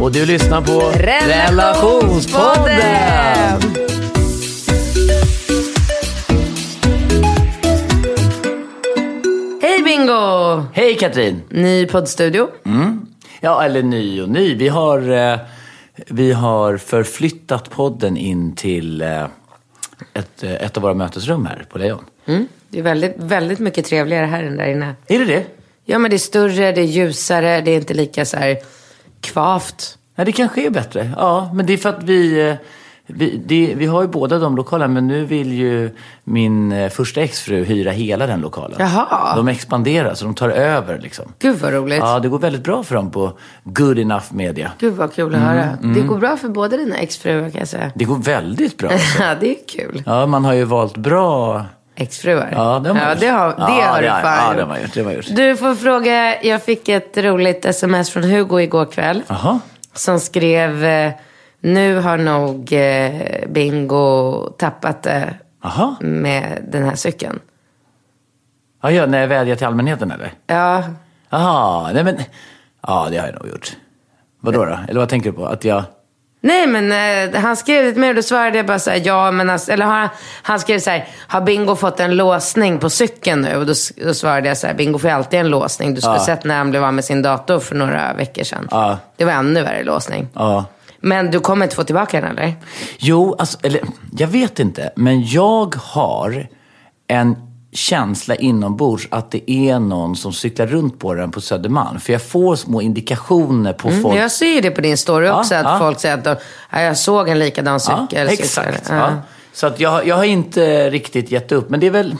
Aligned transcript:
Och 0.00 0.12
du 0.12 0.26
lyssnar 0.26 0.62
på 0.62 0.80
Relationspodden. 0.98 3.60
Hej 9.62 9.82
Bingo! 9.84 10.62
Hej 10.72 10.96
Katrin. 10.98 11.42
Ny 11.48 11.86
poddstudio. 11.86 12.48
Ja, 13.40 13.64
eller 13.64 13.82
ny 13.82 14.22
och 14.22 14.28
ny. 14.28 14.54
Vi 14.54 14.68
har, 14.68 15.10
eh, 15.10 15.38
vi 16.06 16.32
har 16.32 16.76
förflyttat 16.76 17.70
podden 17.70 18.16
in 18.16 18.54
till 18.54 19.02
eh, 19.02 19.24
ett, 20.14 20.42
eh, 20.42 20.54
ett 20.54 20.76
av 20.76 20.82
våra 20.82 20.94
mötesrum 20.94 21.46
här 21.46 21.66
på 21.68 21.78
Lejon. 21.78 22.04
Mm. 22.26 22.48
Det 22.68 22.78
är 22.78 22.82
väldigt, 22.82 23.14
väldigt 23.16 23.58
mycket 23.58 23.84
trevligare 23.84 24.26
här 24.26 24.42
än 24.42 24.56
där 24.56 24.66
inne. 24.66 24.94
Är 25.06 25.18
det 25.18 25.24
det? 25.24 25.44
Ja, 25.84 25.98
men 25.98 26.10
det 26.10 26.16
är 26.16 26.18
större, 26.18 26.72
det 26.72 26.80
är 26.80 26.84
ljusare, 26.84 27.60
det 27.60 27.70
är 27.70 27.76
inte 27.76 27.94
lika 27.94 28.24
så 28.24 28.36
här 28.36 28.56
kvavt. 29.20 29.98
Nej, 30.16 30.24
det 30.24 30.32
kanske 30.32 30.66
är 30.66 30.70
bättre. 30.70 31.10
Ja, 31.16 31.50
men 31.54 31.66
det 31.66 31.72
är 31.72 31.76
för 31.76 31.88
att 31.88 32.02
vi... 32.02 32.48
eh, 32.48 32.54
Vi, 33.08 33.40
det, 33.46 33.74
vi 33.76 33.86
har 33.86 34.02
ju 34.02 34.08
båda 34.08 34.38
de 34.38 34.56
lokalerna, 34.56 34.94
men 34.94 35.06
nu 35.06 35.24
vill 35.24 35.52
ju 35.52 35.90
min 36.24 36.72
eh, 36.72 36.88
första 36.90 37.20
exfru 37.20 37.64
hyra 37.64 37.90
hela 37.90 38.26
den 38.26 38.40
lokalen. 38.40 38.76
Jaha. 38.78 39.36
De 39.36 39.48
expanderar, 39.48 40.14
så 40.14 40.24
de 40.24 40.34
tar 40.34 40.48
över 40.48 40.98
liksom. 40.98 41.24
Gud 41.38 41.56
vad 41.58 41.72
roligt. 41.72 41.98
Ja, 41.98 42.18
det 42.18 42.28
går 42.28 42.38
väldigt 42.38 42.64
bra 42.64 42.82
för 42.82 42.94
dem 42.94 43.10
på 43.10 43.32
Good 43.64 43.98
Enough 43.98 44.24
Media. 44.30 44.72
Gud 44.78 44.94
vad 44.94 45.14
kul 45.14 45.34
att 45.34 45.40
höra. 45.40 45.78
Det 45.94 46.00
går 46.00 46.18
bra 46.18 46.36
för 46.36 46.48
båda 46.48 46.76
dina 46.76 46.96
exfruar 46.96 47.50
kan 47.50 47.58
jag 47.58 47.68
säga. 47.68 47.90
Det 47.94 48.04
går 48.04 48.16
väldigt 48.18 48.76
bra. 48.78 48.90
Ja, 49.20 49.34
det 49.40 49.50
är 49.50 49.56
kul. 49.68 50.02
Ja, 50.06 50.26
man 50.26 50.44
har 50.44 50.52
ju 50.52 50.64
valt 50.64 50.96
bra... 50.96 51.64
Exfruar. 51.96 52.48
Ja, 52.52 52.78
det 52.78 52.88
har 52.88 52.94
man 52.94 53.02
ja, 53.02 53.10
gjort. 53.10 53.20
det 53.20 53.26
har, 53.28 53.48
det 53.48 53.54
Ja, 53.58 53.86
har 53.86 53.96
du 53.96 54.02
det 54.06 54.10
har- 54.12 54.20
fan 54.22 54.48
ja, 54.48 54.54
det 54.54 54.60
har 54.62 54.68
man 54.68 54.82
gjort, 54.82 54.94
det 54.94 55.00
har 55.00 55.04
man 55.04 55.14
gjort. 55.14 55.26
Du 55.36 55.56
får 55.56 55.74
fråga, 55.74 56.42
jag 56.42 56.62
fick 56.62 56.88
ett 56.88 57.16
roligt 57.18 57.64
sms 57.64 58.10
från 58.10 58.22
Hugo 58.22 58.60
igår 58.60 58.84
kväll. 58.84 59.22
Jaha. 59.28 59.60
Som 59.92 60.20
skrev, 60.20 60.84
eh, 60.84 61.12
nu 61.60 61.96
har 62.00 62.18
nog 62.18 62.72
eh, 62.72 63.12
Bingo 63.48 64.48
tappat 64.58 65.02
det 65.02 65.34
Jaha. 65.62 65.96
med 66.00 66.64
den 66.68 66.84
här 66.84 66.94
cykeln. 66.94 67.38
Ja, 68.82 68.90
ja, 68.90 69.06
när 69.06 69.20
jag 69.20 69.28
vädjar 69.28 69.56
till 69.56 69.66
allmänheten 69.66 70.10
eller? 70.10 70.32
Ja, 70.46 70.82
Jaha, 71.30 71.92
nej 71.92 72.04
men... 72.04 72.16
Ja, 72.86 73.08
det 73.10 73.18
har 73.18 73.26
jag 73.26 73.34
nog 73.34 73.48
gjort. 73.48 73.76
Vadå 74.40 74.64
då? 74.64 74.78
Eller 74.88 75.00
vad 75.00 75.08
tänker 75.08 75.30
du 75.30 75.36
på? 75.36 75.46
Att 75.46 75.64
jag... 75.64 75.82
nej 76.40 76.66
men 76.66 76.92
eh, 77.32 77.40
han 77.40 77.56
skrev 77.56 77.84
lite 77.84 78.00
mer 78.00 78.08
och 78.08 78.14
då 78.14 78.22
svarade 78.22 78.56
jag 78.56 78.66
bara 78.66 78.78
så 78.78 78.90
här, 78.90 79.02
ja 79.04 79.30
men 79.30 79.50
alltså, 79.50 79.72
eller 79.72 79.86
har, 79.86 80.08
han- 80.42 80.60
skrev 80.60 80.78
så 80.78 80.90
här, 80.90 81.08
har 81.28 81.40
Bingo 81.40 81.76
fått 81.76 82.00
en 82.00 82.16
låsning 82.16 82.78
på 82.78 82.90
cykeln 82.90 83.40
nu? 83.40 83.56
Och 83.56 83.66
då, 83.66 83.72
då 84.04 84.14
svarade 84.14 84.48
jag 84.48 84.56
så 84.56 84.66
här, 84.66 84.74
Bingo 84.74 84.98
får 84.98 85.10
ju 85.10 85.16
alltid 85.16 85.40
en 85.40 85.48
låsning. 85.48 85.94
Du 85.94 86.00
skulle 86.00 86.16
Ja. 86.16 86.24
sett 86.24 86.44
när 86.44 86.56
han 86.56 86.70
blev 86.70 86.84
av 86.84 86.94
med 86.94 87.04
sin 87.04 87.22
dator 87.22 87.58
för 87.60 87.74
några 87.74 88.12
veckor 88.14 88.44
sedan. 88.44 88.68
Ja. 88.70 88.98
Det 89.16 89.24
var 89.24 89.32
ännu 89.32 89.62
värre 89.62 89.84
låsning. 89.84 90.28
Ja. 90.34 90.64
Men 91.00 91.30
du 91.30 91.40
kommer 91.40 91.66
inte 91.66 91.76
få 91.76 91.84
tillbaka 91.84 92.20
den 92.20 92.38
eller? 92.38 92.54
Jo, 92.98 93.36
alltså, 93.38 93.58
eller 93.62 93.80
jag 94.18 94.28
vet 94.28 94.58
inte. 94.58 94.90
Men 94.96 95.26
jag 95.26 95.74
har 95.74 96.48
en 97.08 97.36
känsla 97.76 98.34
inombords 98.34 99.08
att 99.10 99.30
det 99.30 99.50
är 99.50 99.78
någon 99.78 100.16
som 100.16 100.32
cyklar 100.32 100.66
runt 100.66 100.98
på 100.98 101.14
den 101.14 101.30
på 101.30 101.40
Södermalm. 101.40 102.00
För 102.00 102.12
jag 102.12 102.22
får 102.22 102.56
små 102.56 102.82
indikationer 102.82 103.72
på 103.72 103.88
folk. 103.90 104.04
Mm, 104.06 104.16
Jag 104.16 104.30
ser 104.32 104.62
det 104.62 104.70
på 104.70 104.80
din 104.80 104.96
story 104.96 105.26
Ja, 105.26 105.40
också, 105.40 105.54
att 105.54 105.64
ja. 105.64 105.78
folk 105.78 106.00
säger 106.00 106.14
att 106.18 106.24
de, 106.24 106.36
ja, 106.72 106.80
jag 106.82 106.96
såg 106.98 107.28
en 107.28 107.38
likadan 107.38 107.80
cykel. 107.80 108.06
Ja, 108.12 108.24
exakt. 108.24 108.86
Ja. 108.90 109.12
Så 109.52 109.66
att 109.66 109.80
jag, 109.80 110.06
jag 110.06 110.16
har 110.16 110.24
inte 110.24 110.90
riktigt 110.90 111.30
gett 111.30 111.52
upp. 111.52 111.70
Men 111.70 111.80
det 111.80 111.86
är 111.86 111.90
väl... 111.90 112.16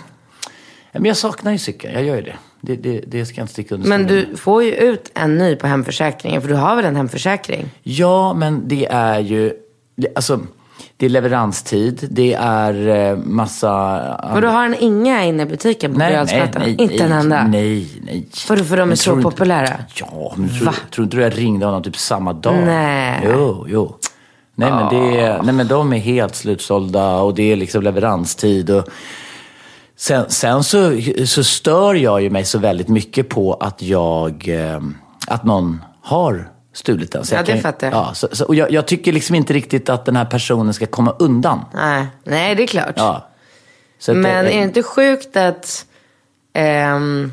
Ja, 0.92 1.00
Men 1.00 1.04
jag 1.04 1.16
saknar 1.16 1.52
ju 1.52 1.58
cykeln. 1.58 1.94
Jag 1.94 2.04
gör 2.04 2.16
ju 2.16 2.22
det. 2.22 2.36
Det, 2.60 2.76
det, 2.76 3.00
det 3.06 3.26
ska 3.26 3.36
jag 3.36 3.42
inte 3.44 3.52
sticka 3.52 3.74
under 3.74 3.88
Men 3.88 4.06
du 4.06 4.36
får 4.36 4.62
ju 4.62 4.70
ut 4.72 5.10
en 5.14 5.38
ny 5.38 5.56
på 5.56 5.66
hemförsäkringen, 5.66 6.42
för 6.42 6.48
du 6.48 6.54
har 6.54 6.76
väl 6.76 6.84
en 6.84 6.96
hemförsäkring? 6.96 7.70
Ja, 7.82 8.34
men 8.34 8.68
det 8.68 8.86
är 8.86 9.18
ju... 9.20 9.52
Alltså, 10.16 10.40
det 10.98 11.06
är 11.06 11.10
leveranstid. 11.10 12.08
Det 12.10 12.34
är 12.34 12.88
eh, 12.88 13.16
massa... 13.16 14.14
Och 14.34 14.40
då 14.40 14.48
har 14.48 14.62
den 14.62 14.74
inga 14.80 15.24
inne 15.24 15.42
i 15.42 15.46
butiken 15.46 15.92
på 15.92 15.98
Nej, 15.98 16.24
nej, 16.26 16.50
nej. 16.58 16.76
Inte 16.78 17.04
en 17.04 17.12
enda? 17.12 17.46
Nej, 17.46 17.88
nej. 18.02 18.28
För, 18.32 18.56
för 18.56 18.76
de 18.76 18.82
är 18.82 18.86
Men 18.86 18.96
så 18.96 19.10
du 19.10 19.16
inte- 19.16 19.30
populära? 19.30 19.68
Ja, 19.94 20.32
men 20.36 20.48
tror, 20.48 20.72
tror 20.90 21.04
inte 21.04 21.16
du 21.16 21.22
jag 21.22 21.38
ringde 21.38 21.66
honom 21.66 21.82
typ 21.82 21.96
samma 21.96 22.32
dag? 22.32 22.54
Nej. 22.66 23.20
Jo, 23.24 23.66
jo. 23.68 23.96
Nej, 24.54 24.70
men, 24.70 24.88
det 24.94 25.20
är, 25.20 25.42
nej, 25.42 25.54
men 25.54 25.68
de 25.68 25.92
är 25.92 25.98
helt 25.98 26.34
slutsålda 26.34 27.16
och 27.16 27.34
det 27.34 27.52
är 27.52 27.56
liksom 27.56 27.82
leveranstid. 27.82 28.70
Och 28.70 28.84
sen 29.96 30.24
sen 30.28 30.64
så, 30.64 30.92
så 31.26 31.44
stör 31.44 31.94
jag 31.94 32.22
ju 32.22 32.30
mig 32.30 32.44
så 32.44 32.58
väldigt 32.58 32.88
mycket 32.88 33.28
på 33.28 33.54
att 33.54 33.82
jag, 33.82 34.48
eh, 34.48 34.80
att 35.26 35.44
någon 35.44 35.84
har 36.02 36.48
stulit 36.76 37.12
den. 37.12 37.25
Så 37.25 37.34
Ja, 37.34 37.38
jag 37.38 37.47
det 37.47 37.60
fattar 37.60 37.87
jag. 37.87 37.94
Ja, 37.97 38.14
så, 38.14 38.28
så, 38.32 38.44
och 38.44 38.54
jag, 38.54 38.70
jag 38.70 38.87
tycker 38.87 39.12
liksom 39.12 39.34
inte 39.34 39.53
riktigt 39.53 39.88
att 39.88 40.04
den 40.04 40.16
här 40.16 40.25
personen 40.25 40.75
ska 40.75 40.87
komma 40.87 41.16
undan. 41.19 41.64
Nej, 41.75 42.06
nej 42.25 42.54
det 42.54 42.62
är 42.62 42.66
klart. 42.66 42.94
Ja. 42.97 43.28
Men 44.06 44.25
eh, 44.25 44.37
är 44.37 44.42
det 44.42 44.53
inte 44.53 44.82
sjukt 44.82 45.36
att 45.36 45.86
ehm, 46.53 47.32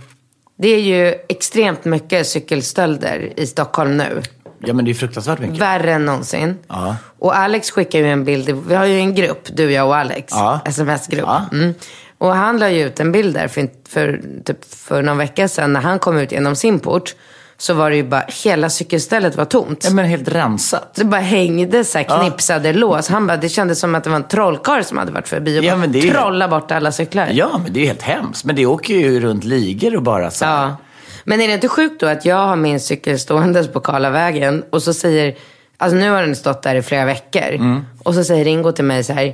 det 0.57 0.67
är 0.67 0.79
ju 0.79 1.15
extremt 1.29 1.85
mycket 1.85 2.27
cykelstölder 2.27 3.33
i 3.39 3.47
Stockholm 3.47 3.97
nu. 3.97 4.21
Ja, 4.59 4.73
men 4.73 4.85
det 4.85 4.91
är 4.91 4.95
fruktansvärt 4.95 5.39
mycket. 5.39 5.57
Värre 5.57 5.93
än 5.93 6.05
någonsin. 6.05 6.57
Ja. 6.67 6.95
Och 7.19 7.37
Alex 7.37 7.71
skickar 7.71 7.99
ju 7.99 8.11
en 8.11 8.25
bild. 8.25 8.49
Vi 8.67 8.75
har 8.75 8.85
ju 8.85 8.97
en 8.97 9.15
grupp, 9.15 9.47
du, 9.53 9.71
jag 9.71 9.87
och 9.87 9.95
Alex. 9.95 10.33
Ja. 10.35 10.59
Sms-grupp. 10.65 11.25
Ja. 11.25 11.45
Mm. 11.51 11.73
Och 12.17 12.35
han 12.35 12.59
la 12.59 12.69
ju 12.69 12.85
ut 12.85 12.99
en 12.99 13.11
bild 13.11 13.35
där 13.35 13.47
för, 13.47 13.69
för, 13.89 14.21
typ 14.45 14.65
för 14.65 15.01
någon 15.01 15.17
vecka 15.17 15.47
sedan. 15.47 15.73
När 15.73 15.81
han 15.81 15.99
kom 15.99 16.17
ut 16.17 16.31
genom 16.31 16.55
sin 16.55 16.79
port. 16.79 17.15
Så 17.63 17.73
var 17.73 17.89
det 17.89 17.95
ju 17.95 18.03
bara, 18.03 18.25
hela 18.43 18.69
cykelstället 18.69 19.35
var 19.35 19.45
tomt. 19.45 19.83
Ja, 19.83 19.93
men 19.93 20.05
helt 20.05 20.27
rensat. 20.27 20.93
Det 20.95 21.05
bara 21.05 21.21
hängde 21.21 21.83
så 21.83 21.97
här 21.97 22.05
Ja. 22.09 22.19
knipsade 22.21 22.73
lås. 22.73 23.09
Han 23.09 23.27
bara, 23.27 23.37
det 23.37 23.49
kändes 23.49 23.79
som 23.79 23.95
att 23.95 24.03
det 24.03 24.09
var 24.09 24.17
en 24.17 24.27
trollkarl 24.27 24.83
som 24.83 24.97
hade 24.97 25.11
varit 25.11 25.27
förbi 25.27 25.59
och 25.59 25.63
Ja, 25.63 25.75
bara 25.75 25.85
är- 25.85 26.11
trolla 26.11 26.47
bort 26.47 26.71
alla 26.71 26.91
cyklar. 26.91 27.29
Ja, 27.31 27.57
men 27.63 27.73
det 27.73 27.79
är 27.81 27.85
helt 27.85 28.01
hemskt. 28.01 28.45
Men 28.45 28.55
det 28.55 28.65
åker 28.65 28.93
ju 28.93 29.19
runt 29.19 29.43
ligor 29.43 29.95
och 29.95 30.03
bara 30.03 30.31
så 30.31 30.45
här. 30.45 30.63
Ja. 30.63 30.75
Men 31.23 31.41
är 31.41 31.47
det 31.47 31.53
inte 31.53 31.67
sjukt 31.67 31.99
då 31.99 32.07
att 32.07 32.25
jag 32.25 32.35
har 32.35 32.55
min 32.55 32.79
cykel 32.79 33.19
ståendes 33.19 33.67
på 33.67 33.79
Karlavägen 33.79 34.63
och 34.69 34.83
så 34.83 34.93
säger, 34.93 35.35
alltså 35.77 35.95
nu 35.97 36.09
har 36.09 36.21
den 36.21 36.35
stått 36.35 36.61
där 36.63 36.75
i 36.75 36.81
flera 36.81 37.05
veckor. 37.05 37.53
Mm. 37.53 37.85
Och 38.03 38.13
så 38.13 38.23
säger 38.23 38.45
Ringo 38.45 38.71
till 38.71 38.85
mig 38.85 39.03
så 39.03 39.13
här, 39.13 39.33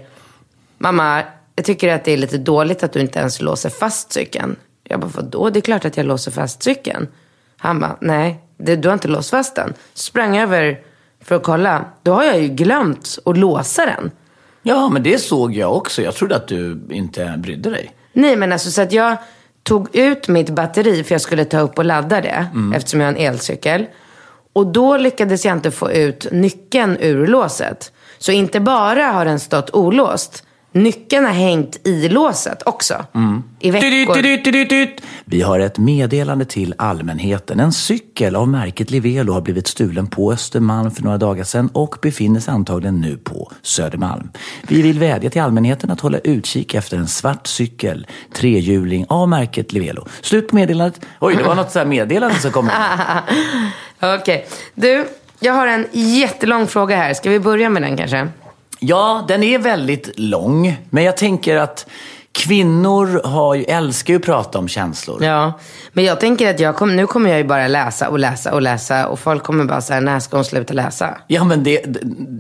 mamma, 0.78 1.22
jag 1.56 1.66
tycker 1.66 1.94
att 1.96 2.06
det 2.06 2.12
är 2.12 2.18
lite 2.18 2.38
dåligt 2.38 2.84
att 2.84 2.94
du 2.94 3.00
inte 3.00 3.20
ens 3.20 3.42
låser 3.42 3.70
fast 3.70 4.12
cykeln. 4.14 4.56
Jag 4.84 5.00
bara, 5.00 5.12
vadå? 5.16 5.50
Det 5.50 5.60
är 5.60 5.62
klart 5.62 5.86
att 5.86 5.98
jag 5.98 6.06
låser 6.06 6.32
fast 6.32 6.64
cykeln. 6.64 7.08
Han 7.60 7.80
bara, 7.80 7.98
nej, 8.02 8.40
det, 8.58 8.76
du 8.76 8.88
har 8.88 8.94
inte 8.94 9.08
låst 9.08 9.30
fast 9.30 9.56
den. 9.56 9.74
Sprang 9.94 10.38
över 10.38 10.80
för 11.24 11.36
att 11.36 11.44
kolla. 11.44 11.86
Då 12.04 12.14
har 12.14 12.24
jag 12.24 12.42
ju 12.42 12.48
glömt 12.48 13.20
att 13.26 13.38
låsa 13.38 13.86
den. 13.86 14.12
Ja, 14.64 14.90
men 14.90 15.04
det 15.04 15.18
såg 15.18 15.56
jag 15.56 15.78
också. 15.78 16.02
Jag 16.02 16.16
trodde 16.16 16.36
att 16.36 16.48
du 16.48 16.82
inte 16.90 17.34
brydde 17.38 17.70
dig. 17.70 17.92
Nej, 18.14 18.36
men 18.36 18.52
alltså 18.52 18.72
så 18.72 18.82
att 18.82 18.92
jag 18.92 19.18
tog 19.64 19.96
ut 19.96 20.28
mitt 20.28 20.50
batteri 20.50 21.04
för 21.04 21.16
jag 21.16 21.22
skulle 21.22 21.46
ta 21.46 21.60
upp 21.60 21.78
och 21.78 21.86
ladda 21.86 22.22
det. 22.22 22.48
Eftersom 22.76 23.00
jag 23.00 23.08
har 23.08 23.14
en 23.14 23.20
elcykel. 23.34 23.86
Och 24.54 24.68
då 24.68 24.98
lyckades 24.98 25.46
jag 25.46 25.58
inte 25.58 25.72
få 25.72 25.92
ut 25.92 26.28
nyckeln 26.32 26.98
ur 27.00 27.28
låset. 27.28 27.92
Så 28.18 28.32
inte 28.32 28.60
bara 28.60 29.06
har 29.06 29.26
den 29.26 29.40
stått 29.40 29.76
olåst. 29.76 30.44
Nyckeln 30.72 31.26
har 31.26 31.32
hängt 31.32 31.88
i 31.88 32.10
låset 32.10 32.64
också. 32.66 33.06
I 33.60 33.72
veckor. 33.72 34.16
Du-du-du-du-du-du. 34.16 34.96
Vi 35.26 35.42
har 35.42 35.60
ett 35.60 35.78
meddelande 35.78 36.46
till 36.46 36.74
allmänheten. 36.78 37.60
En 37.60 37.72
cykel 37.72 38.36
av 38.36 38.48
märket 38.48 38.92
Livelo 38.92 39.34
har 39.34 39.42
blivit 39.42 39.68
stulen 39.68 40.08
på 40.08 40.32
Östermalm 40.32 40.92
för 40.92 41.04
några 41.04 41.18
dagar 41.18 41.44
sedan 41.44 41.70
och 41.74 41.96
befinner 42.02 42.40
sig 42.40 42.54
antagligen 42.54 43.02
nu 43.02 43.18
på 43.18 43.52
Södermalm. 43.62 44.30
Vi 44.68 44.82
vill 44.82 45.00
vädja 45.00 45.30
till 45.30 45.42
allmänheten 45.42 45.92
att 45.92 46.00
hålla 46.00 46.20
utkik 46.20 46.74
efter 46.74 46.98
en 46.98 47.08
svart 47.08 47.48
cykel, 47.48 48.08
trehjuling 48.34 49.06
av 49.10 49.30
märket 49.30 49.74
Livelo. 49.74 50.06
Slut 50.22 50.48
på 50.48 50.56
meddelandet. 50.56 51.02
Oj, 51.20 51.36
det 51.36 51.44
var 51.44 51.56
något 51.56 51.72
så 51.72 51.80
här 51.80 51.86
meddelande 51.86 52.36
som 52.40 52.52
kom. 52.52 52.70
Okej. 54.00 54.48
Du, 54.76 55.08
jag 55.40 55.54
har 55.54 55.68
en 55.68 55.88
jättelång 55.92 56.68
fråga 56.68 56.96
här. 56.96 57.14
Ska 57.14 57.30
vi 57.30 57.40
börja 57.40 57.70
med 57.70 57.82
den 57.82 57.98
kanske? 57.98 58.28
Ja, 58.80 59.26
den 59.28 59.44
är 59.44 59.60
väldigt 59.60 60.20
lång. 60.20 60.78
Men 60.90 61.04
jag 61.04 61.18
tänker 61.18 61.56
att 61.56 61.86
kvinnor 62.32 63.22
har 63.24 63.56
ju, 63.56 63.64
älskar 63.64 64.14
ju 64.14 64.20
att 64.20 64.26
prata 64.26 64.60
om 64.60 64.68
känslor. 64.68 65.24
Ja, 65.24 65.54
men 65.94 66.04
jag 66.06 66.20
tänker 66.20 66.50
att 66.50 66.60
jag 66.60 66.76
kom, 66.76 66.96
nu 66.96 67.08
kommer 67.08 67.30
jag 67.30 67.38
ju 67.40 67.44
bara 67.44 67.68
läsa 67.68 68.10
och 68.10 68.20
läsa 68.20 68.54
och 68.54 68.62
läsa 68.62 69.08
och 69.08 69.20
folk 69.20 69.44
kommer 69.44 69.66
bara 69.66 69.82
säga 69.82 70.00
när 70.00 70.20
ska 70.20 70.38
hon 70.38 70.46
sluta 70.46 70.74
läsa? 70.74 71.18
Ja, 71.28 71.44
men 71.44 71.64
det, 71.64 71.86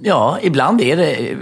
ja, 0.03 0.37
ibland 0.41 0.81
är 0.81 0.97
det 0.97 1.15
eh, 1.15 1.37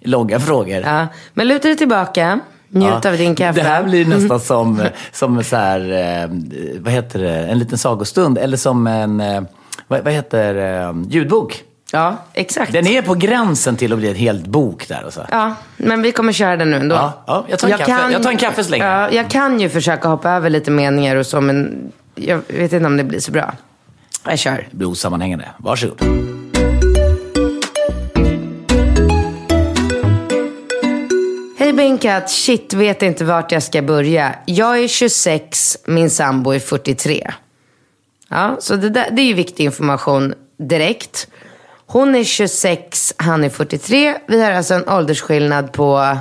långa 0.00 0.40
frågor. 0.40 0.80
Ja, 0.84 1.06
men 1.34 1.48
luta 1.48 1.68
dig 1.68 1.76
tillbaka, 1.76 2.40
njut 2.68 2.84
Ja. 3.04 3.10
av 3.10 3.16
din 3.16 3.34
kaffe. 3.34 3.60
Det 3.62 3.68
här 3.68 3.82
blir 3.82 4.06
nästan 4.18 4.40
som, 4.40 4.82
som 5.12 5.44
så 5.44 5.56
här, 5.56 5.80
eh, 5.92 6.30
vad 6.80 6.92
heter 6.92 7.18
det, 7.18 7.36
en 7.46 7.58
liten 7.58 7.78
sagostund. 7.78 8.38
Eller 8.38 8.56
som 8.56 8.86
en, 8.86 9.20
eh, 9.20 9.42
vad, 9.88 10.04
vad 10.04 10.12
heter 10.12 10.94
ljudbok. 11.08 11.62
Ja, 11.92 12.16
exakt. 12.32 12.72
Den 12.72 12.86
är 12.86 13.02
på 13.02 13.14
gränsen 13.14 13.76
till 13.76 13.92
att 13.92 13.98
bli 13.98 14.08
en 14.08 14.14
helt 14.14 14.46
bok 14.46 14.88
där. 14.88 15.04
Och 15.04 15.12
så. 15.12 15.20
Ja, 15.30 15.54
men 15.76 16.02
vi 16.02 16.12
kommer 16.12 16.32
köra 16.32 16.56
den 16.56 16.70
nu 16.70 16.76
ändå. 16.76 16.94
Ja, 16.94 17.22
ja, 17.26 17.44
jag 17.48 17.58
tar 17.58 17.68
en 17.68 17.78
kaffe- 17.78 18.12
jag 18.12 18.22
tar 18.22 18.30
en 18.30 18.36
kaffe 18.36 18.64
så 18.64 18.70
länge. 18.70 18.84
Ja, 18.84 19.10
jag 19.10 19.30
kan 19.30 19.60
ju 19.60 19.68
försöka 19.68 20.08
hoppa 20.08 20.30
över 20.30 20.50
lite 20.50 20.70
meningar 20.70 21.16
och 21.16 21.26
så, 21.26 21.40
men 21.40 21.92
jag 22.14 22.40
vet 22.48 22.72
inte 22.72 22.86
om 22.86 22.96
det 22.96 23.04
blir 23.04 23.20
så 23.20 23.32
bra. 23.32 23.52
Jag 24.24 24.38
kör. 24.38 24.66
Det 24.70 24.76
blir 24.76 24.88
osammanhängande. 24.88 25.44
Varsågod. 25.58 26.02
Hej 31.58 31.72
Benkat, 31.72 32.30
shit 32.30 32.74
vet 32.74 33.02
inte 33.02 33.24
vart 33.24 33.52
jag 33.52 33.62
ska 33.62 33.82
börja. 33.82 34.34
Jag 34.46 34.78
är 34.78 34.88
26, 34.88 35.76
min 35.86 36.10
sambo 36.10 36.50
är 36.50 36.58
43. 36.58 37.30
Ja, 38.28 38.56
så 38.60 38.76
det, 38.76 38.88
där, 38.90 39.08
det 39.12 39.22
är 39.22 39.26
ju 39.26 39.34
viktig 39.34 39.64
information 39.64 40.34
direkt. 40.68 41.28
Hon 41.90 42.14
är 42.14 42.24
26, 42.24 43.14
han 43.16 43.44
är 43.44 43.48
43. 43.48 44.18
Vi 44.26 44.42
har 44.42 44.50
alltså 44.50 44.74
en 44.74 44.88
åldersskillnad 44.88 45.72
på 45.72 46.16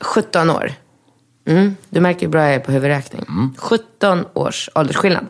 17 0.00 0.50
år. 0.50 0.72
Mm, 1.46 1.76
du 1.88 2.00
märker 2.00 2.20
hur 2.20 2.28
bra 2.28 2.42
jag 2.42 2.54
är 2.54 2.60
på 2.60 2.72
huvudräkning. 2.72 3.54
17 3.58 4.24
års 4.34 4.70
åldersskillnad. 4.74 5.26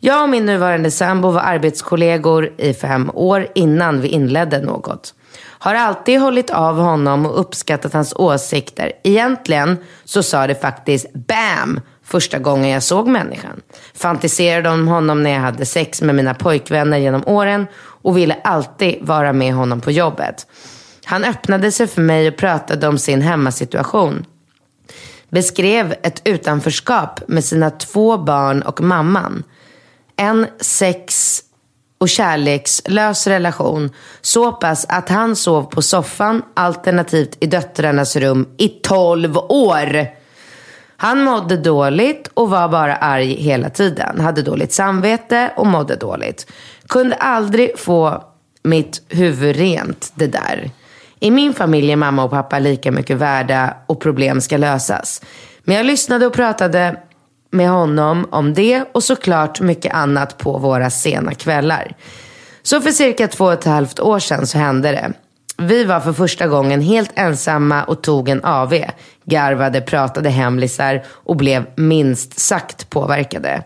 Jag 0.00 0.22
och 0.22 0.28
min 0.28 0.46
nuvarande 0.46 0.90
sambo 0.90 1.30
var 1.30 1.40
arbetskollegor 1.40 2.52
i 2.58 2.74
fem 2.74 3.10
år 3.14 3.48
innan 3.54 4.00
vi 4.00 4.08
inledde 4.08 4.60
något. 4.60 5.14
Har 5.40 5.74
alltid 5.74 6.20
hållit 6.20 6.50
av 6.50 6.76
honom 6.76 7.26
och 7.26 7.40
uppskattat 7.40 7.92
hans 7.92 8.12
åsikter. 8.16 8.92
Egentligen 9.02 9.76
så 10.04 10.22
sa 10.22 10.46
det 10.46 10.54
faktiskt 10.54 11.12
BAM 11.12 11.80
första 12.08 12.38
gången 12.38 12.70
jag 12.70 12.82
såg 12.82 13.08
människan. 13.08 13.60
Fantiserade 13.94 14.68
om 14.68 14.88
honom 14.88 15.22
när 15.22 15.30
jag 15.30 15.40
hade 15.40 15.66
sex 15.66 16.02
med 16.02 16.14
mina 16.14 16.34
pojkvänner 16.34 16.98
genom 16.98 17.22
åren 17.26 17.66
och 17.76 18.16
ville 18.16 18.36
alltid 18.44 18.98
vara 19.00 19.32
med 19.32 19.54
honom 19.54 19.80
på 19.80 19.90
jobbet. 19.90 20.46
Han 21.04 21.24
öppnade 21.24 21.72
sig 21.72 21.86
för 21.86 22.02
mig 22.02 22.28
och 22.28 22.36
pratade 22.36 22.88
om 22.88 22.98
sin 22.98 23.22
hemmasituation 23.22 24.26
beskrev 25.30 25.94
ett 26.02 26.22
utanförskap 26.24 27.20
med 27.28 27.44
sina 27.44 27.70
två 27.70 28.18
barn 28.18 28.62
och 28.62 28.80
mamman. 28.80 29.44
En 30.16 30.46
sex 30.60 31.40
och 31.98 32.08
kärlekslös 32.08 33.26
relation 33.26 33.90
så 34.20 34.52
pass 34.52 34.86
att 34.88 35.08
han 35.08 35.36
sov 35.36 35.62
på 35.62 35.82
soffan 35.82 36.42
alternativt 36.54 37.36
i 37.40 37.46
döttrarnas 37.46 38.16
rum 38.16 38.48
i 38.58 38.68
12 38.68 39.36
år. 39.36 40.17
Han 41.00 41.24
mådde 41.24 41.56
dåligt 41.56 42.30
och 42.34 42.50
var 42.50 42.68
bara 42.68 42.96
arg 42.96 43.34
hela 43.34 43.70
tiden. 43.70 44.20
Hade 44.20 44.42
dåligt 44.42 44.72
samvete 44.72 45.50
och 45.56 45.66
mådde 45.66 45.96
dåligt. 45.96 46.52
Kunde 46.88 47.16
aldrig 47.16 47.78
få 47.78 48.24
mitt 48.62 49.02
huvud 49.08 49.56
rent 49.56 50.12
det 50.14 50.26
där. 50.26 50.70
I 51.20 51.30
min 51.30 51.54
familj 51.54 51.92
är 51.92 51.96
mamma 51.96 52.24
och 52.24 52.30
pappa 52.30 52.58
lika 52.58 52.92
mycket 52.92 53.16
värda 53.16 53.76
och 53.86 54.00
problem 54.00 54.40
ska 54.40 54.56
lösas. 54.56 55.22
Men 55.64 55.76
jag 55.76 55.86
lyssnade 55.86 56.26
och 56.26 56.32
pratade 56.32 56.96
med 57.50 57.70
honom 57.70 58.28
om 58.30 58.54
det 58.54 58.84
och 58.92 59.04
såklart 59.04 59.60
mycket 59.60 59.94
annat 59.94 60.38
på 60.38 60.58
våra 60.58 60.90
sena 60.90 61.34
kvällar. 61.34 61.96
Så 62.62 62.80
för 62.80 62.90
cirka 62.90 63.28
två 63.28 63.44
och 63.44 63.52
ett 63.52 63.64
halvt 63.64 64.00
år 64.00 64.18
sedan 64.18 64.46
så 64.46 64.58
hände 64.58 64.90
det. 64.92 65.12
Vi 65.62 65.84
var 65.84 66.00
för 66.00 66.12
första 66.12 66.46
gången 66.46 66.80
helt 66.80 67.10
ensamma 67.14 67.84
och 67.84 68.02
tog 68.02 68.28
en 68.28 68.44
AV. 68.44 68.74
Garvade, 69.24 69.80
pratade 69.80 70.28
hemlisar 70.28 71.04
och 71.08 71.36
blev 71.36 71.66
minst 71.76 72.38
sagt 72.38 72.90
påverkade. 72.90 73.62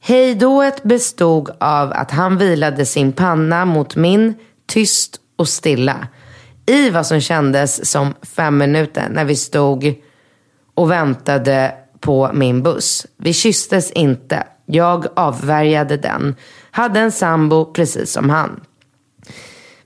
Hejdået 0.00 0.82
bestod 0.82 1.50
av 1.60 1.92
att 1.92 2.10
han 2.10 2.38
vilade 2.38 2.86
sin 2.86 3.12
panna 3.12 3.64
mot 3.64 3.96
min, 3.96 4.34
tyst 4.66 5.16
och 5.36 5.48
stilla. 5.48 6.08
I 6.66 6.90
vad 6.90 7.06
som 7.06 7.20
kändes 7.20 7.90
som 7.90 8.14
fem 8.22 8.58
minuter 8.58 9.08
när 9.10 9.24
vi 9.24 9.36
stod 9.36 9.94
och 10.74 10.90
väntade 10.90 11.74
på 12.00 12.30
min 12.32 12.62
buss. 12.62 13.06
Vi 13.16 13.32
kysstes 13.32 13.90
inte. 13.90 14.46
Jag 14.66 15.06
avvärjade 15.16 15.96
den. 15.96 16.36
Hade 16.70 17.00
en 17.00 17.12
sambo 17.12 17.72
precis 17.72 18.12
som 18.12 18.30
han. 18.30 18.60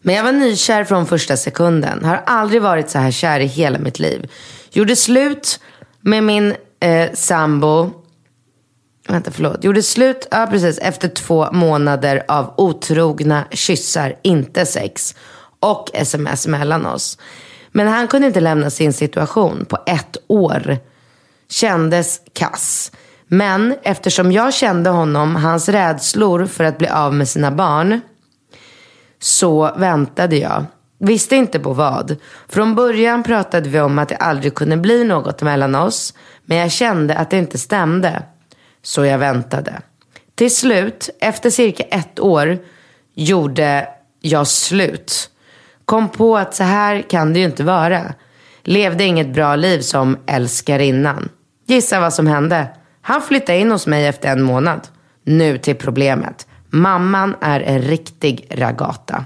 Men 0.02 0.14
jag 0.14 0.25
var 0.25 0.32
nykär 0.32 0.84
från 0.84 1.06
första 1.06 1.37
sekunden. 1.37 2.04
Har 2.04 2.22
aldrig 2.26 2.62
varit 2.62 2.90
så 2.90 2.99
här 2.99 3.10
kär 3.10 3.40
i 3.40 3.46
hela 3.46 3.78
mitt 3.78 3.99
liv. 3.99 4.31
Gjorde 4.70 4.96
slut 4.96 5.60
med 6.00 6.25
min 6.25 6.54
eh, 6.81 7.12
sambo. 7.14 7.90
Vänta, 9.08 9.31
förlåt. 9.31 9.64
Gjorde 9.64 9.82
slut, 9.82 10.28
ja 10.31 10.49
precis, 10.50 10.78
efter 10.78 11.08
två 11.08 11.52
månader 11.52 12.25
av 12.28 12.54
otrogna 12.56 13.44
kyssar, 13.50 14.14
inte 14.22 14.66
sex. 14.66 15.14
Och 15.60 15.90
sms 15.94 16.46
mellan 16.46 16.87
oss. 16.87 17.19
Men 17.72 17.88
han 17.88 18.08
kunde 18.08 18.26
inte 18.26 18.40
lämna 18.40 18.70
sin 18.70 18.93
situation 18.93 19.64
på 19.69 19.78
ett 19.87 20.16
år. 20.26 20.78
Kändes 21.50 22.20
kass. 22.32 22.93
Men 23.26 23.75
eftersom 23.82 24.32
jag 24.32 24.54
kände 24.54 24.90
honom, 24.90 25.37
hans 25.37 25.69
rädslor 25.69 26.46
för 26.46 26.64
att 26.64 26.78
bli 26.78 26.88
av 26.88 27.14
med 27.14 27.28
sina 27.28 27.50
barn 27.50 28.00
så 29.23 29.75
väntade 29.77 30.37
jag. 30.37 30.65
Visste 30.99 31.37
inte 31.37 31.59
på 31.59 31.73
vad. 31.73 32.17
Från 32.49 32.75
början 32.75 33.23
pratade 33.23 33.69
vi 33.69 33.81
om 33.81 33.99
att 33.99 34.09
det 34.09 34.17
aldrig 34.17 34.55
kunde 34.55 34.76
bli 34.76 35.05
något 35.05 35.43
mellan 35.43 35.75
oss. 35.75 36.14
Men 36.45 36.59
jag 36.59 36.73
kände 36.73 37.17
att 37.17 37.31
det 37.31 37.38
inte 37.38 37.59
stämde. 37.59 38.23
Så 38.83 39.05
jag 39.05 39.19
väntade. 39.19 39.81
Till 40.35 40.57
slut, 40.57 41.11
efter 41.21 41.50
cirka 41.50 41.83
ett 41.83 42.21
år, 42.21 42.59
gjorde 43.14 43.88
jag 44.21 44.47
slut. 44.47 45.31
Kom 45.85 46.09
på 46.09 46.37
att 46.37 46.55
så 46.55 46.64
här 46.64 47.02
kan 47.02 47.33
det 47.33 47.38
ju 47.38 47.45
inte 47.45 47.64
vara. 47.64 48.14
Levde 48.62 49.05
inget 49.05 49.35
bra 49.35 49.57
liv 49.57 49.81
som 49.81 50.19
älskarinnan. 50.26 51.29
Gissa 51.67 52.00
vad 52.00 52.14
som 52.14 52.26
hände? 52.26 52.67
Han 53.02 53.23
flyttade 53.23 53.59
in 53.59 53.71
hos 53.71 53.87
mig 53.87 54.07
efter 54.07 54.29
en 54.29 54.43
månad. 54.43 54.88
Nu 55.25 55.59
till 55.59 55.76
problemet. 55.76 56.47
Mamman 56.75 57.37
är 57.41 57.61
en 57.61 57.83
riktig 57.83 58.47
ragata. 58.50 59.25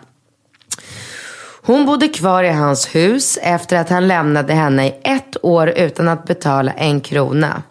Hon 1.62 1.86
bodde 1.86 2.08
kvar 2.08 2.44
i 2.44 2.52
hans 2.52 2.94
hus 2.94 3.38
efter 3.42 3.76
att 3.76 3.90
han 3.90 4.08
lämnade 4.08 4.54
henne 4.54 4.86
i 4.86 4.94
ett 5.04 5.36
år 5.42 5.68
utan 5.68 6.08
att 6.08 6.24
betala 6.24 6.72
en 6.72 7.00
krona. 7.00 7.62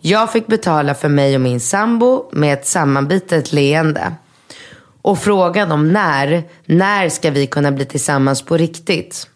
Jag 0.00 0.32
fick 0.32 0.46
betala 0.46 0.94
för 0.94 1.08
mig 1.08 1.34
och 1.34 1.40
min 1.40 1.60
sambo 1.60 2.30
med 2.32 2.52
ett 2.52 2.66
sammanbitet 2.66 3.52
leende. 3.52 4.12
Och 5.02 5.18
frågan 5.18 5.72
om 5.72 5.92
när, 5.92 6.44
när 6.66 7.08
ska 7.08 7.30
vi 7.30 7.46
kunna 7.46 7.72
bli 7.72 7.84
tillsammans 7.84 8.42
på 8.42 8.56
riktigt? 8.56 9.26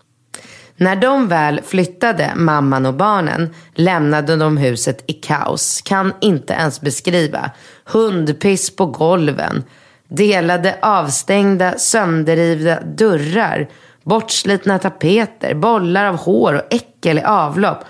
När 0.76 0.96
de 0.96 1.28
väl 1.28 1.60
flyttade, 1.66 2.32
mamman 2.36 2.86
och 2.86 2.94
barnen, 2.94 3.54
lämnade 3.74 4.36
de 4.36 4.56
huset 4.56 5.04
i 5.06 5.12
kaos. 5.12 5.82
Kan 5.82 6.12
inte 6.20 6.52
ens 6.52 6.80
beskriva. 6.80 7.50
Hundpiss 7.84 8.76
på 8.76 8.86
golven. 8.86 9.64
Delade 10.08 10.78
avstängda, 10.82 11.78
sönderrivna 11.78 12.80
dörrar. 12.80 13.68
Bortslitna 14.02 14.78
tapeter. 14.78 15.54
Bollar 15.54 16.04
av 16.04 16.16
hår 16.16 16.54
och 16.54 16.74
äckel 16.74 17.18
i 17.18 17.22
avlopp. 17.22 17.84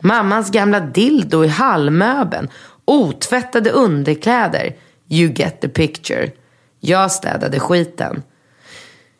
Mammans 0.00 0.50
gamla 0.50 0.80
dildo 0.80 1.44
i 1.44 1.48
hallmöbeln. 1.48 2.48
Otvättade 2.84 3.70
underkläder. 3.70 4.76
You 5.08 5.32
get 5.32 5.60
the 5.60 5.68
picture. 5.68 6.30
Jag 6.80 7.12
städade 7.12 7.60
skiten. 7.60 8.22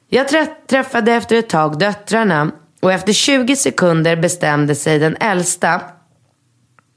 Jag 0.08 0.28
träffade 0.68 1.12
efter 1.12 1.36
ett 1.36 1.48
tag 1.48 1.78
döttrarna 1.78 2.50
Och 2.80 2.92
efter 2.92 3.12
20 3.12 3.56
sekunder 3.56 4.16
bestämde 4.16 4.74
sig 4.74 4.98
den 4.98 5.16
äldsta, 5.20 5.80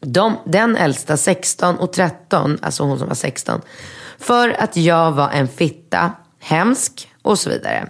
de, 0.06 0.38
den 0.46 0.76
äldsta 0.76 1.18
16 1.18 1.76
och 1.76 1.94
13, 1.94 2.58
alltså 2.62 2.84
hon 2.84 3.00
som 3.00 3.08
var 3.08 3.16
16, 3.16 3.62
för 4.20 4.50
att 4.50 4.78
jag 4.78 5.12
var 5.12 5.30
en 5.30 5.48
fitta, 5.48 6.12
hemsk 6.40 7.10
och 7.22 7.40
så 7.40 7.50
vidare. 7.50 7.88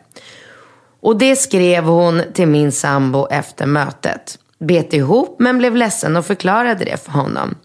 Och 1.01 1.17
det 1.17 1.35
skrev 1.35 1.83
hon 1.83 2.21
till 2.33 2.47
min 2.47 2.71
sambo 2.71 3.27
efter 3.27 3.65
mötet. 3.65 4.39
Bet 4.59 4.93
ihop 4.93 5.35
men 5.39 5.57
blev 5.57 5.75
ledsen 5.75 6.15
och 6.15 6.25
förklarade 6.25 6.85
det 6.85 7.03
för 7.05 7.11
honom. 7.11 7.55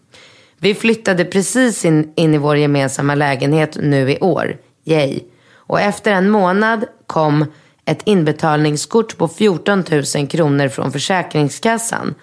Vi 0.59 0.75
flyttade 0.75 1.25
precis 1.25 1.85
in, 1.85 2.13
in 2.17 2.35
i 2.35 2.39
vår 2.39 2.57
gemensamma 2.57 3.15
lägenhet 3.15 3.77
nu 3.81 4.11
i 4.11 4.19
år. 4.19 4.57
Yay. 4.85 5.21
Och 5.55 5.81
efter 5.81 6.13
en 6.13 6.31
månad 6.31 6.85
kom 7.07 7.45
ett 7.85 8.03
inbetalningskort 8.05 9.17
på 9.17 9.29
14 9.29 9.85
000 10.17 10.29
kronor 10.29 10.69
från 10.69 10.93
Försäkringskassan. 10.93 12.15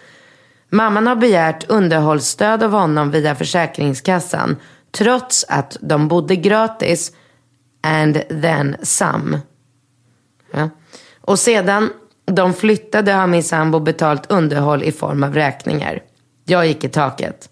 Mamman 0.69 1.07
har 1.07 1.15
begärt 1.15 1.69
underhållsstöd 1.69 2.63
av 2.63 2.71
honom 2.71 3.11
via 3.11 3.35
Försäkringskassan 3.35 4.55
trots 4.91 5.45
att 5.49 5.77
de 5.81 6.07
bodde 6.07 6.35
gratis 6.35 7.11
and 7.83 8.21
then 8.29 8.75
some. 8.83 9.39
Ja. 10.51 10.69
Och 11.21 11.39
sedan 11.39 11.89
de 12.25 12.53
flyttade 12.53 13.11
har 13.11 13.27
min 13.27 13.43
sambo 13.43 13.79
betalt 13.79 14.31
underhåll 14.31 14.83
i 14.83 14.91
form 14.91 15.23
av 15.23 15.33
räkningar. 15.33 16.01
Jag 16.45 16.67
gick 16.67 16.83
i 16.83 16.89
taket. 16.89 17.49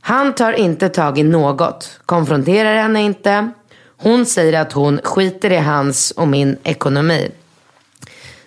Han 0.00 0.34
tar 0.34 0.52
inte 0.52 0.88
tag 0.88 1.18
i 1.18 1.22
något, 1.22 2.00
konfronterar 2.06 2.74
henne 2.74 3.02
inte. 3.02 3.50
Hon 3.96 4.26
säger 4.26 4.60
att 4.60 4.72
hon 4.72 5.00
skiter 5.04 5.52
i 5.52 5.58
hans 5.58 6.10
och 6.10 6.28
min 6.28 6.56
ekonomi. 6.62 7.30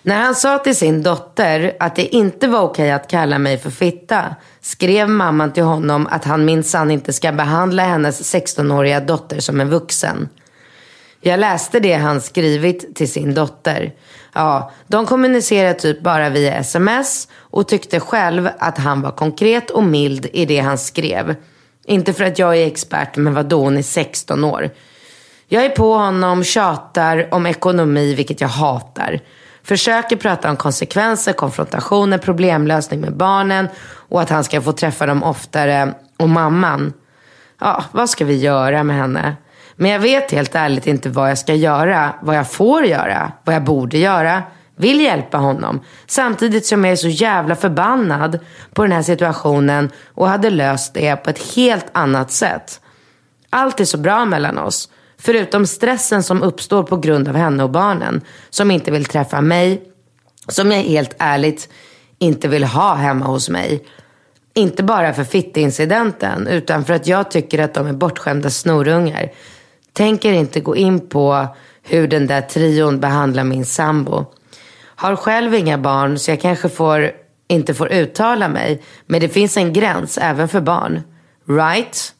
När 0.06 0.22
han 0.22 0.34
sa 0.34 0.58
till 0.58 0.76
sin 0.76 1.02
dotter 1.02 1.76
att 1.80 1.96
det 1.96 2.14
inte 2.14 2.48
var 2.48 2.60
okej 2.60 2.92
att 2.92 3.08
kalla 3.08 3.38
mig 3.38 3.58
för 3.58 3.70
fitta 3.70 4.36
skrev 4.60 5.08
mamman 5.08 5.52
till 5.52 5.62
honom 5.62 6.08
att 6.10 6.24
han 6.24 6.44
minsann 6.44 6.90
inte 6.90 7.12
ska 7.12 7.32
behandla 7.32 7.82
hennes 7.82 8.34
16-åriga 8.34 9.00
dotter 9.00 9.40
som 9.40 9.60
en 9.60 9.70
vuxen. 9.70 10.28
Jag 11.20 11.40
läste 11.40 11.80
det 11.80 11.92
han 11.92 12.20
skrivit 12.20 12.96
till 12.96 13.12
sin 13.12 13.34
dotter. 13.34 13.92
Ja, 14.32 14.72
de 14.86 15.06
kommunicerade 15.06 15.74
typ 15.74 16.00
bara 16.00 16.28
via 16.28 16.54
sms 16.54 17.28
och 17.38 17.68
tyckte 17.68 18.00
själv 18.00 18.48
att 18.58 18.78
han 18.78 19.02
var 19.02 19.10
konkret 19.10 19.70
och 19.70 19.84
mild 19.84 20.26
i 20.32 20.44
det 20.44 20.58
han 20.58 20.78
skrev. 20.78 21.34
Inte 21.84 22.12
för 22.12 22.24
att 22.24 22.38
jag 22.38 22.56
är 22.56 22.66
expert, 22.66 23.16
men 23.16 23.34
vadå, 23.34 23.62
hon 23.62 23.76
är 23.76 23.82
16 23.82 24.44
år. 24.44 24.70
Jag 25.48 25.64
är 25.64 25.68
på 25.70 25.94
honom, 25.94 26.44
tjatar 26.44 27.34
om 27.34 27.46
ekonomi, 27.46 28.14
vilket 28.14 28.40
jag 28.40 28.48
hatar. 28.48 29.20
Försöker 29.66 30.16
prata 30.16 30.50
om 30.50 30.56
konsekvenser, 30.56 31.32
konfrontationer, 31.32 32.18
problemlösning 32.18 33.00
med 33.00 33.16
barnen 33.16 33.68
och 34.08 34.22
att 34.22 34.30
han 34.30 34.44
ska 34.44 34.60
få 34.60 34.72
träffa 34.72 35.06
dem 35.06 35.22
oftare 35.22 35.94
och 36.16 36.28
mamman. 36.28 36.92
Ja, 37.60 37.84
vad 37.92 38.10
ska 38.10 38.24
vi 38.24 38.36
göra 38.36 38.82
med 38.82 38.96
henne? 38.96 39.36
Men 39.76 39.90
jag 39.90 39.98
vet 39.98 40.32
helt 40.32 40.54
ärligt 40.54 40.86
inte 40.86 41.08
vad 41.08 41.30
jag 41.30 41.38
ska 41.38 41.54
göra, 41.54 42.14
vad 42.22 42.36
jag 42.36 42.50
får 42.50 42.84
göra, 42.84 43.32
vad 43.44 43.54
jag 43.54 43.64
borde 43.64 43.98
göra. 43.98 44.42
Vill 44.76 45.00
hjälpa 45.00 45.38
honom. 45.38 45.80
Samtidigt 46.06 46.66
som 46.66 46.84
jag 46.84 46.92
är 46.92 46.96
så 46.96 47.08
jävla 47.08 47.56
förbannad 47.56 48.38
på 48.74 48.82
den 48.82 48.92
här 48.92 49.02
situationen 49.02 49.90
och 50.14 50.28
hade 50.28 50.50
löst 50.50 50.94
det 50.94 51.16
på 51.16 51.30
ett 51.30 51.54
helt 51.54 51.86
annat 51.92 52.30
sätt. 52.30 52.80
Allt 53.50 53.80
är 53.80 53.84
så 53.84 53.98
bra 53.98 54.24
mellan 54.24 54.58
oss. 54.58 54.88
Förutom 55.18 55.66
stressen 55.66 56.22
som 56.22 56.42
uppstår 56.42 56.82
på 56.82 56.96
grund 56.96 57.28
av 57.28 57.34
henne 57.34 57.62
och 57.62 57.70
barnen. 57.70 58.20
Som 58.50 58.70
inte 58.70 58.90
vill 58.90 59.04
träffa 59.04 59.40
mig. 59.40 59.82
Som 60.48 60.72
jag 60.72 60.82
helt 60.82 61.14
ärligt 61.18 61.68
inte 62.18 62.48
vill 62.48 62.64
ha 62.64 62.94
hemma 62.94 63.26
hos 63.26 63.48
mig. 63.48 63.84
Inte 64.54 64.82
bara 64.82 65.12
för 65.12 65.24
fittincidenten 65.24 66.46
utan 66.46 66.84
för 66.84 66.94
att 66.94 67.06
jag 67.06 67.30
tycker 67.30 67.58
att 67.58 67.74
de 67.74 67.86
är 67.86 67.92
bortskämda 67.92 68.50
snorungar. 68.50 69.32
Tänker 69.92 70.32
inte 70.32 70.60
gå 70.60 70.76
in 70.76 71.08
på 71.08 71.46
hur 71.82 72.08
den 72.08 72.26
där 72.26 72.40
trion 72.40 73.00
behandlar 73.00 73.44
min 73.44 73.64
sambo. 73.64 74.24
Har 74.96 75.16
själv 75.16 75.54
inga 75.54 75.78
barn 75.78 76.18
så 76.18 76.30
jag 76.30 76.40
kanske 76.40 76.68
får, 76.68 77.10
inte 77.48 77.74
får 77.74 77.92
uttala 77.92 78.48
mig. 78.48 78.82
Men 79.06 79.20
det 79.20 79.28
finns 79.28 79.56
en 79.56 79.72
gräns 79.72 80.18
även 80.18 80.48
för 80.48 80.60
barn. 80.60 81.00
Right? 81.48 82.14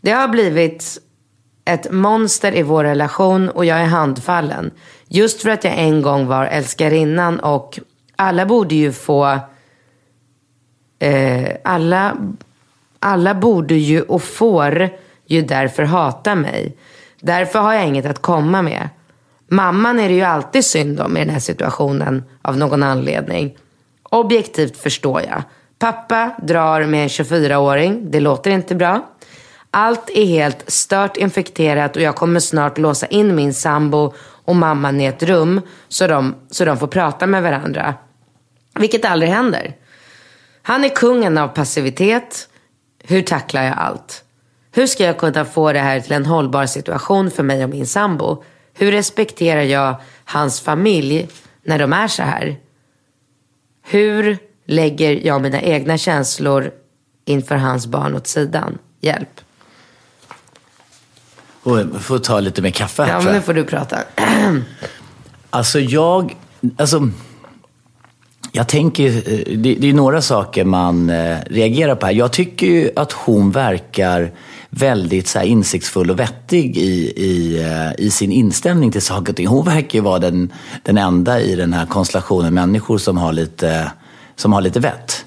Det 0.00 0.10
har 0.10 0.28
blivit 0.28 0.98
ett 1.64 1.92
monster 1.92 2.56
i 2.56 2.62
vår 2.62 2.84
relation 2.84 3.48
och 3.48 3.64
jag 3.64 3.80
är 3.80 3.86
handfallen. 3.86 4.70
Just 5.08 5.42
för 5.42 5.50
att 5.50 5.64
jag 5.64 5.78
en 5.78 6.02
gång 6.02 6.26
var 6.26 6.46
älskarinnan 6.46 7.40
och 7.40 7.78
alla 8.16 8.46
borde 8.46 8.74
ju 8.74 8.92
få... 8.92 9.38
Eh, 10.98 11.48
alla, 11.64 12.16
alla 12.98 13.34
borde 13.34 13.74
ju 13.74 14.02
och 14.02 14.22
får 14.22 14.90
ju 15.26 15.42
därför 15.42 15.82
hata 15.82 16.34
mig. 16.34 16.76
Därför 17.20 17.58
har 17.58 17.74
jag 17.74 17.86
inget 17.86 18.06
att 18.06 18.22
komma 18.22 18.62
med. 18.62 18.88
Mamman 19.48 20.00
är 20.00 20.08
det 20.08 20.14
ju 20.14 20.22
alltid 20.22 20.64
synd 20.64 21.00
om 21.00 21.16
i 21.16 21.20
den 21.20 21.30
här 21.30 21.40
situationen 21.40 22.24
av 22.42 22.56
någon 22.56 22.82
anledning. 22.82 23.56
Objektivt 24.02 24.76
förstår 24.76 25.22
jag. 25.22 25.42
Pappa 25.78 26.30
drar 26.42 26.84
med 26.84 27.02
en 27.02 27.08
24-åring. 27.08 28.10
Det 28.10 28.20
låter 28.20 28.50
inte 28.50 28.74
bra. 28.74 29.06
Allt 29.70 30.10
är 30.10 30.24
helt 30.24 30.70
stört 30.70 31.16
infekterat 31.16 31.96
och 31.96 32.02
jag 32.02 32.16
kommer 32.16 32.40
snart 32.40 32.78
låsa 32.78 33.06
in 33.06 33.34
min 33.34 33.54
sambo 33.54 34.14
och 34.44 34.56
mamman 34.56 35.00
i 35.00 35.04
ett 35.04 35.22
rum 35.22 35.60
så 35.88 36.06
de, 36.06 36.34
så 36.50 36.64
de 36.64 36.78
får 36.78 36.86
prata 36.86 37.26
med 37.26 37.42
varandra. 37.42 37.94
Vilket 38.74 39.04
aldrig 39.04 39.30
händer. 39.30 39.76
Han 40.62 40.84
är 40.84 40.88
kungen 40.88 41.38
av 41.38 41.48
passivitet. 41.48 42.48
Hur 43.04 43.22
tacklar 43.22 43.62
jag 43.62 43.78
allt? 43.78 44.24
Hur 44.72 44.86
ska 44.86 45.04
jag 45.04 45.18
kunna 45.18 45.44
få 45.44 45.72
det 45.72 45.78
här 45.78 46.00
till 46.00 46.12
en 46.12 46.26
hållbar 46.26 46.66
situation 46.66 47.30
för 47.30 47.42
mig 47.42 47.64
och 47.64 47.70
min 47.70 47.86
sambo? 47.86 48.42
Hur 48.74 48.92
respekterar 48.92 49.62
jag 49.62 49.94
hans 50.24 50.60
familj 50.60 51.28
när 51.62 51.78
de 51.78 51.92
är 51.92 52.08
så 52.08 52.22
här? 52.22 52.56
Hur 53.82 54.38
lägger 54.66 55.26
jag 55.26 55.42
mina 55.42 55.60
egna 55.60 55.98
känslor 55.98 56.70
inför 57.24 57.56
hans 57.56 57.86
barn 57.86 58.14
åt 58.14 58.26
sidan? 58.26 58.78
Hjälp. 59.00 59.40
Och 61.62 61.80
jag 61.80 62.00
får 62.00 62.18
ta 62.18 62.40
lite 62.40 62.62
mer 62.62 62.70
kaffe 62.70 63.02
här 63.02 63.12
Ja, 63.12 63.20
men 63.20 63.34
nu 63.34 63.40
får 63.40 63.54
du 63.54 63.64
prata. 63.64 63.98
Alltså 65.52 65.80
jag, 65.80 66.36
alltså, 66.76 67.08
jag 68.52 68.68
tänker, 68.68 69.06
eh, 69.06 69.58
det, 69.58 69.74
det 69.74 69.88
är 69.88 69.92
några 69.92 70.22
saker 70.22 70.64
man 70.64 71.10
eh, 71.10 71.38
reagerar 71.46 71.94
på 71.94 72.06
här. 72.06 72.12
Jag 72.12 72.32
tycker 72.32 72.66
ju 72.66 72.90
att 72.96 73.12
hon 73.12 73.50
verkar 73.50 74.32
väldigt 74.70 75.28
så 75.28 75.42
insiktsfull 75.42 76.10
och 76.10 76.18
vettig 76.18 76.76
i, 76.76 77.12
i, 77.16 77.62
eh, 77.62 78.06
i 78.06 78.10
sin 78.10 78.32
inställning 78.32 78.92
till 78.92 79.02
saker 79.02 79.32
och 79.32 79.36
ting. 79.36 79.46
Hon 79.46 79.64
verkar 79.64 79.98
ju 79.98 80.04
vara 80.04 80.18
den, 80.18 80.52
den 80.82 80.98
enda 80.98 81.40
i 81.40 81.56
den 81.56 81.72
här 81.72 81.86
konstellationen 81.86 82.54
människor 82.54 82.98
som 82.98 83.18
har 83.18 83.32
lite, 83.32 83.90
som 84.36 84.52
har 84.52 84.60
lite 84.60 84.80
vett. 84.80 85.24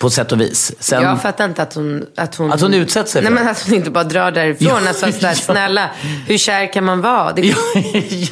På 0.00 0.10
sätt 0.10 0.32
och 0.32 0.40
vis. 0.40 0.72
Sen, 0.78 1.02
Jag 1.02 1.22
fattar 1.22 1.44
inte 1.44 1.62
att 1.62 1.74
hon... 1.74 2.06
Att 2.16 2.34
hon, 2.34 2.52
Att 2.52 2.60
hon 2.60 2.74
utsätter 2.74 3.10
sig 3.10 3.22
Nej, 3.22 3.28
för 3.28 3.34
men 3.34 3.44
det. 3.44 3.50
att 3.50 3.62
hon 3.66 3.74
inte 3.74 3.90
bara 3.90 4.04
drar 4.04 4.30
därifrån. 4.30 4.68
Ja, 4.68 4.88
alltså, 4.88 5.12
sådär, 5.12 5.28
ja. 5.28 5.34
Snälla, 5.34 5.90
hur 6.26 6.38
kär 6.38 6.72
kan 6.72 6.84
man 6.84 7.00
vara? 7.00 7.32
Det, 7.32 7.42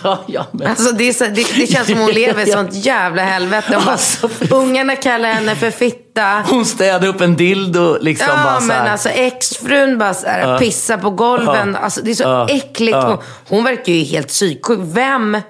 ja, 0.05 0.25
ja, 0.27 0.47
men... 0.53 0.67
Alltså 0.67 0.93
det, 0.93 1.13
så, 1.15 1.25
det, 1.25 1.31
det 1.57 1.67
känns 1.67 1.89
som 1.89 1.99
hon 1.99 2.11
lever 2.11 2.49
i 2.49 2.53
sånt 2.53 2.75
jävla 2.75 3.23
helvete. 3.23 3.75
Hon 3.75 3.85
bara, 3.85 3.93
Alltså, 3.93 4.29
ungarna 4.51 4.97
kallar 4.97 5.29
henne 5.29 5.55
för 5.57 5.71
fitta. 5.71 6.43
Hon 6.49 6.65
städar 6.65 7.09
upp 7.09 7.21
en 7.21 7.37
dildo 7.37 7.99
liksom 8.01 8.27
Ja, 8.31 8.45
bara 8.45 8.61
men 8.61 8.87
alltså 8.93 9.09
exfrun 9.09 9.99
bara 9.99 10.15
så 10.15 10.27
här, 10.27 10.59
pissar 10.59 10.97
på 10.99 11.11
golven. 11.11 11.73
Ja. 11.75 11.79
Alltså, 11.79 12.01
det 12.03 12.11
är 12.11 12.15
så 12.15 12.23
Ja. 12.23 12.49
äckligt. 12.49 12.97
Ja. 12.97 13.09
Hon, 13.09 13.19
hon 13.49 13.65
verkar 13.65 13.93
ju 13.93 14.05
helt 14.05 14.29
psyksjuk. 14.29 14.79
Vem, 14.81 15.41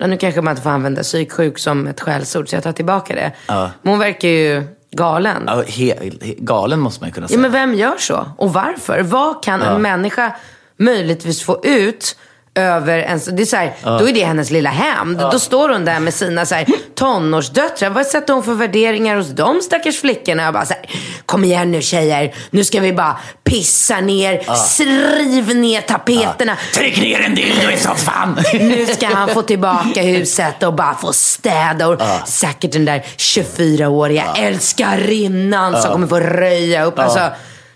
ja, 0.00 0.06
nu 0.06 0.16
kanske 0.16 0.40
man 0.40 0.50
inte 0.52 0.62
får 0.62 0.70
använda 0.70 1.02
psyksjuk 1.02 1.58
som 1.58 1.86
ett 1.86 2.00
skällsord, 2.00 2.48
så 2.48 2.56
jag 2.56 2.62
tar 2.62 2.72
tillbaka 2.72 3.14
det. 3.14 3.32
Ja. 3.46 3.70
Men 3.82 3.90
hon 3.90 3.98
verkar 3.98 4.28
ju 4.28 4.64
galen. 4.90 5.42
Ja, 5.46 5.62
he, 5.66 5.94
he, 6.22 6.34
galen 6.38 6.80
måste 6.80 7.00
man 7.02 7.08
ju 7.08 7.12
kunna 7.14 7.24
Ja, 7.24 7.28
säga. 7.28 7.40
men 7.40 7.52
vem 7.52 7.74
gör 7.74 7.96
så? 7.98 8.26
Och 8.38 8.52
varför? 8.52 9.02
Vad 9.02 9.42
kan 9.42 9.60
Ja. 9.60 9.66
en 9.66 9.82
människa 9.82 10.36
möjligtvis 10.76 11.42
få 11.42 11.60
ut 11.64 12.16
över 12.56 12.98
en... 12.98 13.20
Det 13.32 13.42
är 13.42 13.46
så 13.46 13.56
här, 13.56 13.72
Då 13.82 14.08
är 14.08 14.12
det 14.12 14.24
hennes 14.24 14.50
lilla 14.50 14.70
hämnd. 14.70 15.18
Då 15.18 15.38
står 15.38 15.68
hon 15.68 15.84
där 15.84 16.00
med 16.00 16.14
sina 16.14 16.46
så 16.46 16.54
här, 16.54 16.66
tonårsdöttrar. 16.94 17.90
Vad 17.90 18.06
sätter 18.06 18.34
hon 18.34 18.42
för 18.42 18.54
värderingar 18.54 19.16
hos 19.16 19.28
de 19.28 19.60
stackars 19.60 20.00
flickorna? 20.00 20.42
Jag 20.42 20.54
bara 20.54 20.66
så 20.66 20.74
här, 20.74 20.90
kom 21.26 21.44
igen 21.44 21.72
nu 21.72 21.82
tjejer. 21.82 22.34
Nu 22.50 22.64
ska 22.64 22.80
vi 22.80 22.92
bara 22.92 23.18
pissa 23.44 24.00
ner, 24.00 24.42
skriv 24.66 25.56
ner 25.56 25.80
tapeterna. 25.80 26.56
Tryck 26.74 27.00
ner 27.00 27.20
en 27.20 27.34
dildo 27.34 27.70
i 27.70 27.76
soffan! 27.76 28.38
Nu 28.52 28.86
ska 28.86 29.06
han 29.06 29.28
få 29.28 29.42
tillbaka 29.42 30.02
huset 30.02 30.62
och 30.62 30.74
bara 30.74 30.94
få 30.94 31.12
städa. 31.12 31.88
Och 31.88 32.00
Säkert 32.26 32.72
den 32.72 32.84
där 32.84 33.04
24-åriga 33.16 34.24
älskarinnan 34.36 35.82
som 35.82 35.92
kommer 35.92 36.06
få 36.06 36.20
röja 36.20 36.84
upp. 36.84 36.98
Alltså, 36.98 37.30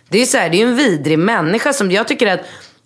det 0.08 0.22
är 0.22 0.26
så 0.26 0.38
här, 0.38 0.48
det 0.48 0.56
är 0.56 0.58
ju 0.58 0.68
en 0.68 0.76
vidrig 0.76 1.18
människa 1.18 1.72
som 1.72 1.90
jag 1.90 2.08
tycker 2.08 2.26
att 2.26 2.40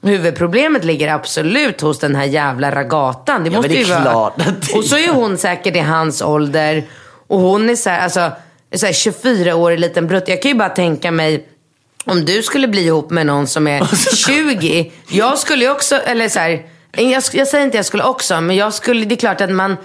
huvudproblemet 0.06 0.84
ligger 0.84 1.08
absolut 1.08 1.80
hos 1.80 1.98
den 1.98 2.14
här 2.16 2.24
jävla 2.24 2.70
ragatan. 2.74 3.44
Det 3.44 3.50
Ja, 3.50 3.56
måste 3.56 3.68
men 3.68 3.76
det 3.76 3.82
är 3.82 3.86
ju 3.86 3.92
vara... 3.92 4.02
klart 4.02 4.34
det 4.36 4.76
Och 4.78 4.84
så 4.84 4.96
är 4.96 5.08
hon 5.08 5.38
säkert 5.38 5.76
i 5.76 5.80
hans 5.80 6.22
ålder. 6.22 6.84
Och 7.26 7.40
hon 7.40 7.70
är 7.70 7.76
så 7.76 7.90
här, 7.90 8.00
alltså, 8.00 8.32
så 8.74 8.86
här 8.86 8.92
24-årig 8.92 9.80
liten 9.80 10.06
brutt. 10.06 10.24
Jag 10.28 10.42
kan 10.42 10.50
ju 10.50 10.56
bara 10.56 10.68
tänka 10.68 11.10
mig 11.10 11.48
om 12.04 12.24
du 12.24 12.42
skulle 12.42 12.68
bli 12.68 12.86
ihop 12.86 13.10
med 13.10 13.26
någon 13.26 13.46
som 13.46 13.66
är 13.66 13.86
20. 14.16 14.92
Jag 15.08 15.38
skulle 15.38 15.64
ju 15.64 15.70
också, 15.70 15.94
eller 15.96 16.28
så 16.28 16.38
här, 16.38 16.62
jag, 16.92 17.22
jag 17.32 17.48
säger 17.48 17.64
inte 17.64 17.76
jag 17.76 17.86
skulle 17.86 18.02
också, 18.04 18.40
men 18.40 18.56
jag 18.56 18.74
skulle, 18.74 19.04
det 19.04 19.14
är 19.14 19.16
klart 19.16 19.40
att 19.40 19.50
man 19.50 19.76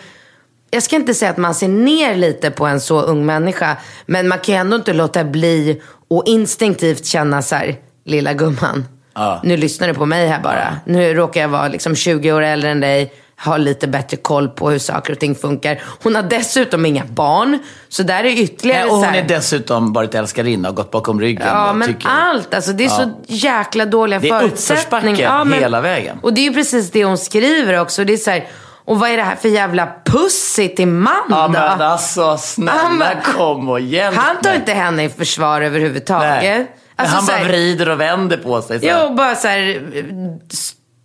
jag 0.71 0.83
ska 0.83 0.95
inte 0.95 1.13
säga 1.13 1.31
att 1.31 1.37
man 1.37 1.55
ser 1.55 1.67
ner 1.67 2.15
lite 2.15 2.51
på 2.51 2.65
en 2.65 2.81
så 2.81 3.01
ung 3.01 3.25
människa. 3.25 3.77
Men 4.05 4.27
man 4.27 4.39
kan 4.39 4.55
ju 4.55 4.59
ändå 4.61 4.75
inte 4.75 4.93
låta 4.93 5.23
bli 5.23 5.81
och 6.09 6.23
instinktivt 6.27 7.05
känna 7.05 7.41
så 7.41 7.55
här, 7.55 7.75
lilla 8.05 8.33
gumman. 8.33 8.85
Ja. 9.19 9.39
Nu 9.43 9.57
lyssnar 9.57 9.87
du 9.87 9.93
på 9.93 10.05
mig 10.05 10.27
här 10.27 10.39
bara. 10.39 10.75
Nu 10.85 11.13
råkar 11.13 11.41
jag 11.41 11.47
vara 11.49 11.67
liksom 11.67 11.95
20 11.95 12.31
år 12.33 12.41
äldre 12.41 12.69
än 12.71 12.79
dig. 12.79 13.13
Har 13.41 13.57
lite 13.57 13.87
bättre 13.87 14.17
koll 14.17 14.47
på 14.49 14.69
hur 14.69 14.79
saker 14.79 15.13
och 15.13 15.19
ting 15.19 15.35
funkar. 15.35 15.81
Hon 16.03 16.15
har 16.15 16.23
dessutom 16.23 16.85
inga 16.85 17.05
barn. 17.05 17.59
Så 17.89 18.03
där 18.03 18.23
är 18.23 18.29
ytterligare 18.29 18.81
Nej, 18.81 18.89
och 18.91 18.97
hon 18.97 19.05
är 19.15 19.23
dessutom 19.23 19.93
varit 19.93 20.15
älskarinna 20.15 20.69
och 20.69 20.75
gått 20.75 20.91
bakom 20.91 21.21
ryggen. 21.21 21.47
Ja, 21.47 21.73
men 21.73 21.87
tycker- 21.87 22.09
allt. 22.09 22.53
Alltså, 22.53 22.71
det 22.73 22.85
är 22.85 22.89
så 22.89 23.11
jäkla 23.27 23.85
dåliga 23.85 24.19
Det 24.19 24.29
är 24.29 24.39
förutsättningar. 24.39 25.07
uppförsbacke 25.17 25.61
hela 25.61 25.81
vägen. 25.81 26.19
Och 26.21 26.33
det 26.33 26.41
är 26.41 26.43
ju 26.43 26.53
precis 26.53 26.91
det 26.91 27.05
hon 27.05 27.17
skriver 27.17 27.79
också. 27.79 28.03
Det 28.03 28.13
är 28.13 28.17
så 28.17 28.31
här, 28.31 28.47
och 28.85 28.99
vad 28.99 29.09
är 29.09 29.17
det 29.17 29.23
här 29.23 29.35
för 29.35 29.49
jävla 29.49 29.87
pussy 30.05 30.67
till 30.67 30.87
man 30.87 31.13
Ja, 31.29 31.41
då? 31.43 31.49
men 31.49 31.81
alltså 31.81 32.37
snälla 32.37 32.71
Han 32.71 33.03
kom 33.35 33.69
och 33.69 33.79
hjälp 33.79 34.15
Han 34.15 34.35
tar 34.41 34.49
mig. 34.49 34.59
inte 34.59 34.73
henne 34.73 35.03
i 35.03 35.09
försvar 35.09 35.61
överhuvudtaget. 35.61 36.43
Nej. 36.43 36.67
Alltså, 36.99 37.15
han 37.15 37.25
bara 37.25 37.37
här, 37.37 37.45
vrider 37.45 37.89
och 37.89 37.99
vänder 37.99 38.37
på 38.37 38.61
sig. 38.61 38.79
Så 38.79 38.87
här. 38.87 39.03
Jo, 39.03 39.15
bara 39.15 39.35
så 39.35 39.47
här, 39.47 39.81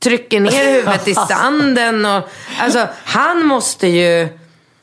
trycker 0.03 0.41
ner 0.41 0.73
huvudet 0.75 1.09
i 1.09 1.15
sanden. 1.29 2.07
Och, 2.07 2.23
alltså, 2.61 2.87
han 3.05 3.47
måste 3.47 3.87
ju... 3.87 4.29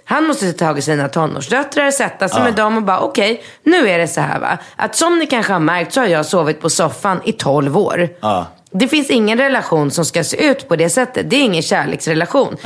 Han 0.05 0.23
måste 0.27 0.53
ta 0.53 0.65
tag 0.65 0.77
i 0.77 0.81
sina 0.81 1.07
tonårsdöttrar, 1.07 1.91
sätta 1.91 2.29
sig 2.29 2.43
med 2.43 2.53
dem 2.53 2.77
och 2.77 2.83
bara 2.83 2.99
okej, 2.99 3.43
nu 3.63 3.89
är 3.89 3.97
det 3.97 4.07
så 4.07 4.21
här 4.21 4.39
va. 4.39 4.57
Att 4.75 4.95
som 4.95 5.19
ni 5.19 5.25
kanske 5.25 5.53
har 5.53 5.59
märkt 5.59 5.93
så 5.93 5.99
har 5.99 6.07
jag 6.07 6.25
sovit 6.25 6.61
på 6.61 6.69
soffan 6.69 7.21
i 7.25 7.31
12 7.31 7.77
år. 7.77 8.09
Ja. 8.21 8.45
Det 8.71 8.87
finns 8.87 9.09
ingen 9.09 9.37
relation 9.37 9.91
som 9.91 10.05
ska 10.05 10.23
se 10.23 10.45
ut 10.45 10.67
på 10.67 10.75
det 10.75 10.89
sättet. 10.89 11.29
Det 11.29 11.35
är 11.35 11.41
ingen 11.41 11.61
kärleksrelation. 11.63 12.57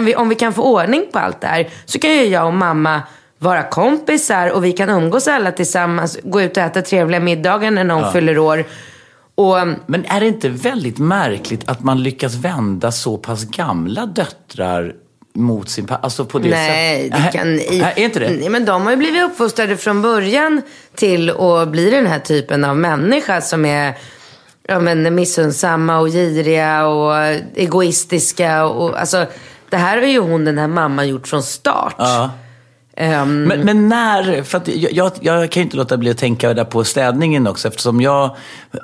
Vi, 0.00 0.16
om 0.16 0.28
vi 0.28 0.34
kan 0.34 0.52
få 0.52 0.62
ordning 0.62 1.06
på 1.12 1.18
allt 1.18 1.40
det 1.40 1.46
här 1.46 1.68
så 1.84 1.98
kan 1.98 2.10
ju 2.10 2.24
jag 2.24 2.46
och 2.46 2.54
mamma 2.54 3.02
vara 3.44 3.62
kompisar 3.62 4.48
och 4.50 4.64
vi 4.64 4.72
kan 4.72 4.88
umgås 4.88 5.28
alla 5.28 5.52
tillsammans, 5.52 6.18
gå 6.24 6.42
ut 6.42 6.56
och 6.56 6.62
äta 6.62 6.82
trevliga 6.82 7.20
middagar 7.20 7.70
när 7.70 7.84
någon 7.84 8.12
fyller 8.12 8.38
år. 8.38 8.64
Och, 9.34 9.56
Men 9.86 10.04
är 10.04 10.20
det 10.20 10.26
inte 10.26 10.48
väldigt 10.48 10.98
märkligt 10.98 11.68
att 11.68 11.82
man 11.82 12.02
lyckas 12.02 12.34
vända 12.34 12.92
så 12.92 13.16
pass 13.16 13.44
gamla 13.44 14.06
döttrar 14.06 14.94
mot 15.34 15.70
sin 15.70 15.86
pappa? 15.86 16.04
Alltså 16.04 16.24
på 16.24 16.38
det 16.38 16.50
nej, 16.50 17.10
sättet. 17.10 17.24
det 17.24 17.38
kan... 17.38 17.54
Nej, 17.54 17.92
är 17.96 18.04
inte 18.04 18.18
det? 18.18 18.30
Nej, 18.30 18.48
men 18.48 18.64
de 18.64 18.82
har 18.82 18.90
ju 18.90 18.96
blivit 18.96 19.22
uppfostrade 19.22 19.76
från 19.76 20.02
början 20.02 20.62
till 20.94 21.30
att 21.30 21.68
bli 21.68 21.90
den 21.90 22.06
här 22.06 22.18
typen 22.18 22.64
av 22.64 22.76
människa 22.76 23.40
som 23.40 23.64
är 23.64 23.94
ja, 24.68 24.80
men, 24.80 25.14
missunnsamma 25.14 25.98
och 25.98 26.08
giriga 26.08 26.86
och 26.86 27.16
egoistiska. 27.54 28.66
Och, 28.66 29.00
alltså, 29.00 29.26
det 29.70 29.76
här 29.76 29.98
har 29.98 30.06
ju 30.06 30.18
hon, 30.18 30.44
den 30.44 30.58
här 30.58 30.68
mamman, 30.68 31.08
gjort 31.08 31.28
från 31.28 31.42
start. 31.42 31.94
Ja. 31.98 32.30
Ehm, 32.96 33.42
Men, 33.44 33.60
men 33.60 33.88
när, 33.88 34.42
för 34.42 34.58
att 34.58 34.68
jag, 34.68 34.92
jag, 34.92 35.12
jag 35.20 35.50
kan 35.50 35.60
ju 35.60 35.64
inte 35.64 35.76
låta 35.76 35.96
bli 35.96 36.10
att 36.10 36.18
tänka 36.18 36.54
där 36.54 36.64
på 36.64 36.84
städningen 36.84 37.46
också 37.46 37.68
eftersom 37.68 38.00
jag, 38.00 38.36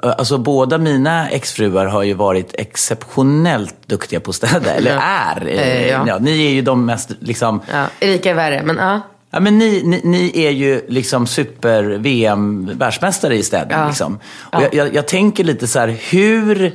alltså 0.02 0.38
båda 0.38 0.79
mina 0.79 1.29
exfruar 1.29 1.87
har 1.87 2.02
ju 2.02 2.14
varit 2.14 2.55
exceptionellt 2.55 3.75
duktiga 3.87 4.21
på 4.21 4.31
att 4.31 4.37
städa, 4.37 4.75
eller 4.75 4.90
Ja. 4.90 5.00
är. 5.00 5.47
Eh, 5.47 5.88
ja. 5.88 6.05
Ja, 6.07 6.19
ni 6.19 6.47
är 6.47 6.50
ju 6.50 6.62
de 6.62 6.87
mest 6.87 7.11
liksom, 7.21 7.61
ja, 7.73 7.85
Erika 8.00 8.31
är 8.31 8.35
värre, 8.35 8.62
men 8.64 8.76
ja. 8.76 9.00
Ja, 9.33 9.40
men 9.40 9.59
ni, 9.59 9.83
ni, 9.85 10.00
ni 10.05 10.33
är 10.45 10.50
ju 10.50 10.81
liksom 10.88 11.26
super-VM-världsmästare 11.26 13.37
i 13.37 13.43
städning. 13.43 13.79
Ja. 13.79 13.87
Liksom. 13.87 14.19
Och 14.52 14.62
jag, 14.62 14.75
jag, 14.75 14.95
jag 14.95 15.09
tänker 15.09 15.45
lite 15.45 15.67
så 15.67 15.79
här, 15.79 15.88
hur... 16.11 16.75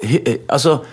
Eh, 0.00 0.34
alltså, 0.48 0.84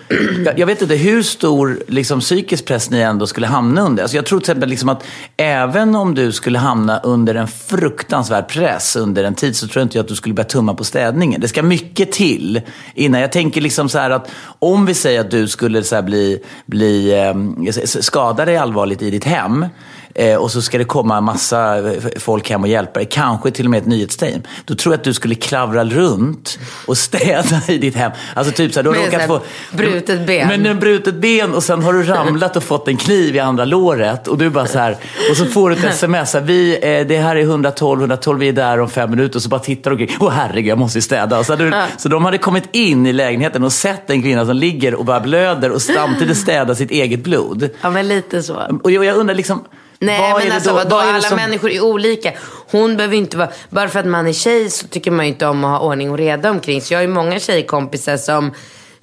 jag, 0.44 0.58
jag 0.58 0.66
vet 0.66 0.82
inte 0.82 0.94
hur 0.94 1.22
stor 1.22 1.82
liksom, 1.88 2.20
psykisk 2.20 2.64
press 2.64 2.90
ni 2.90 3.00
ändå 3.00 3.26
skulle 3.26 3.46
hamna 3.46 3.82
under. 3.82 4.02
Alltså, 4.02 4.16
jag 4.16 4.26
tror 4.26 4.40
till 4.40 4.44
exempel 4.44 4.68
liksom 4.68 4.88
att 4.88 5.04
även 5.36 5.94
om 5.94 6.14
du 6.14 6.32
skulle 6.32 6.58
hamna 6.58 6.98
under 6.98 7.34
en 7.34 7.48
fruktansvärd 7.48 8.48
press 8.48 8.96
under 8.96 9.24
en 9.24 9.34
tid 9.34 9.56
så 9.56 9.68
tror 9.68 9.80
jag 9.80 9.84
inte 9.84 10.00
att 10.00 10.08
du 10.08 10.16
skulle 10.16 10.34
börja 10.34 10.48
tumma 10.48 10.74
på 10.74 10.84
städningen. 10.84 11.40
Det 11.40 11.48
ska 11.48 11.62
mycket 11.62 12.12
till 12.12 12.60
innan. 12.94 13.20
Jag 13.20 13.32
tänker 13.32 13.60
liksom 13.60 13.88
så 13.88 13.98
här 13.98 14.10
att 14.10 14.30
om 14.58 14.86
vi 14.86 14.94
säger 14.94 15.20
att 15.20 15.30
du 15.30 15.48
skulle 15.48 15.82
så 15.82 15.94
här 15.94 16.02
bli, 16.02 16.42
bli 16.66 17.12
eh, 17.12 17.72
skada 17.84 18.44
dig 18.44 18.56
allvarligt 18.56 19.02
i 19.02 19.10
ditt 19.10 19.24
hem 19.24 19.66
Eh, 20.14 20.36
och 20.36 20.50
så 20.50 20.62
ska 20.62 20.78
det 20.78 20.84
komma 20.84 21.16
en 21.16 21.24
massa 21.24 21.78
eh, 21.78 22.02
folk 22.16 22.50
hem 22.50 22.62
och 22.62 22.68
hjälpa 22.68 23.00
dig, 23.00 23.08
kanske 23.10 23.50
till 23.50 23.64
och 23.64 23.70
med 23.70 23.80
ett 23.80 23.86
nyhetsteam. 23.86 24.42
Då 24.64 24.74
tror 24.74 24.92
jag 24.92 24.98
att 24.98 25.04
du 25.04 25.14
skulle 25.14 25.34
klavra 25.34 25.84
runt 25.84 26.58
och 26.86 26.98
städa 26.98 27.60
i 27.68 27.78
ditt 27.78 27.96
hem. 27.96 28.12
Alltså 28.34 28.52
typ 28.52 28.72
så 28.72 28.78
här, 28.78 28.84
du 28.84 28.90
har 28.90 29.06
råkat 29.06 29.26
få... 29.26 29.40
brutet 29.72 30.26
ben. 30.26 30.48
Men 30.48 30.66
en 30.66 30.80
brutet 30.80 31.14
ben 31.14 31.54
och 31.54 31.62
sen 31.62 31.82
har 31.82 31.92
du 31.92 32.02
ramlat 32.02 32.56
och 32.56 32.62
fått 32.62 32.88
en 32.88 32.96
kniv 32.96 33.36
i 33.36 33.38
andra 33.38 33.64
låret. 33.64 34.28
Och 34.28 34.38
du 34.38 34.50
bara 34.50 34.66
så 34.66 34.78
här, 34.78 34.96
och 35.30 35.36
så 35.36 35.46
får 35.46 35.70
du 35.70 35.76
ett 35.76 35.84
sms. 35.84 36.34
Här, 36.34 36.40
vi, 36.40 36.78
eh, 36.82 37.06
det 37.06 37.18
här 37.18 37.36
är 37.36 37.42
112, 37.42 38.00
112, 38.00 38.38
vi 38.38 38.48
är 38.48 38.52
där 38.52 38.80
om 38.80 38.90
fem 38.90 39.10
minuter. 39.10 39.36
Och 39.36 39.42
så 39.42 39.48
bara 39.48 39.60
tittar 39.60 39.90
du 39.90 39.94
omkring. 39.94 40.16
Åh 40.20 40.30
herregud, 40.30 40.70
jag 40.70 40.78
måste 40.78 40.98
ju 40.98 41.02
städa. 41.02 41.44
Så, 41.44 41.52
hade 41.52 41.64
du, 41.70 41.76
så 41.98 42.08
de 42.08 42.24
hade 42.24 42.38
kommit 42.38 42.68
in 42.72 43.06
i 43.06 43.12
lägenheten 43.12 43.64
och 43.64 43.72
sett 43.72 44.10
en 44.10 44.22
kvinna 44.22 44.46
som 44.46 44.56
ligger 44.56 44.94
och 44.94 45.04
bara 45.04 45.20
blöder 45.20 45.70
och 45.70 45.82
samtidigt 45.82 46.36
städar 46.36 46.74
sitt 46.74 46.90
eget 46.90 47.24
blod. 47.24 47.70
ja, 47.80 47.90
men 47.90 48.08
lite 48.08 48.42
så. 48.42 48.78
Och 48.82 48.90
jag, 48.90 49.04
jag 49.04 49.16
undrar 49.16 49.34
liksom, 49.34 49.64
Nej, 49.98 50.32
vad 50.32 50.42
men 50.44 50.52
alltså 50.52 50.70
då? 50.70 50.76
vadå, 50.76 50.96
Vad 50.96 51.06
alla 51.06 51.20
som- 51.20 51.36
människor 51.36 51.70
är 51.70 51.80
olika. 51.80 52.32
Hon 52.70 52.96
behöver 52.96 53.16
inte 53.16 53.36
vara, 53.36 53.48
bara 53.70 53.88
för 53.88 54.00
att 54.00 54.06
man 54.06 54.26
är 54.26 54.32
tjej 54.32 54.70
så 54.70 54.86
tycker 54.88 55.10
man 55.10 55.26
ju 55.26 55.32
inte 55.32 55.46
om 55.46 55.64
att 55.64 55.80
ha 55.80 55.86
ordning 55.88 56.10
och 56.10 56.18
reda 56.18 56.50
omkring. 56.50 56.82
Så 56.82 56.94
jag 56.94 56.98
har 56.98 57.02
ju 57.02 57.08
många 57.08 57.40
tjejkompisar 57.40 58.16
som 58.16 58.52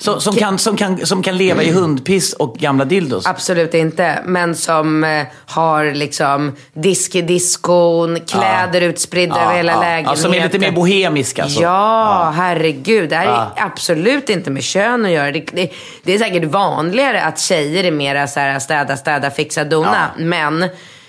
Som, 0.02 0.22
som, 0.22 0.36
kan, 0.36 0.58
som, 0.58 0.78
kan, 0.78 1.06
som 1.06 1.24
kan 1.24 1.38
leva 1.38 1.64
i 1.64 1.72
hundpiss 1.72 2.34
och 2.34 2.56
gamla 2.58 2.86
dildos. 2.86 3.26
Absolut 3.26 3.74
inte. 3.74 4.20
Men 4.26 4.56
som 4.56 5.04
eh, 5.04 5.26
har 5.46 5.94
liksom 5.94 6.56
disk 6.74 7.16
i 7.16 7.22
diskon, 7.22 8.20
kläder 8.20 8.82
utspridda 8.82 9.42
över 9.42 9.56
hela 9.56 9.80
lägenheten. 9.80 10.10
Ja, 10.10 10.16
som 10.16 10.34
är 10.34 10.44
lite 10.44 10.60
mer 10.60 10.72
bohemiska. 10.72 11.48
Så. 11.48 11.64
Ja, 11.64 12.34
herregud. 12.36 13.10
Det 13.10 13.16
här 13.16 13.26
är 13.26 13.66
absolut 13.66 14.30
inte 14.30 14.52
med 14.52 14.64
kön 14.64 15.06
att 15.06 15.12
göra. 15.12 15.32
Det, 15.32 15.46
det, 15.54 15.72
det 16.04 16.14
är 16.14 16.18
säkert 16.18 16.46
vanligare 16.46 17.24
att 17.24 17.40
tjejer 17.40 17.84
är 17.84 17.92
mera 17.92 18.28
så 18.28 18.40
här, 18.40 18.60
städa, 18.60 18.98
städa, 18.98 19.32
fixa, 19.32 19.64
dona. 19.64 20.10
Men 20.18 20.66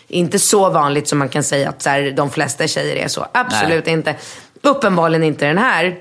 inte 0.09 0.39
så 0.39 0.71
vanligt 0.71 1.09
som 1.09 1.19
man 1.19 1.29
kan 1.29 1.43
säga 1.43 1.69
att 1.69 1.83
så 1.83 1.91
här, 1.91 2.11
de 2.17 2.31
flesta 2.31 2.67
tjejer 2.67 2.97
är 2.97 3.09
så. 3.09 3.27
Absolut 3.33 3.87
inte. 3.87 4.15
Uppenbarligen 4.63 5.25
inte 5.25 5.47
den 5.47 5.59
här 5.59 5.97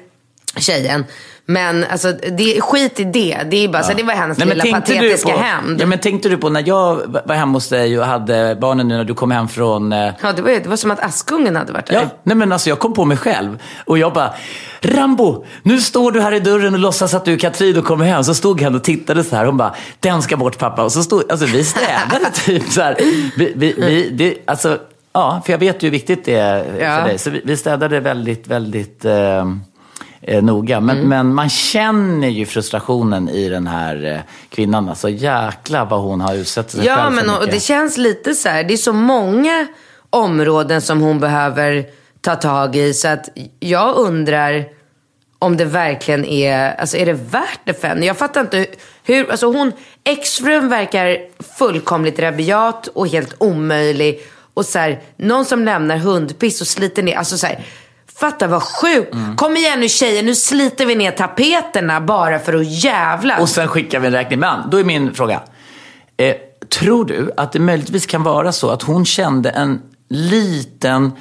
tjejen. 0.58 1.06
Men 1.46 1.86
alltså, 1.92 2.12
det, 2.12 2.62
skit 2.62 3.00
i 3.00 3.04
det. 3.04 3.38
Det, 3.50 3.64
är 3.64 3.68
bara, 3.68 3.84
så, 3.84 3.94
det 3.94 4.04
var 4.04 4.14
hennes 4.14 4.38
Nej, 4.38 4.48
lilla 4.48 4.64
patetiska 4.80 5.32
på, 5.32 5.40
hämnd. 5.40 5.82
Ja, 5.82 5.86
men 5.86 6.00
tänkte 6.00 6.30
du 6.30 6.38
på 6.38 6.50
när 6.50 6.64
jag 6.68 6.96
var 7.26 7.36
hemma 7.36 7.54
hos 7.54 7.70
dig 7.70 8.00
och 8.00 8.06
hade 8.06 8.58
barnen 8.62 8.88
nu 8.88 8.98
när 8.98 9.04
du 9.04 9.14
kom 9.14 9.32
hem 9.32 9.48
från... 9.48 9.94
Eh, 9.94 10.12
Ja, 10.22 10.32
det 10.34 10.42
var, 10.42 10.52
det 10.52 10.68
var 10.68 10.76
som 10.76 10.92
att 10.92 11.00
Askungen 11.04 11.56
hade 11.56 11.74
varit 11.74 11.86
där. 11.88 11.94
Ja, 11.96 12.02
nej 12.24 12.36
men 12.36 12.52
alltså 12.52 12.70
jag 12.70 12.80
kom 12.80 12.94
på 12.94 13.06
mig 13.06 13.18
själv 13.18 13.58
och 13.86 13.98
jag 13.98 14.14
bara, 14.14 14.34
Rambo, 14.82 15.46
nu 15.64 15.82
står 15.82 16.12
du 16.12 16.22
här 16.22 16.32
i 16.32 16.40
dörren 16.40 16.74
och 16.74 16.80
låtsas 16.80 17.14
att 17.14 17.26
du 17.26 17.34
är 17.34 17.38
Katrin 17.38 17.78
och 17.78 17.86
kommer 17.86 18.06
hem. 18.06 18.24
Så 18.24 18.34
stod 18.34 18.62
han 18.62 18.76
och 18.76 18.84
tittade 18.84 19.24
så 19.24 19.36
här. 19.36 19.46
Hon 19.46 19.58
bara, 19.58 19.76
den 20.00 20.22
ska 20.22 20.38
bort 20.38 20.58
pappa. 20.58 20.84
Och 20.84 20.92
så 20.92 21.04
stod, 21.04 21.32
alltså 21.32 21.46
vi 21.46 21.64
städade 21.64 22.32
typ 22.34 22.70
så 22.72 22.82
här. 22.82 22.96
Vi, 23.38 23.54
vi, 23.56 23.74
vi, 23.78 24.10
det, 24.10 24.38
alltså, 24.48 24.78
ja, 25.14 25.42
för 25.46 25.54
jag 25.54 25.58
vet 25.60 25.84
ju 25.84 25.88
hur 25.88 25.92
viktigt 25.92 26.26
det 26.26 26.36
är 26.36 26.66
Ja. 26.80 26.98
för 26.98 27.08
dig. 27.08 27.18
Så 27.18 27.30
vi, 27.30 27.42
vi 27.46 27.58
städade 27.58 28.00
väldigt, 28.00 28.48
väldigt 28.48 29.06
eh, 29.06 29.46
eh, 30.22 30.44
noga. 30.44 30.80
Men, 30.80 30.98
Mm. 30.98 31.10
men 31.10 31.34
man 31.36 31.50
känner 31.50 32.28
ju 32.28 32.46
frustrationen 32.46 33.30
i 33.30 33.50
den 33.50 33.68
här 33.68 34.06
eh, 34.06 34.20
kvinnan. 34.50 34.90
Alltså 34.90 35.10
jäkla 35.10 35.86
vad 35.86 36.00
hon 36.02 36.22
har 36.22 36.36
utsatt 36.36 36.72
sig 36.72 36.86
Ja, 36.86 36.96
själv 36.96 37.18
för 37.18 37.26
men 37.26 37.36
och 37.36 37.48
det 37.48 37.60
känns 37.60 37.98
lite 37.98 38.34
så 38.36 38.50
här. 38.50 38.64
Det 38.64 38.74
är 38.74 38.78
så 38.78 38.94
många 38.94 39.68
områden 40.10 40.82
som 40.82 41.02
hon 41.02 41.20
behöver 41.20 41.86
ta 42.22 42.36
tag 42.36 42.76
i. 42.76 42.94
Så 42.94 43.08
att 43.08 43.30
jag 43.60 43.96
undrar 43.96 44.66
om 45.40 45.58
det 45.58 45.66
verkligen 45.66 46.26
är, 46.26 46.76
alltså 46.80 46.98
är 46.98 47.06
det 47.06 47.14
värt 47.14 47.60
det 47.64 47.74
för 47.82 47.88
henne? 47.88 48.06
Jag 48.06 48.18
fattar 48.18 48.42
inte 48.42 48.66
hur, 49.04 49.32
alltså 49.32 49.46
hon, 49.48 49.72
exfrun 50.04 50.70
verkar 50.70 51.18
fullkomligt 51.58 52.20
rabiat 52.20 52.88
och 52.88 53.08
helt 53.08 53.36
omöjlig. 53.38 54.22
Och 54.54 54.66
så 54.66 54.80
här, 54.80 55.00
någon 55.18 55.46
som 55.46 55.66
lämnar 55.66 55.98
hundpiss 55.98 56.62
och 56.62 56.68
sliter 56.68 57.04
ner, 57.04 57.16
alltså 57.18 57.38
så 57.38 57.48
här, 57.48 57.66
Fatta 58.22 58.48
vad 58.48 58.64
sjukt. 58.64 59.14
Mm. 59.14 59.38
Kom 59.38 59.58
igen 59.58 59.80
nu 59.80 59.90
tjejer, 59.90 60.24
nu 60.24 60.36
sliter 60.36 60.86
vi 60.86 60.96
ner 60.96 61.12
tapeterna 61.12 62.02
bara 62.02 62.40
för 62.40 62.54
att 62.54 62.84
jävlas. 62.84 63.40
Och 63.40 63.50
sen 63.50 63.68
skickar 63.68 64.00
vi 64.00 64.08
en 64.08 64.14
räkning. 64.14 64.40
Men 64.40 64.70
då 64.70 64.80
är 64.80 64.84
min 64.84 65.14
fråga. 65.14 65.42
Eh, 66.18 66.36
tror 66.70 67.06
du 67.06 67.32
att 67.38 67.52
det 67.52 67.60
möjligtvis 67.60 68.06
kan 68.06 68.24
vara 68.24 68.52
så 68.52 68.70
att 68.70 68.82
hon 68.84 69.06
kände 69.06 69.50
en 69.50 69.82
liten, 70.10 71.12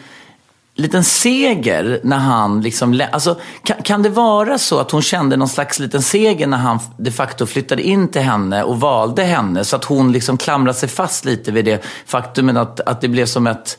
liten 0.75 1.05
seger 1.05 2.01
när 2.03 2.19
han 2.19 2.63
liksom... 2.63 3.03
Alltså, 3.13 3.41
kan, 3.63 3.83
kan 3.83 4.03
det 4.03 4.09
vara 4.09 4.59
så 4.59 4.79
att 4.79 4.91
hon 4.91 5.03
kände 5.03 5.37
någon 5.37 5.49
slags 5.49 5.79
liten 5.79 6.03
seger 6.03 6.47
när 6.47 6.59
han 6.59 6.79
de 6.97 7.11
facto 7.11 7.47
flyttade 7.47 7.83
in 7.83 8.09
till 8.09 8.23
henne 8.23 8.63
och 8.63 8.81
valde 8.81 9.23
henne? 9.23 9.65
Så 9.65 9.77
att 9.77 9.85
hon 9.85 10.13
liksom 10.13 10.37
klamrade 10.37 10.79
sig 10.79 10.89
fast 10.89 11.25
lite 11.25 11.53
vid 11.53 11.65
det 11.65 11.85
faktumet 12.07 12.57
att, 12.57 12.81
att 12.81 13.01
det 13.01 13.09
blev 13.09 13.27
som 13.27 13.47
ett... 13.47 13.79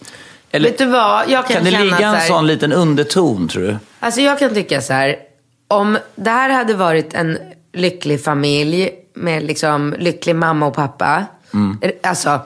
Eller, 0.51 0.69
Vet 0.69 0.77
du 0.77 0.85
vad? 0.85 1.29
Jag 1.29 1.47
kan 1.47 1.55
kan 1.55 1.63
det 1.65 1.71
ligga 1.71 1.97
en 1.97 2.03
här- 2.15 2.27
sån 2.27 2.47
liten 2.47 2.73
underton, 2.73 3.47
tror 3.47 3.63
du? 3.63 3.77
Alltså 3.99 4.21
jag 4.21 4.39
kan 4.39 4.53
tycka 4.53 4.81
så 4.81 4.93
här. 4.93 5.15
Om 5.67 5.97
det 6.15 6.29
här 6.29 6.49
hade 6.49 6.73
varit 6.73 7.13
en 7.13 7.37
lycklig 7.73 8.23
familj 8.23 8.91
med 9.13 9.43
liksom 9.43 9.95
lycklig 9.99 10.35
mamma 10.35 10.65
och 10.67 10.73
pappa. 10.75 11.25
Alltså 12.03 12.39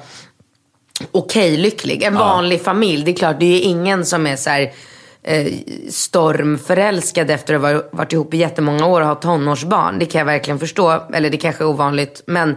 okej 1.12 1.58
lycklig. 1.58 2.04
En 2.04 2.16
vanlig 2.16 2.62
familj. 2.62 3.04
Det 3.06 3.12
är 3.12 3.16
klart, 3.16 3.40
det 3.40 3.46
är 3.46 3.52
ju 3.56 3.60
ingen 3.62 4.06
som 4.06 4.28
är 4.28 4.36
så 4.36 4.50
här 4.50 4.72
eh, 5.24 5.48
stormförälskad 5.90 7.32
efter 7.32 7.54
att 7.54 7.62
ha 7.62 7.84
varit- 7.92 8.14
ihop 8.14 8.34
i 8.34 8.38
jättemånga 8.38 8.86
år 8.86 9.02
och 9.02 9.08
ha 9.08 9.16
tonårsbarn. 9.16 10.00
Det 10.00 10.06
kan 10.06 10.20
jag 10.20 10.26
verkligen 10.26 10.60
förstå. 10.60 11.04
Eller 11.14 11.30
det 11.30 11.38
kanske 11.38 11.64
är 11.64 11.68
ovanligt. 11.68 12.22
Men 12.26 12.56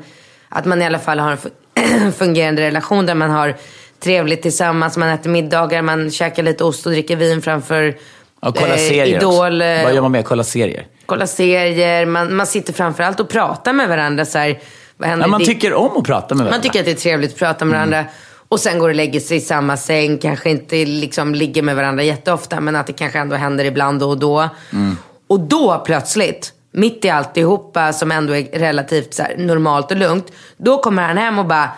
att 0.49 0.65
man 0.65 0.83
i 0.83 0.87
alla 0.87 0.99
fall 0.99 1.19
har 1.19 1.31
en 1.31 1.39
fu- 1.39 2.11
fungerande 2.19 2.63
relation 2.63 3.07
där 3.07 3.15
man 3.15 3.31
har 3.31 3.57
trevligt 4.01 4.43
tillsammans. 4.43 4.97
Man 4.97 5.09
äter 5.09 5.31
middagar, 5.31 5.83
man 5.83 6.11
käkar 6.11 6.43
lite 6.43 6.65
ost 6.65 6.87
och 6.87 6.93
dricker 6.93 7.17
vin 7.17 7.43
framför 7.43 7.97
Ja, 8.43 8.53
kolla 8.53 8.73
eh, 8.75 8.77
serier 8.77 9.07
Idol. 9.07 9.25
också. 9.55 9.65
eh, 9.65 9.85
Vad 9.85 9.95
gör 9.95 10.03
man 10.03 10.13
med? 10.13 10.25
Kolla 10.25 10.45
serier. 10.45 10.87
kolla 11.07 11.27
serier. 11.27 12.07
Man, 12.07 12.37
man 12.37 12.47
sitter 12.47 12.73
framförallt 12.73 13.21
och 13.21 13.29
pratar 13.29 13.73
med 13.73 13.89
varandra. 13.89 14.25
Så 14.25 14.39
här, 14.39 14.59
vad 14.97 15.09
händer 15.09 15.25
Ja, 15.27 15.31
man 15.31 15.45
tycker 15.45 15.75
om 15.75 15.97
att 15.97 16.05
prata 16.05 16.35
med 16.35 16.45
varandra. 16.45 16.51
man 16.57 16.63
tycker 16.63 16.79
att 16.81 16.85
det 16.85 16.91
är 16.91 16.95
trevligt 16.95 17.33
att 17.33 17.39
prata 17.39 17.65
med 17.65 17.75
varandra. 17.75 18.05
Och 18.49 18.61
sen 18.61 18.79
går 18.79 18.89
och 18.89 18.95
lägger 18.95 19.21
sig 19.21 19.37
i 19.37 19.41
samma 19.41 19.77
säng. 19.77 20.19
Kanske 20.19 20.51
inte 20.51 20.77
liksom 20.85 21.35
ligger 21.35 21.63
med 21.63 21.77
varandra 21.77 22.03
jätteofta. 22.03 22.61
Men 22.61 22.77
att 22.77 22.87
det 22.87 22.93
kanske 22.93 23.19
ändå 23.19 23.37
händer 23.37 23.65
ibland 23.65 24.01
då 24.01 24.09
och 24.09 24.19
då. 24.19 24.49
Och 25.27 25.41
då 25.41 25.83
plötsligt, 25.87 26.53
mitt 26.73 27.05
i 27.05 27.11
alltihopa 27.11 27.93
som 27.93 28.11
ändå 28.13 28.37
är 28.37 28.59
relativt 28.59 29.15
så 29.15 29.23
här, 29.23 29.35
normalt 29.39 29.91
och 29.91 29.97
lugnt. 29.97 30.33
Då 30.57 30.79
kommer 30.79 31.03
han 31.03 31.17
hem 31.17 31.39
och 31.39 31.47
bara 31.47 31.69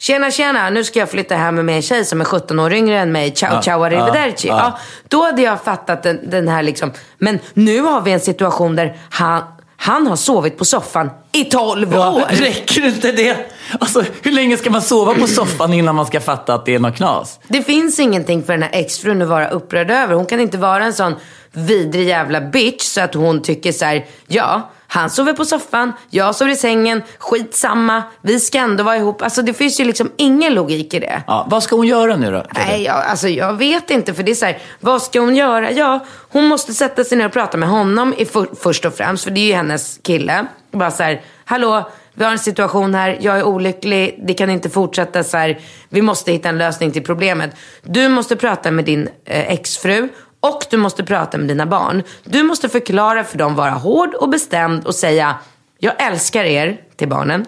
Tjena, 0.00 0.30
tjena, 0.30 0.70
nu 0.70 0.84
ska 0.84 0.98
jag 0.98 1.10
flytta 1.10 1.34
hem 1.34 1.54
med 1.54 1.76
en 1.76 1.82
tjej 1.82 2.04
som 2.04 2.20
är 2.20 2.24
17 2.24 2.58
år 2.58 2.72
yngre 2.72 2.98
än 2.98 3.12
mig. 3.12 3.30
Ciao, 3.34 3.62
ciao, 3.62 3.82
arrivederci. 3.84 4.48
ja. 4.48 4.56
Ja, 4.58 4.78
då 5.08 5.24
hade 5.24 5.42
jag 5.42 5.62
fattat 5.62 6.02
den, 6.02 6.30
den 6.30 6.48
här 6.48 6.62
liksom. 6.62 6.92
Men 7.18 7.38
nu 7.54 7.80
har 7.80 8.00
vi 8.00 8.12
en 8.12 8.20
situation 8.20 8.76
där 8.76 8.96
han, 9.10 9.42
han 9.76 10.06
har 10.06 10.16
sovit 10.16 10.58
på 10.58 10.64
soffan 10.64 11.10
i 11.32 11.44
12 11.44 11.92
Ja, 11.94 12.10
år. 12.12 12.22
räcker 12.30 12.86
inte 12.86 13.12
det? 13.12 13.36
Alltså, 13.80 14.04
hur 14.22 14.32
länge 14.32 14.56
ska 14.56 14.70
man 14.70 14.82
sova 14.82 15.14
på 15.14 15.26
soffan 15.26 15.72
innan 15.72 15.94
man 15.94 16.06
ska 16.06 16.20
fatta 16.20 16.54
att 16.54 16.66
det 16.66 16.74
är 16.74 16.78
något 16.78 16.96
knas? 16.96 17.40
Det 17.48 17.62
finns 17.62 18.00
ingenting 18.00 18.42
för 18.42 18.52
den 18.52 18.62
här 18.62 18.70
exfrun 18.72 19.22
att 19.22 19.28
vara 19.28 19.48
upprörd 19.48 19.90
över. 19.90 20.14
Hon 20.14 20.26
kan 20.26 20.40
inte 20.40 20.58
vara 20.58 20.84
en 20.84 20.92
sån 20.94 21.14
vidrig 21.52 22.08
jävla 22.08 22.40
bitch 22.40 22.82
så 22.82 23.00
att 23.00 23.14
hon 23.14 23.42
tycker 23.42 23.72
så 23.72 23.84
här: 23.84 24.06
ja, 24.26 24.70
han 24.90 25.10
sover 25.10 25.32
på 25.32 25.44
soffan, 25.44 25.92
jag 26.10 26.34
sover 26.34 26.52
i 26.52 26.56
sängen, 26.56 27.02
skitsamma, 27.18 28.02
vi 28.22 28.40
ska 28.40 28.58
ändå 28.58 28.84
vara 28.84 28.96
ihop. 28.96 29.22
Alltså 29.22 29.42
det 29.42 29.54
finns 29.54 29.80
ju 29.80 29.84
liksom 29.84 30.10
ingen 30.16 30.54
logik 30.54 30.94
i 30.94 30.98
det. 30.98 31.22
Ja, 31.26 31.46
vad 31.50 31.62
ska 31.62 31.76
hon 31.76 31.86
göra 31.86 32.16
nu 32.16 32.32
då? 32.32 32.44
Nej, 32.54 32.82
jag, 32.82 32.96
alltså 32.96 33.28
jag 33.28 33.52
vet 33.52 33.90
inte. 33.90 34.14
För 34.14 34.22
det 34.22 34.30
är 34.30 34.34
så 34.34 34.46
här, 34.46 34.58
vad 34.80 35.02
ska 35.02 35.20
hon 35.20 35.36
göra? 35.36 35.70
Ja, 35.70 36.04
hon 36.28 36.44
måste 36.44 36.74
sätta 36.74 37.04
sig 37.04 37.18
ner 37.18 37.26
och 37.26 37.32
prata 37.32 37.56
med 37.56 37.68
honom 37.68 38.14
i 38.18 38.24
för, 38.24 38.48
först 38.60 38.84
och 38.84 38.94
främst. 38.94 39.24
För 39.24 39.30
det 39.30 39.40
är 39.40 39.46
ju 39.46 39.52
hennes 39.52 39.98
kille. 40.02 40.46
Bara 40.70 40.90
så 40.90 41.02
här, 41.02 41.22
hallå, 41.44 41.90
vi 42.14 42.24
har 42.24 42.32
en 42.32 42.38
situation 42.38 42.94
här, 42.94 43.18
jag 43.20 43.38
är 43.38 43.44
olycklig, 43.44 44.20
det 44.26 44.34
kan 44.34 44.50
inte 44.50 44.70
fortsätta 44.70 45.24
så 45.24 45.36
här. 45.36 45.58
Vi 45.88 46.02
måste 46.02 46.32
hitta 46.32 46.48
en 46.48 46.58
lösning 46.58 46.90
till 46.92 47.04
problemet. 47.04 47.50
Du 47.82 48.08
måste 48.08 48.36
prata 48.36 48.70
med 48.70 48.84
din 48.84 49.08
eh, 49.24 49.52
exfru 49.52 50.08
och 50.40 50.66
du 50.70 50.76
måste 50.76 51.04
prata 51.04 51.38
med 51.38 51.48
dina 51.48 51.66
barn. 51.66 52.02
Du 52.24 52.42
måste 52.42 52.68
förklara 52.68 53.24
för 53.24 53.38
dem, 53.38 53.54
vara 53.54 53.70
hård 53.70 54.14
och 54.14 54.28
bestämd 54.28 54.86
och 54.86 54.94
säga, 54.94 55.36
jag 55.78 56.02
älskar 56.02 56.44
er 56.44 56.80
till 56.96 57.08
barnen. 57.08 57.46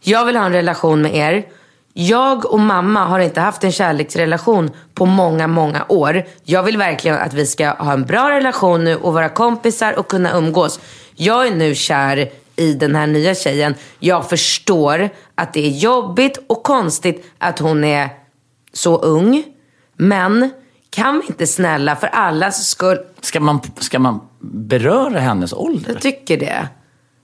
Jag 0.00 0.24
vill 0.24 0.36
ha 0.36 0.46
en 0.46 0.52
relation 0.52 1.02
med 1.02 1.16
er. 1.16 1.46
Jag 1.92 2.52
och 2.52 2.60
mamma 2.60 3.04
har 3.04 3.18
inte 3.18 3.40
haft 3.40 3.64
en 3.64 3.72
kärleksrelation 3.72 4.70
på 4.94 5.06
många, 5.06 5.46
många 5.46 5.84
år. 5.88 6.24
Jag 6.44 6.62
vill 6.62 6.78
verkligen 6.78 7.16
att 7.18 7.34
vi 7.34 7.46
ska 7.46 7.68
ha 7.68 7.92
en 7.92 8.04
bra 8.04 8.30
relation 8.30 8.84
nu 8.84 8.96
och 8.96 9.12
vara 9.12 9.28
kompisar 9.28 9.98
och 9.98 10.08
kunna 10.08 10.32
umgås. 10.32 10.80
Jag 11.14 11.46
är 11.46 11.54
nu 11.54 11.74
kär 11.74 12.30
i 12.56 12.74
den 12.74 12.94
här 12.94 13.06
nya 13.06 13.34
tjejen. 13.34 13.74
Jag 13.98 14.28
förstår 14.28 15.10
att 15.34 15.52
det 15.52 15.66
är 15.66 15.70
jobbigt 15.70 16.38
och 16.46 16.62
konstigt 16.62 17.26
att 17.38 17.58
hon 17.58 17.84
är 17.84 18.08
så 18.72 18.96
ung. 18.96 19.44
Men 19.96 20.50
kan 20.90 21.20
vi 21.20 21.26
inte 21.26 21.46
snälla 21.46 21.96
för 21.96 22.06
allas 22.06 22.68
skull 22.68 22.98
Ska 23.20 23.40
man, 23.40 23.60
ska 23.80 23.98
man 23.98 24.28
beröra 24.40 25.18
hennes 25.20 25.52
ålder? 25.52 25.92
jag 25.92 26.02
tycker 26.02 26.36
det. 26.36 26.68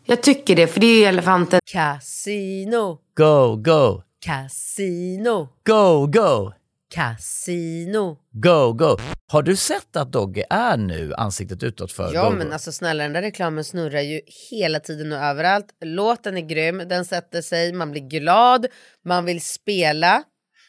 Jag 0.06 0.22
tycker 0.22 0.56
det, 0.56 0.66
för 0.66 0.80
det 0.80 0.86
är 0.86 0.98
ju 0.98 1.04
elefanten. 1.04 1.60
Casino, 1.72 2.98
Go, 3.16 3.56
go, 3.56 4.02
casino, 4.24 5.48
go, 5.66 6.06
go, 6.06 6.52
casino. 6.94 8.16
go, 8.32 8.72
go. 8.72 8.96
Har 9.28 9.42
du 9.42 9.56
sett 9.56 9.96
att 9.96 10.12
Dogge 10.12 10.44
är 10.50 10.76
nu 10.76 11.14
ansiktet 11.14 11.62
utåt 11.62 11.92
för 11.92 12.14
Ja 12.14 12.24
Go, 12.30 12.36
men 12.36 12.46
Go? 12.46 12.52
alltså 12.52 12.72
snälla 12.72 13.02
den 13.02 13.12
där 13.12 13.22
reklamen 13.22 13.64
snurrar 13.64 14.00
ju 14.00 14.20
hela 14.50 14.80
tiden 14.80 15.12
och 15.12 15.18
överallt. 15.18 15.66
Låten 15.84 16.36
är 16.36 16.40
grym, 16.40 16.82
den 16.88 17.04
sätter 17.04 17.42
sig, 17.42 17.72
man 17.72 17.90
blir 17.90 18.02
glad, 18.08 18.66
man 19.04 19.24
vill 19.24 19.40
spela 19.44 20.22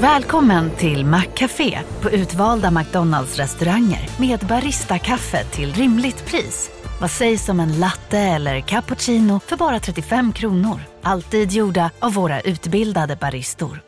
Välkommen 0.00 0.70
till 0.70 1.04
Maccafé 1.04 1.78
på 2.02 2.10
utvalda 2.10 2.70
McDonalds 2.70 3.36
restauranger 3.36 4.08
med 4.20 4.38
Baristakaffe 4.38 5.44
till 5.44 5.72
rimligt 5.72 6.26
pris. 6.26 6.70
Vad 7.00 7.10
sägs 7.10 7.48
om 7.48 7.60
en 7.60 7.80
latte 7.80 8.18
eller 8.18 8.60
cappuccino 8.60 9.40
för 9.46 9.56
bara 9.56 9.80
35 9.80 10.32
kronor? 10.32 10.80
Alltid 11.02 11.52
gjorda 11.52 11.90
av 11.98 12.14
våra 12.14 12.40
utbildade 12.40 13.16
baristor. 13.16 13.80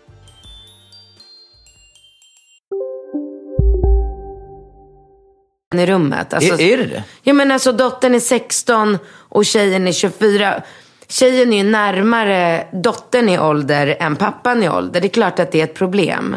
i 5.75 5.87
rummet. 5.87 6.35
Alltså, 6.35 6.55
Är, 6.55 6.61
är 6.61 6.77
det 6.77 6.87
det? 6.87 7.05
Ja 7.23 7.33
men 7.33 7.51
alltså 7.51 7.73
dottern 7.73 8.15
är 8.15 8.21
16 8.21 8.99
och 9.09 9.45
tjejen 9.45 9.89
är 9.89 9.93
24. 9.93 10.63
Tjejen 11.11 11.53
är 11.53 11.57
ju 11.57 11.71
närmare 11.71 12.67
dottern 12.73 13.29
i 13.29 13.39
ålder 13.39 13.97
än 14.01 14.17
pappan 14.17 14.63
i 14.63 14.69
ålder. 14.69 15.01
Det 15.01 15.07
är 15.07 15.09
klart 15.09 15.39
att 15.39 15.53
det 15.53 15.61
är 15.61 15.65
ett 15.65 15.75
problem. 15.75 16.37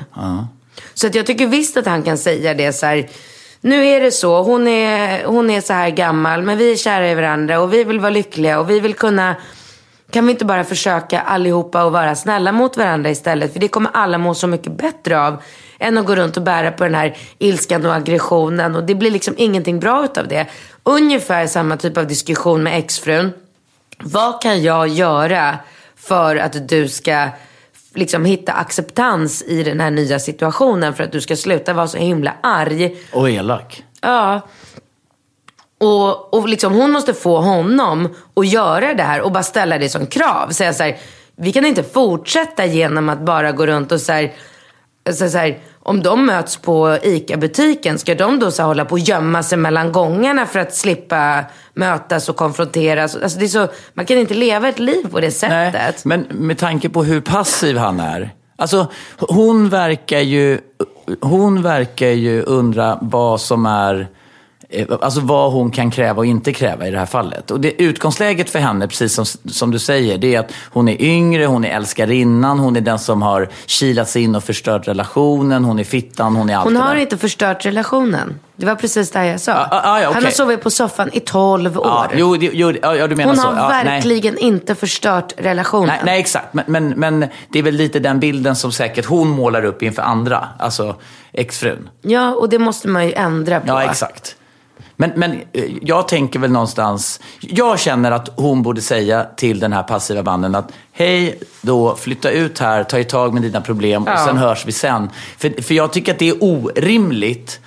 Så 0.94 1.08
att 1.08 1.16
jag 1.16 1.26
tycker 1.26 1.48
visst 1.48 1.78
att 1.78 1.86
han 1.86 2.04
kan 2.04 2.18
säga 2.18 2.54
det 2.54 2.74
så 2.74 2.86
här. 2.86 3.10
nu 3.62 3.86
är 3.86 4.02
det 4.02 4.12
så. 4.12 4.44
Hon 4.44 4.68
är, 4.68 5.26
hon 5.26 5.50
är 5.50 5.62
så 5.62 5.74
här 5.74 5.90
gammal, 5.90 6.44
men 6.44 6.58
vi 6.58 6.72
är 6.72 6.76
kära 6.76 7.12
i 7.12 7.16
varandra 7.16 7.60
och 7.60 7.74
vi 7.74 7.84
vill 7.84 8.00
vara 8.00 8.10
lyckliga 8.10 8.60
och 8.60 8.70
vi 8.70 8.80
vill 8.80 8.94
kunna 8.94 9.36
kan 10.12 10.26
vi 10.26 10.32
inte 10.32 10.46
bara 10.46 10.64
försöka 10.64 11.22
allihopa 11.22 11.82
att 11.82 11.94
vara 11.94 12.16
snälla 12.16 12.52
mot 12.52 12.78
varandra 12.78 13.10
istället? 13.10 13.54
För 13.54 13.60
det 13.60 13.68
kommer 13.68 13.92
alla 13.94 14.18
må 14.18 14.34
så 14.34 14.48
mycket 14.48 14.78
bättre 14.78 15.22
av 15.22 15.42
än 15.80 15.98
att 15.98 16.06
gå 16.06 16.16
runt 16.16 16.38
och 16.38 16.44
bära 16.44 16.72
på 16.72 16.84
den 16.84 16.96
här 16.96 17.18
ilskan 17.40 17.86
och 17.86 17.96
aggressionen. 17.96 18.76
Och 18.76 18.84
det 18.84 18.96
blir 18.96 19.12
liksom 19.12 19.34
ingenting 19.38 19.80
bra 19.80 20.06
utav 20.06 20.28
det. 20.28 20.48
Ungefär 20.84 21.48
samma 21.48 21.78
typ 21.78 21.98
av 21.98 22.08
diskussion 22.08 22.64
med 22.64 22.80
exfrun. 22.80 23.32
Vad 24.00 24.42
kan 24.42 24.64
jag 24.64 24.88
göra 24.88 25.58
för 25.96 26.36
att 26.36 26.70
du 26.70 26.88
ska 26.88 27.30
liksom 27.96 28.26
hitta 28.26 28.54
acceptans 28.54 29.42
i 29.42 29.64
den 29.64 29.80
här 29.80 29.92
nya 29.92 30.20
situationen 30.20 30.94
för 30.94 31.04
att 31.04 31.12
du 31.12 31.22
ska 31.22 31.36
sluta 31.36 31.74
vara 31.74 31.88
så 31.88 31.98
himla 31.98 32.34
arg. 32.44 32.98
Och 33.14 33.30
elak. 33.30 33.84
Ja. 34.02 34.42
Och, 35.80 36.34
och 36.34 36.50
liksom 36.50 36.74
hon 36.74 36.92
måste 36.92 37.14
få 37.14 37.42
honom 37.42 38.16
att 38.34 38.48
göra 38.48 38.94
det 38.94 39.04
här 39.04 39.22
och 39.22 39.32
bara 39.32 39.44
ställa 39.44 39.78
det 39.78 39.90
som 39.90 40.08
krav. 40.08 40.50
Säga 40.50 40.74
så 40.74 40.84
här, 40.84 40.98
vi 41.36 41.54
kan 41.54 41.66
inte 41.66 41.84
fortsätta 41.84 42.66
genom 42.66 43.10
att 43.10 43.20
bara 43.20 43.52
gå 43.52 43.66
runt 43.66 43.92
och 43.92 44.02
så 44.02 44.12
här, 44.12 44.34
så 45.12 45.38
här, 45.38 45.60
om 45.86 46.04
de 46.04 46.26
möts 46.26 46.58
på 46.58 46.98
ICA-butiken, 47.04 48.00
ska 48.00 48.16
de 48.16 48.40
då 48.40 48.52
så 48.52 48.64
hålla 48.64 48.86
på 48.86 48.94
och 48.94 49.00
gömma 49.00 49.44
sig 49.44 49.58
mellan 49.58 49.92
gångarna 49.92 50.46
för 50.46 50.60
att 50.60 50.76
slippa 50.76 51.44
mötas 51.74 52.30
och 52.30 52.36
konfronteras? 52.36 53.16
Alltså, 53.16 53.40
det 53.40 53.46
är 53.46 53.50
så, 53.50 53.68
man 53.94 54.06
kan 54.06 54.18
inte 54.18 54.34
leva 54.34 54.70
ett 54.70 54.80
liv 54.80 55.08
på 55.12 55.20
det 55.20 55.32
sättet. 55.32 55.74
Nej, 55.74 55.94
men 56.04 56.28
med 56.30 56.58
tanke 56.58 56.90
på 56.90 57.04
hur 57.04 57.22
passiv 57.22 57.78
han 57.78 58.00
är. 58.00 58.32
Alltså, 58.56 58.88
hon 59.20 59.70
verkar 59.70 60.20
ju, 60.20 60.60
hon 61.22 61.62
verkar 61.62 62.08
ju 62.08 62.42
undra 62.42 62.98
vad 63.02 63.42
som 63.42 63.66
är 63.66 64.08
alltså 65.02 65.20
vad 65.20 65.52
hon 65.52 65.72
kan 65.72 65.92
kräva 65.92 66.18
och 66.18 66.26
inte 66.26 66.54
kräva 66.54 66.88
i 66.88 66.92
det 66.92 67.00
här 67.00 67.06
fallet. 67.06 67.52
Och 67.52 67.60
det, 67.60 67.82
utgångsläget 67.82 68.50
för 68.50 68.60
henne, 68.60 68.88
precis 68.88 69.14
som, 69.14 69.26
som 69.52 69.72
du 69.72 69.80
säger, 69.80 70.18
det 70.18 70.36
är 70.36 70.40
att 70.40 70.52
hon 70.72 70.88
är 70.88 71.02
yngre, 71.02 71.46
hon 71.46 71.66
är 71.66 71.70
älskarinnan, 71.76 72.60
hon 72.60 72.76
är 72.76 72.82
den 72.82 73.00
som 73.00 73.22
har 73.22 73.50
kilats 73.66 74.16
in 74.16 74.36
och 74.36 74.44
förstört 74.44 74.88
relationen, 74.88 75.64
hon 75.64 75.80
är 75.80 75.84
fittan, 75.84 76.36
hon 76.36 76.50
är 76.50 76.56
allt 76.56 76.66
Hon 76.66 76.76
har 76.76 76.96
inte 76.96 77.18
förstört 77.18 77.66
relationen. 77.66 78.40
Det 78.56 78.66
var 78.66 78.76
precis 78.76 79.12
det 79.12 79.26
jag 79.26 79.42
sa. 79.42 79.54
Ah, 79.54 79.68
ah, 79.72 80.00
ja, 80.00 80.06
Han 80.08 80.12
okej. 80.12 80.24
har 80.24 80.32
sovit 80.32 80.62
på 80.62 80.70
soffan 80.70 81.10
i 81.14 81.20
12 81.20 81.78
år. 81.78 81.86
Ja, 81.86 82.08
jo, 82.16 82.36
jo, 82.40 82.74
ja, 82.82 83.08
du 83.08 83.16
menar 83.16 83.30
Hon 83.34 83.38
så. 83.38 83.48
har 83.48 83.56
Ja, 83.56 83.70
nej. 83.70 83.86
verkligen 83.86 84.38
inte 84.38 84.76
förstört 84.76 85.34
relationen. 85.38 85.88
Nej, 85.88 86.00
nej, 86.06 86.20
exakt. 86.20 86.54
Men, 86.54 86.66
men, 86.68 86.90
men 86.90 87.26
det 87.50 87.60
är 87.60 87.64
väl 87.64 87.76
lite 87.76 88.00
den 88.00 88.20
bilden 88.20 88.56
som 88.56 88.72
säkert 88.72 89.06
hon 89.06 89.28
målar 89.30 89.66
upp 89.66 89.84
inför 89.84 90.02
andra. 90.02 90.48
Alltså 90.60 90.96
exfrun. 91.34 91.90
Ja, 92.02 92.36
och 92.36 92.50
det 92.50 92.60
måste 92.60 92.88
man 92.88 93.06
ju 93.06 93.14
ändra 93.14 93.60
på. 93.60 93.68
Ja, 93.68 93.84
exakt. 93.84 94.36
Men, 94.96 95.12
men 95.16 95.32
eh, 95.54 95.64
jag 95.82 96.08
tänker 96.08 96.40
väl 96.40 96.52
någonstans, 96.52 97.20
jag 97.40 97.80
känner 97.80 98.12
att 98.12 98.30
hon 98.36 98.62
borde 98.64 98.82
säga 98.82 99.26
till 99.36 99.60
den 99.60 99.74
här 99.74 99.84
passiva 99.84 100.24
mannen 100.24 100.56
att 100.56 100.72
hej 100.92 101.40
då, 101.62 101.96
flytta 101.96 102.30
ut 102.32 102.60
här, 102.60 102.84
ta 102.84 103.00
i 103.00 103.04
tag 103.04 103.34
med 103.34 103.42
dina 103.44 103.62
problem 103.62 104.04
och 104.04 104.10
Ja. 104.10 104.26
sen 104.26 104.38
hörs 104.38 104.66
vi 104.66 104.72
sen. 104.72 105.10
För, 105.38 105.62
för 105.62 105.74
jag 105.74 105.94
tycker 105.94 106.14
att 106.14 106.20
det 106.20 106.30
är 106.30 106.38
orimligt 106.44 107.60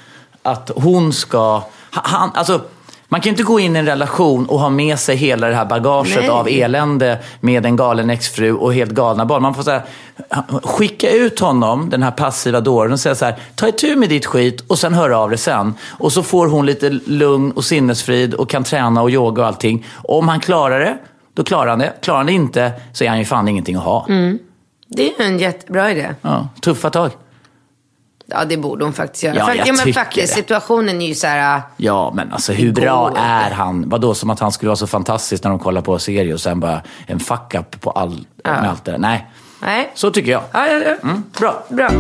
att 0.43 0.71
hon 0.77 1.13
ska, 1.13 1.63
han, 1.91 2.31
alltså 2.35 2.61
man 3.09 3.21
kan 3.21 3.31
inte 3.31 3.43
gå 3.43 3.61
in 3.61 3.77
i 3.77 3.79
en 3.79 3.87
relation 3.87 4.47
och 4.47 4.61
ha 4.61 4.71
med 4.71 4.99
sig 4.99 5.17
hela 5.17 5.49
det 5.49 5.55
här 5.55 5.65
bagaget 5.65 6.17
Nej. 6.17 6.29
av 6.29 6.49
elände 6.49 7.19
med 7.41 7.67
en 7.67 7.77
galen 7.77 8.11
exfru 8.11 8.53
och 8.53 8.75
helt 8.75 8.91
galna 8.91 9.27
barn. 9.27 9.43
Man 9.43 9.55
får 9.55 9.63
så 9.63 9.71
här, 9.71 9.83
skicka 10.63 11.11
ut 11.11 11.41
honom, 11.41 11.91
den 11.91 12.03
här 12.03 12.11
passiva 12.11 12.61
dåren, 12.61 12.93
och 12.93 13.01
säga 13.01 13.15
så 13.15 13.25
här, 13.25 13.37
ta 13.55 13.69
itu 13.69 13.97
med 13.97 14.09
ditt 14.09 14.27
skit 14.27 14.65
och 14.67 14.79
sen 14.79 14.95
hör 14.95 15.11
av 15.11 15.31
dig 15.31 15.39
sen. 15.39 15.75
Och 15.89 16.13
så 16.13 16.23
får 16.23 16.47
hon 16.47 16.67
lite 16.67 16.91
lugn 16.91 17.53
och 17.53 17.65
sinnesfrid 17.65 18.35
och 18.35 18.51
kan 18.51 18.65
träna 18.65 19.03
och 19.03 19.11
yoga 19.11 19.43
och 19.43 19.49
allting. 19.49 19.87
Om 19.95 20.29
han 20.29 20.41
klarar 20.41 20.81
det, 20.81 20.99
då 21.35 21.45
klarar 21.45 21.71
han 21.71 21.79
det. 21.79 21.93
Klarar 22.01 22.17
han 22.17 22.27
det 22.27 22.33
inte 22.33 22.73
så 22.93 23.05
är 23.05 23.09
han 23.09 23.19
ju 23.19 23.25
fan 23.25 23.49
ingenting 23.49 23.77
att 23.77 23.85
ha. 23.85 24.07
Det 24.89 25.15
är 25.15 25.27
en 25.27 25.39
jättebra 25.39 25.91
idé. 25.91 26.09
Ja, 26.23 26.49
tuffa 26.61 26.91
tag. 26.91 27.11
Ja, 28.29 28.45
det 28.45 28.57
borde 28.57 28.85
hon 28.85 28.93
faktiskt 28.93 29.25
göra. 29.25 29.37
Ja, 29.37 29.47
Fakt- 29.47 29.57
jag 29.59 29.67
ja, 29.69 29.73
men 29.85 29.95
faktiskt, 29.95 30.29
det. 30.35 30.41
situationen 30.41 31.03
är 31.03 31.07
ju 31.07 31.15
så 31.15 31.27
här... 31.27 31.57
äh, 31.57 31.63
Ja, 31.77 32.13
men 32.15 32.33
alltså 32.33 32.53
hur 32.53 32.73
bra 32.73 33.13
är 33.17 33.51
han? 33.51 33.89
Vadå, 33.89 34.15
som 34.15 34.31
att 34.31 34.41
han 34.41 34.53
skulle 34.53 34.69
vara 34.69 34.77
så 34.77 34.87
fantastisk 34.87 35.45
när 35.45 35.51
de 35.51 35.59
kollar 35.59 35.81
på 35.81 35.99
serie 35.99 36.35
och 36.35 36.41
sen 36.41 36.61
bara 36.61 36.83
en 37.07 37.21
fuck-up 37.21 37.81
på 37.81 37.91
all, 37.91 38.27
med 38.45 38.71
allt 38.71 38.85
det 38.85 38.91
där. 38.91 38.99
Nej, 38.99 39.27
Nej. 39.63 39.91
så 39.95 40.11
tycker 40.11 40.31
jag. 40.33 40.43
Ja, 40.53 40.67
ja, 40.67 40.79
ja. 40.79 40.95
Mm, 41.09 41.23
bra. 41.39 41.65
Bra. 41.69 41.91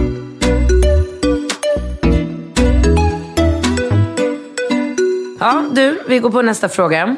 Ja, 5.41 5.65
du, 5.73 6.03
vi 6.09 6.19
går 6.19 6.31
på 6.31 6.43
nästa 6.43 6.69
fråga. 6.69 7.17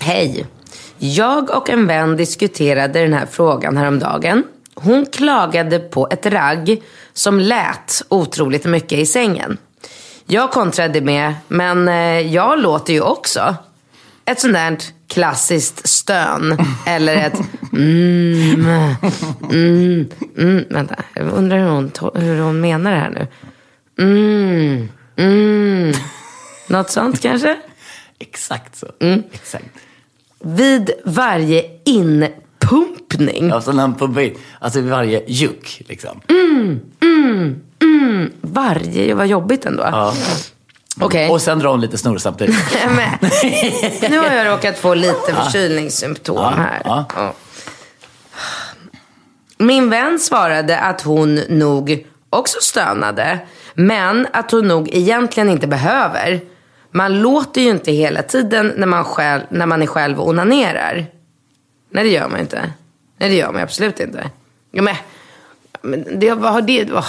Hej. 0.00 0.46
Jag 0.98 1.50
och 1.56 1.70
en 1.70 1.86
vän 1.86 2.16
diskuterade 2.16 3.00
den 3.02 3.12
här 3.12 3.26
frågan 3.26 3.76
häromdagen. 3.76 4.42
Hon 4.82 5.06
klagade 5.06 5.78
på 5.78 6.08
ett 6.10 6.26
ragg 6.26 6.82
som 7.12 7.40
lät 7.40 8.02
otroligt 8.08 8.64
mycket 8.64 8.98
i 8.98 9.06
sängen. 9.06 9.58
Jag 10.26 10.50
kontrade 10.50 11.00
med, 11.00 11.34
men 11.48 11.88
eh, 11.88 12.20
jag 12.34 12.60
låter 12.60 12.92
ju 12.92 13.00
också. 13.00 13.56
Ett 14.24 14.40
sånt 14.40 14.54
där 14.54 14.78
klassiskt 15.08 15.88
stön. 15.88 16.58
Eller 16.86 17.16
ett 17.16 17.40
mm, 17.72 18.66
mm, 19.50 20.08
mm. 20.38 20.64
Vänta, 20.70 20.94
jag 21.14 21.32
undrar 21.32 21.58
hur 21.58 21.68
hon, 21.68 21.92
hur 22.14 22.40
hon 22.40 22.60
menar 22.60 22.90
det 22.90 22.98
här 22.98 23.10
nu. 23.10 23.26
Mm, 23.98 24.88
mm. 25.16 25.92
Något 26.66 26.90
sånt 26.90 27.20
kanske? 27.20 27.56
Exakt 28.18 28.76
så. 28.76 28.86
Exakt. 29.32 29.64
Vid 30.38 30.90
varje 31.04 31.64
inpumpning. 31.84 32.49
Ja, 33.50 33.60
så 33.60 33.72
när 33.72 33.80
han 33.80 33.94
pumpar 33.94 34.20
in, 34.20 34.34
alltså 34.58 34.80
varje 34.80 35.22
juck 35.26 35.82
liksom. 35.88 36.20
Varje, 38.40 39.14
vad 39.14 39.26
jobbigt 39.26 39.66
ändå. 39.66 39.82
Ja. 39.82 40.14
Okej. 41.00 41.28
Och 41.30 41.42
sen 41.42 41.58
drar 41.58 41.70
hon 41.70 41.80
lite 41.80 41.98
snor 41.98 42.18
samtidigt. 42.18 42.56
Men, 42.96 43.30
nu 44.10 44.18
har 44.18 44.26
jag 44.36 44.46
råkat 44.46 44.78
få 44.78 44.94
lite 44.94 45.34
förkylningssymptom 45.34 46.36
Ja, 46.36 46.48
här. 46.56 46.82
ja. 46.84 47.04
Ja. 47.16 47.32
Min 49.58 49.90
vän 49.90 50.18
svarade 50.18 50.78
att 50.78 51.00
hon 51.02 51.34
nog 51.34 52.06
också 52.30 52.58
stönade. 52.60 53.38
Men 53.74 54.26
att 54.32 54.50
hon 54.50 54.68
nog 54.68 54.88
egentligen 54.92 55.48
inte 55.48 55.66
behöver. 55.66 56.40
Man 56.92 57.20
låter 57.22 57.60
ju 57.60 57.70
inte 57.70 57.92
hela 57.92 58.22
tiden 58.22 58.72
när 58.76 58.86
man, 58.86 59.04
själv, 59.04 59.42
när 59.50 59.66
man 59.66 59.82
är 59.82 59.86
själv 59.86 60.20
och 60.20 60.28
onanerar. 60.28 61.06
Nej, 61.90 62.04
det 62.04 62.10
gör 62.10 62.28
man 62.28 62.40
inte. 62.40 62.72
Nej, 63.16 63.28
det 63.28 63.34
gör 63.34 63.52
man 63.52 63.62
absolut 63.62 64.00
inte. 64.00 64.30
Ja, 64.70 64.82
men, 64.82 64.96
men 65.82 66.20
det, 66.20 66.34
vad 66.34 66.52
har 66.52 66.62
det... 66.62 66.92
åh. 66.92 67.06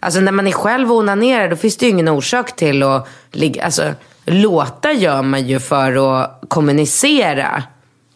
Alltså 0.00 0.20
när 0.20 0.32
man 0.32 0.46
är 0.46 0.52
själv 0.52 0.92
och 0.92 0.98
onanerar 0.98 1.48
då 1.48 1.56
finns 1.56 1.76
det 1.76 1.86
ju 1.86 1.90
ingen 1.92 2.08
orsak 2.08 2.56
till 2.56 2.82
att 2.82 3.08
ligga... 3.32 3.64
Alltså, 3.64 3.94
låta 4.24 4.92
gör 4.92 5.22
man 5.22 5.46
ju 5.46 5.60
för 5.60 6.22
att 6.22 6.40
kommunicera 6.48 7.62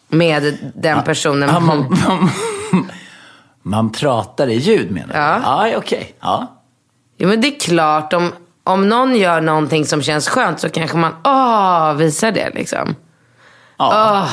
med 0.07 0.71
den 0.75 1.03
personen. 1.03 1.49
Ja, 1.53 1.59
man, 1.59 1.97
man, 2.07 2.29
man 3.61 3.91
pratar 3.91 4.47
i 4.47 4.55
ljud 4.55 4.91
menar 4.91 5.13
du? 5.13 5.19
Ja. 5.19 5.67
Ja, 5.67 5.77
okej. 5.77 6.15
Ja. 6.19 6.47
Jo, 7.17 7.29
men 7.29 7.41
det 7.41 7.47
är 7.47 7.59
klart, 7.59 8.13
om, 8.13 8.31
om 8.63 8.89
någon 8.89 9.15
gör 9.15 9.41
någonting 9.41 9.85
som 9.85 10.01
känns 10.01 10.29
skönt 10.29 10.59
så 10.59 10.69
kanske 10.69 10.97
man 10.97 11.15
åh, 11.23 11.93
visar 11.93 12.31
det 12.31 12.49
liksom. 12.49 12.95
Ja. 13.77 14.27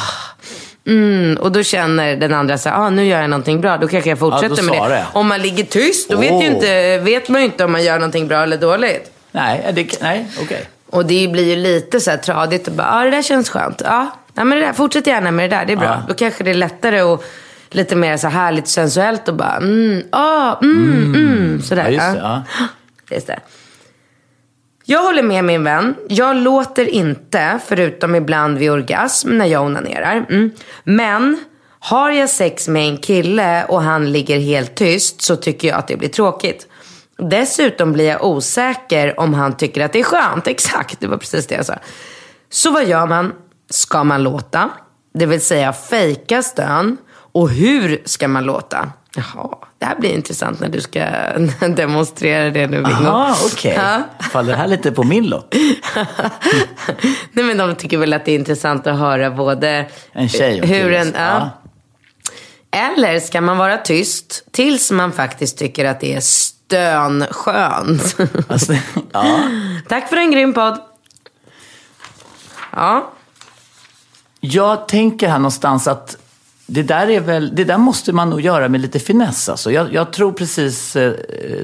Mm, 0.87 1.37
och 1.37 1.53
då 1.53 1.62
känner 1.62 2.16
den 2.16 2.35
andra 2.35 2.59
så 2.59 2.68
här, 2.68 2.77
ah, 2.77 2.90
nu 2.90 3.05
gör 3.05 3.20
jag 3.20 3.31
någonting 3.31 3.61
bra, 3.61 3.77
då 3.77 3.88
kanske 3.88 4.11
jag 4.11 4.18
fortsätter 4.18 4.57
Ja, 4.57 4.62
med 4.62 4.90
det. 4.90 4.96
jag. 4.96 5.07
Om 5.12 5.29
man 5.29 5.42
ligger 5.42 5.64
tyst, 5.64 6.11
då 6.11 6.16
vet, 6.16 6.33
Åh. 6.33 6.42
ju 6.42 6.46
inte, 6.46 6.99
vet 6.99 7.29
man 7.29 7.40
ju 7.40 7.46
inte 7.46 7.64
om 7.64 7.72
man 7.72 7.85
gör 7.85 7.99
någonting 7.99 8.29
bra 8.29 8.42
eller 8.42 8.57
dåligt. 8.57 9.11
Nej, 9.33 9.70
det, 9.72 10.03
nej 10.03 10.27
okej. 10.42 10.68
Och 10.90 11.07
det 11.07 11.29
blir 11.29 11.44
ju 11.44 11.57
lite 11.57 12.01
så 12.01 12.11
här 12.11 12.18
tradigt 12.18 12.68
och 12.68 12.75
bara, 12.75 12.87
ja 12.87 13.01
ah, 13.01 13.05
det 13.05 13.11
där 13.11 13.22
känns 13.22 13.51
skönt. 13.51 13.83
Ja, 13.85 14.11
ja 14.35 14.44
men 14.44 14.59
det 14.59 14.64
där, 14.64 14.72
fortsätt 14.72 15.07
gärna 15.07 15.31
med 15.31 15.51
det 15.51 15.57
där, 15.57 15.64
det 15.64 15.72
är 15.72 15.77
bra. 15.77 15.87
Ja. 15.87 16.03
Då 16.09 16.14
kanske 16.14 16.44
det 16.44 16.51
är 16.51 16.55
lättare 16.55 17.03
och 17.03 17.25
lite 17.70 17.96
mer 17.96 18.16
så 18.16 18.29
här 18.29 18.40
härligt 18.40 18.68
sensuellt 18.68 19.29
och 19.29 19.35
bara, 19.35 19.57
mm, 19.57 20.03
ah, 20.11 20.57
mm, 20.62 21.14
mm, 21.14 21.62
sådär. 21.62 21.85
Ja, 21.85 21.90
just 21.90 22.12
det. 22.12 22.18
Ja. 22.18 22.42
Just 23.11 23.27
det. 23.27 23.38
Jag 24.88 25.03
håller 25.03 25.22
med 25.22 25.44
min 25.44 25.64
vän. 25.64 25.94
Jag 26.09 26.37
låter 26.37 26.85
inte, 26.88 27.61
förutom 27.66 28.14
ibland 28.14 28.59
vid 28.59 28.70
orgasm 28.70 29.38
när 29.38 29.46
jag 29.46 29.64
onanerar. 29.64 30.27
Mm. 30.31 30.51
Men 30.85 31.44
har 31.79 32.11
jag 32.11 32.31
sex 32.31 32.68
med 32.68 32.88
en 32.88 32.96
kille 32.96 33.64
och 33.64 33.83
han 33.83 34.12
ligger 34.12 34.38
helt 34.38 34.75
tyst 34.75 35.22
så 35.22 35.37
tycker 35.37 35.68
jag 35.68 35.77
att 35.77 35.88
det 35.88 35.96
blir 35.96 36.09
tråkigt. 36.09 36.66
Dessutom 37.18 37.92
blir 37.92 38.09
jag 38.09 38.25
osäker 38.25 39.20
om 39.20 39.35
han 39.35 39.57
tycker 39.57 39.85
att 39.85 39.92
det 39.92 40.01
är 40.01 40.05
skönt. 40.05 40.46
Exakt, 40.46 41.01
det 41.01 41.07
var 41.07 41.16
precis 41.16 41.46
det 41.46 41.55
jag 41.55 41.66
sa. 41.66 41.75
Så 42.51 42.70
vad 42.70 42.85
gör 42.85 43.07
man? 43.07 43.33
Ska 43.70 44.05
man 44.05 44.22
låta? 44.22 44.70
Det 45.14 45.27
vill 45.27 45.40
säga 45.40 45.72
fejka 45.72 46.42
stön. 46.42 46.96
Och 47.33 47.51
hur 47.51 48.03
ska 48.05 48.29
man 48.29 48.44
låta? 48.44 48.92
Jaha, 49.16 49.59
det 49.78 49.86
här 49.86 49.96
blir 49.96 50.10
intressant 50.10 50.60
när 50.60 50.68
du 50.68 50.80
ska 50.80 51.00
demonstrera 51.68 52.50
det 52.50 52.66
nu, 52.66 52.76
Bingo. 52.82 53.02
Jaha, 53.02 53.36
okej. 53.52 53.74
Ja. 53.74 54.02
Faller 54.30 54.52
det 54.52 54.58
här 54.58 54.66
lite 54.66 54.92
på 54.92 55.02
min 55.02 55.26
lott? 55.26 55.54
Nej, 57.32 57.44
men 57.44 57.56
de 57.56 57.74
tycker 57.74 57.98
väl 57.98 58.12
att 58.12 58.24
det 58.24 58.32
är 58.32 58.38
intressant 58.38 58.86
att 58.86 58.98
höra 58.98 59.30
både 59.30 59.86
En 60.12 60.28
tjej 60.28 60.62
och 60.62 60.68
hur 60.68 60.92
en... 60.92 61.14
Ja. 61.16 61.50
Eller 62.70 63.20
ska 63.20 63.40
man 63.40 63.58
vara 63.58 63.76
tyst 63.76 64.52
tills 64.52 64.90
man 64.90 65.12
faktiskt 65.12 65.58
tycker 65.58 65.84
att 65.84 66.00
det 66.00 66.14
är 66.14 66.20
stönskönt? 66.20 68.16
Alltså, 68.48 68.74
ja. 69.12 69.40
Tack 69.88 70.08
för 70.08 70.16
en 70.16 70.30
grym 70.30 70.54
podd. 70.54 70.78
Ja. 72.72 73.12
Jag 74.40 74.88
tänker 74.88 75.28
här 75.28 75.38
någonstans 75.38 75.88
att 75.88 76.16
det 76.66 76.83
där, 76.83 77.11
är 77.11 77.20
väl, 77.20 77.55
det 77.55 77.64
där 77.64 77.79
måste 77.79 78.12
man 78.12 78.31
nog 78.31 78.40
göra 78.40 78.68
med 78.68 78.81
lite 78.81 78.98
finess. 78.98 79.48
Alltså. 79.48 79.72
Jag, 79.72 79.94
jag 79.94 80.12
tror 80.12 80.33
precis 80.33 80.96
eh, 80.96 81.14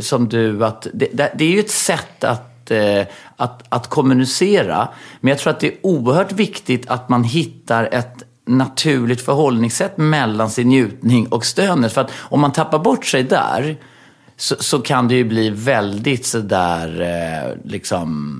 som 0.00 0.28
du 0.28 0.64
att 0.64 0.86
det, 0.92 1.08
det, 1.12 1.32
det 1.38 1.44
är 1.44 1.48
ju 1.48 1.60
ett 1.60 1.70
sätt 1.70 2.24
att, 2.24 2.70
eh, 2.70 3.02
att, 3.36 3.62
att 3.68 3.88
kommunicera. 3.88 4.88
Men 5.20 5.30
jag 5.30 5.38
tror 5.38 5.50
att 5.50 5.60
det 5.60 5.66
är 5.66 5.74
oerhört 5.82 6.32
viktigt 6.32 6.90
att 6.90 7.08
man 7.08 7.24
hittar 7.24 7.88
ett 7.92 8.22
naturligt 8.46 9.20
förhållningssätt 9.20 9.96
mellan 9.96 10.50
sin 10.50 10.68
njutning 10.68 11.26
och 11.26 11.46
stönet. 11.46 11.92
För 11.92 12.00
att 12.00 12.10
om 12.16 12.40
man 12.40 12.52
tappar 12.52 12.78
bort 12.78 13.06
sig 13.06 13.22
där 13.22 13.76
så, 14.36 14.56
så 14.58 14.78
kan 14.78 15.08
det 15.08 15.14
ju 15.14 15.24
bli 15.24 15.50
väldigt 15.50 16.26
sådär, 16.26 17.00
eh, 17.00 17.70
liksom, 17.70 18.38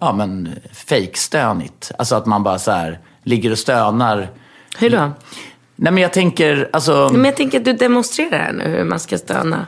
ja 0.00 0.12
men 0.12 0.54
fejkstönigt. 0.72 1.92
Alltså 1.98 2.14
att 2.14 2.26
man 2.26 2.42
bara 2.42 2.58
så 2.58 2.70
här 2.70 2.98
ligger 3.22 3.52
och 3.52 3.58
stönar. 3.58 4.30
Hur 4.78 4.90
då? 4.90 5.12
Nej 5.80 5.92
men 5.92 6.02
jag 6.02 6.12
tänker, 6.12 6.68
alltså 6.72 7.10
Men 7.12 7.24
jag 7.24 7.36
tänker 7.36 7.58
att 7.58 7.64
du 7.64 7.72
demonstrerar 7.72 8.38
här 8.38 8.52
nu 8.52 8.64
hur 8.64 8.84
man 8.84 8.98
ska 9.00 9.18
stöna. 9.18 9.66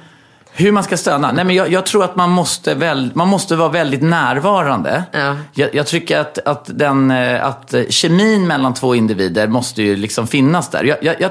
hur 0.52 0.72
man 0.72 0.84
ska 0.84 0.96
stöna. 0.96 1.32
Nej 1.32 1.44
men 1.44 1.56
jag, 1.56 1.70
jag 1.72 1.86
tror 1.86 2.04
att 2.04 2.16
man 2.16 2.30
måste, 2.30 2.74
väl, 2.74 3.10
man 3.14 3.28
måste 3.28 3.56
vara 3.56 3.68
väldigt 3.68 4.02
närvarande. 4.02 5.02
Ja. 5.12 5.36
Jag, 5.52 5.74
jag 5.74 5.86
tycker 5.86 6.18
att, 6.18 6.38
att, 6.38 6.70
den, 6.78 7.10
eh, 7.10 7.46
att 7.46 7.74
eh, 7.74 7.82
kemin 7.88 8.46
mellan 8.46 8.74
två 8.74 8.94
individer 8.94 9.48
måste 9.48 9.82
ju 9.82 9.96
liksom 9.96 10.26
finnas 10.26 10.68
där. 10.68 10.84
Jag, 10.84 11.16
jag, 11.20 11.30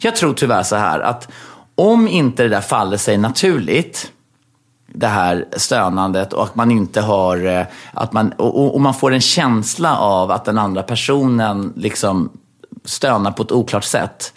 jag, 0.00 0.16
tror 0.16 0.34
tyvärr 0.34 0.62
så 0.62 0.76
här 0.76 1.00
att 1.00 1.28
om 1.74 2.08
inte 2.08 2.42
det 2.42 2.48
där 2.48 2.60
faller 2.60 2.96
sig 2.96 3.18
naturligt, 3.18 4.12
det 4.94 5.06
här 5.06 5.44
stönandet 5.56 6.32
och 6.32 6.42
att 6.42 6.54
man 6.54 6.70
inte 6.70 7.00
har, 7.00 7.46
eh, 7.46 7.66
att 7.92 8.12
man, 8.12 8.32
och- 8.32 8.74
och 8.74 8.80
man 8.80 8.94
får 8.94 9.12
en 9.12 9.20
känsla 9.20 9.96
av 9.98 10.30
att 10.30 10.44
den 10.44 10.58
andra 10.58 10.82
personen 10.82 11.72
liksom 11.76 12.30
stönar 12.84 13.30
på 13.30 13.42
ett 13.42 13.52
oklart 13.52 13.84
sätt. 13.84 14.32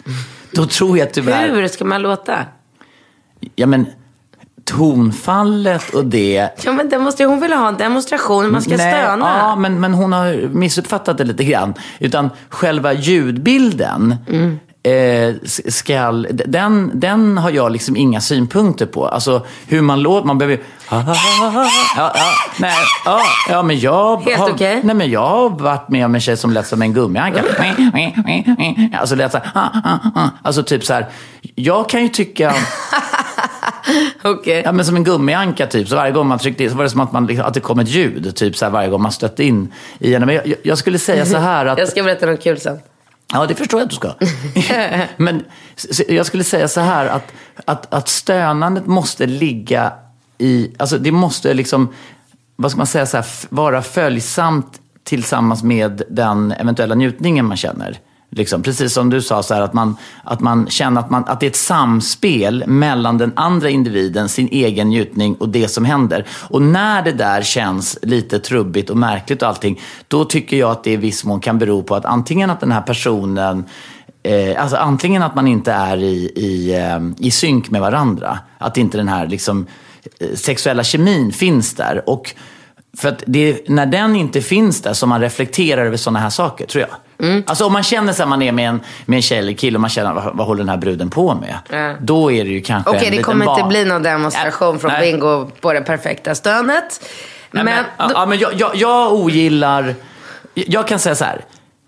Då 0.50 0.66
tror 0.66 0.98
jag 0.98 1.12
tyvärr... 1.12 1.48
Hur 1.48 1.68
ska 1.68 1.84
man 1.84 2.02
låta? 2.02 2.38
Ja 3.54 3.66
men 3.66 3.86
tonfallet 4.64 5.94
och 5.94 6.04
det. 6.04 6.48
Ja, 6.64 6.72
men 6.72 6.88
det 6.88 6.98
måste, 6.98 7.24
hon 7.24 7.40
vill 7.40 7.52
ha 7.52 7.68
en 7.68 7.76
demonstration, 7.76 8.52
man 8.52 8.62
ska 8.62 8.76
Nej, 8.76 8.94
stöna. 8.94 9.38
Ja, 9.38 9.56
men, 9.56 9.80
men 9.80 9.94
hon 9.94 10.12
har 10.12 10.48
missuppfattat 10.48 11.18
det 11.18 11.24
lite 11.24 11.44
grann. 11.44 11.74
Utan 11.98 12.30
själva 12.48 12.92
ljudbilden. 12.92 14.16
Mm. 14.28 14.58
Eh, 14.84 15.34
skall, 15.68 16.28
den, 16.30 16.90
den 16.94 17.38
har 17.38 17.50
jag 17.50 17.72
liksom 17.72 17.96
inga 17.96 18.20
synpunkter 18.20 18.86
på. 18.86 19.08
Alltså 19.08 19.46
hur 19.66 19.82
man 19.82 20.02
låter, 20.02 20.26
man 20.26 20.38
behöver 20.38 20.60
ja, 20.90 21.04
ja, 21.96 22.12
nej, 22.58 22.74
ja, 23.04 23.20
ja, 23.48 23.62
men 23.62 23.78
jag 23.80 24.16
Helt 24.22 24.38
har, 24.38 24.50
okej. 24.50 24.80
nej, 24.84 24.94
men 24.94 25.10
jag 25.10 25.26
har 25.28 25.50
varit 25.50 25.88
med 25.88 26.04
om 26.04 26.14
en 26.14 26.20
tjej 26.20 26.36
som 26.36 26.52
lät 26.52 26.66
som 26.66 26.82
en 26.82 26.92
gummianka. 26.92 27.42
Alltså 29.00 29.14
lät 29.14 29.32
så 29.32 29.38
här, 29.54 29.70
alltså 30.42 30.62
typ 30.62 30.84
så 30.84 30.92
här. 30.92 31.06
Jag 31.54 31.88
kan 31.88 32.02
ju 32.02 32.08
tycka... 32.08 32.54
Okej. 34.24 34.62
Ja, 34.64 34.72
men 34.72 34.84
som 34.84 34.96
en 34.96 35.04
gummianka 35.04 35.66
typ. 35.66 35.88
Så 35.88 35.96
varje 35.96 36.12
gång 36.12 36.26
man 36.26 36.38
tryckte 36.38 36.64
in 36.64 36.70
så 36.70 36.76
var 36.76 36.84
det 36.84 36.90
som 36.90 37.00
att, 37.00 37.12
man, 37.12 37.26
liksom- 37.26 37.46
att 37.46 37.54
det 37.54 37.60
kom 37.60 37.78
ett 37.78 37.88
ljud. 37.88 38.36
Typ 38.36 38.56
så 38.56 38.64
här, 38.64 38.72
varje 38.72 38.88
gång 38.88 39.02
man 39.02 39.12
stötte 39.12 39.44
in 39.44 39.72
i 39.98 40.12
henne. 40.12 40.26
Men 40.26 40.34
jag, 40.34 40.54
jag 40.62 40.78
skulle 40.78 40.98
säga 40.98 41.26
så 41.26 41.36
här 41.38 41.66
att... 41.66 41.78
Jag 41.78 41.88
ska 41.88 42.02
berätta 42.02 42.26
något 42.26 42.42
kul 42.42 42.60
sen. 42.60 42.78
Ja, 43.32 43.46
det 43.46 43.54
förstår 43.54 43.80
jag 43.80 43.84
att 43.84 43.90
du 43.90 43.96
ska. 43.96 44.14
men 45.16 45.44
jag 46.08 46.26
skulle 46.26 46.44
säga 46.44 46.68
så 46.68 46.80
här 46.80 47.06
att, 47.06 47.32
att, 47.64 47.94
att 47.94 48.08
stönandet 48.08 48.86
måste 48.86 49.26
ligga 49.26 49.92
i... 50.38 50.70
Alltså 50.78 50.98
det 50.98 51.12
måste 51.12 51.54
liksom, 51.54 51.94
vad 52.56 52.70
ska 52.70 52.78
man 52.78 52.86
säga, 52.86 53.06
så 53.06 53.16
här, 53.16 53.26
vara 53.48 53.82
följsamt 53.82 54.80
tillsammans 55.04 55.62
med 55.62 56.02
den 56.10 56.52
eventuella 56.52 56.94
njutningen 56.94 57.46
man 57.46 57.56
känner. 57.56 57.98
Liksom, 58.34 58.62
precis 58.62 58.92
som 58.92 59.10
du 59.10 59.22
sa, 59.22 59.42
så 59.42 59.54
här, 59.54 59.60
att, 59.60 59.72
man, 59.72 59.96
att 60.24 60.40
man 60.40 60.66
känner 60.66 61.00
att, 61.00 61.10
man, 61.10 61.24
att 61.26 61.40
det 61.40 61.46
är 61.46 61.50
ett 61.50 61.56
samspel 61.56 62.64
mellan 62.66 63.18
den 63.18 63.32
andra 63.36 63.70
individen, 63.70 64.28
sin 64.28 64.48
egen 64.48 64.88
njutning 64.88 65.34
och 65.34 65.48
det 65.48 65.68
som 65.68 65.84
händer. 65.84 66.26
Och 66.30 66.62
när 66.62 67.02
det 67.02 67.12
där 67.12 67.42
känns 67.42 67.98
lite 68.02 68.38
trubbigt 68.38 68.90
och 68.90 68.96
märkligt 68.96 69.42
och 69.42 69.48
allting, 69.48 69.80
då 70.08 70.24
tycker 70.24 70.56
jag 70.56 70.70
att 70.70 70.84
det 70.84 70.92
i 70.92 70.96
viss 70.96 71.24
mån 71.24 71.40
kan 71.40 71.58
bero 71.58 71.82
på 71.82 71.94
att 71.94 72.04
antingen 72.04 72.50
att 72.50 72.60
den 72.60 72.72
här 72.72 72.82
personen 72.82 73.64
Eh, 74.24 74.62
alltså 74.62 74.76
antingen 74.76 75.22
att 75.22 75.34
man 75.34 75.46
inte 75.46 75.72
är 75.72 75.96
i, 75.96 76.32
i, 76.36 76.74
eh, 76.74 77.26
i 77.26 77.30
synk 77.30 77.70
med 77.70 77.80
varandra. 77.80 78.38
Att 78.58 78.76
inte 78.76 78.98
den 78.98 79.08
här 79.08 79.26
liksom, 79.26 79.66
eh, 80.20 80.34
sexuella 80.34 80.84
kemin 80.84 81.32
finns 81.32 81.74
där. 81.74 82.08
Och 82.08 82.34
för 82.96 83.08
att 83.08 83.22
det 83.26 83.50
är 83.50 83.58
när 83.66 83.86
den 83.86 84.16
inte 84.16 84.42
finns 84.42 84.82
där 84.82 84.92
som 84.92 85.08
man 85.08 85.20
reflekterar 85.20 85.86
över 85.86 85.96
sådana 85.96 86.18
här 86.18 86.30
saker, 86.30 86.66
tror 86.66 86.86
jag. 86.88 87.28
Mm. 87.28 87.42
Alltså 87.46 87.64
om 87.64 87.72
man 87.72 87.82
känner 87.82 88.12
sig 88.12 88.22
att 88.22 88.28
man 88.28 88.42
är 88.42 88.52
med 88.52 88.68
en, 88.68 88.80
med 89.06 89.16
en 89.16 89.22
tjej 89.22 89.38
eller 89.38 89.52
kille 89.52 89.76
och 89.76 89.80
man 89.80 89.90
känner 89.90 90.12
vad, 90.12 90.36
vad 90.36 90.46
håller 90.46 90.58
den 90.58 90.68
här 90.68 90.76
bruden 90.76 91.10
på 91.10 91.34
med? 91.34 91.58
Ja. 91.70 91.94
Då 92.00 92.32
är 92.32 92.44
det 92.44 92.50
ju 92.50 92.60
kanske 92.60 92.90
Okej, 92.90 93.10
det 93.10 93.22
kommer 93.22 93.50
inte 93.50 93.68
bli 93.68 93.84
någon 93.84 94.02
demonstration 94.02 94.70
Nej, 94.72 94.80
från 94.80 94.90
nej. 94.90 95.12
Bingo 95.12 95.50
på 95.60 95.72
det 95.72 95.80
perfekta 95.80 96.34
stönet. 96.34 97.00
Nej, 97.50 97.64
Men, 97.64 97.74
men, 97.74 97.84
ja, 97.98 98.10
ja, 98.14 98.26
men 98.26 98.38
jag, 98.38 98.52
jag, 98.54 98.76
jag 98.76 99.12
ogillar... 99.12 99.94
Jag 100.54 100.88
kan 100.88 100.98
säga 100.98 101.14
så 101.14 101.24
här. 101.24 101.44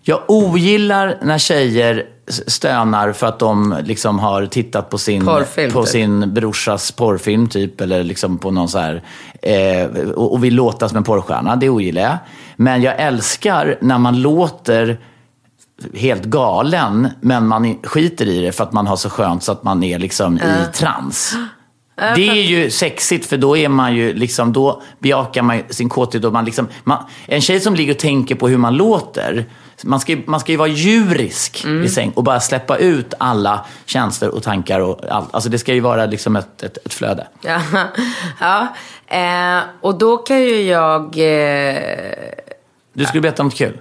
Jag 0.07 0.21
ogillar 0.29 1.19
när 1.23 1.39
tjejer 1.39 2.07
stönar 2.27 3.13
för 3.13 3.27
att 3.27 3.39
de 3.39 3.79
liksom 3.85 4.19
har 4.19 4.47
tittat 4.47 4.91
på 4.91 4.99
sin, 4.99 5.25
på 5.25 5.45
typ. 5.57 5.87
sin 5.87 6.35
brorsas 6.35 6.93
porrfilm 6.93 7.49
typ. 7.49 7.81
Eller 7.81 8.05
liksom 8.05 8.39
på 8.39 8.51
någon 8.51 8.69
så 8.69 8.79
här... 8.79 9.03
Eh, 9.43 9.87
och, 10.11 10.33
och 10.33 10.45
vill 10.45 10.57
som 10.57 10.97
en 10.97 11.05
porrstjärna. 11.05 11.57
Det 11.57 11.69
ogillar 11.69 12.03
jag. 12.03 12.17
Men 12.57 12.83
jag 12.83 13.01
älskar 13.01 13.79
när 13.81 13.99
man 13.99 14.23
låter 14.23 14.99
helt 15.95 16.25
galen, 16.25 17.09
men 17.21 17.47
man 17.47 17.79
skiter 17.83 18.29
i 18.29 18.41
det 18.41 18.53
för 18.53 18.65
att 18.65 18.73
man 18.73 18.87
har 18.87 18.97
så 18.97 19.11
skönt 19.11 19.43
så 19.43 19.53
att 19.53 19.63
man 19.63 19.83
är 19.83 19.99
liksom 19.99 20.37
i 20.37 20.73
trans. 20.75 21.37
Det 21.97 22.29
är 22.29 22.43
ju 22.43 22.71
sexigt 22.71 23.27
för 23.27 23.37
då 23.37 23.57
är 23.57 23.69
man 23.69 23.95
ju 23.95 24.15
liksom, 24.15 24.53
då 24.53 24.83
bejakar 24.99 25.43
man 25.43 25.63
sin 25.71 25.89
kåthet 25.89 26.25
och 26.25 26.33
man 26.33 26.45
liksom, 26.45 26.69
man, 26.85 26.99
en 27.27 27.41
tjej 27.41 27.61
som 27.61 27.75
ligger 27.75 27.93
och 27.93 27.99
tänker 27.99 28.35
på 28.35 28.49
hur 28.49 28.59
man 28.59 28.77
låter, 28.77 29.47
man 29.83 30.01
ska, 30.01 30.17
man 30.27 30.41
ska 30.41 30.53
ju 30.53 30.59
vara 30.59 30.69
djurisk 30.69 31.65
i 31.85 31.89
säng 31.89 32.11
och 32.11 32.25
bara 32.25 32.41
släppa 32.41 32.77
ut 32.77 33.15
alla 33.19 33.67
känslor 33.87 34.31
och 34.31 34.43
tankar 34.43 34.81
och 34.81 35.05
allt. 35.11 35.35
Alltså 35.35 35.51
det 35.51 35.59
ska 35.59 35.75
ju 35.75 35.81
vara 35.81 36.07
liksom 36.07 36.37
ett, 36.37 36.63
ett, 36.63 36.79
ett 36.87 36.95
flöde. 36.95 37.27
Ja, 37.43 37.61
ja. 38.41 38.69
Eh, 39.07 39.63
och 39.81 39.99
då 39.99 40.17
kan 40.17 40.43
ju 40.43 40.63
jag... 40.63 41.03
Eh, 41.05 41.77
Du 42.93 43.05
skulle 43.05 43.21
berätta 43.21 43.43
om 43.43 43.47
något 43.47 43.55
kul. 43.57 43.79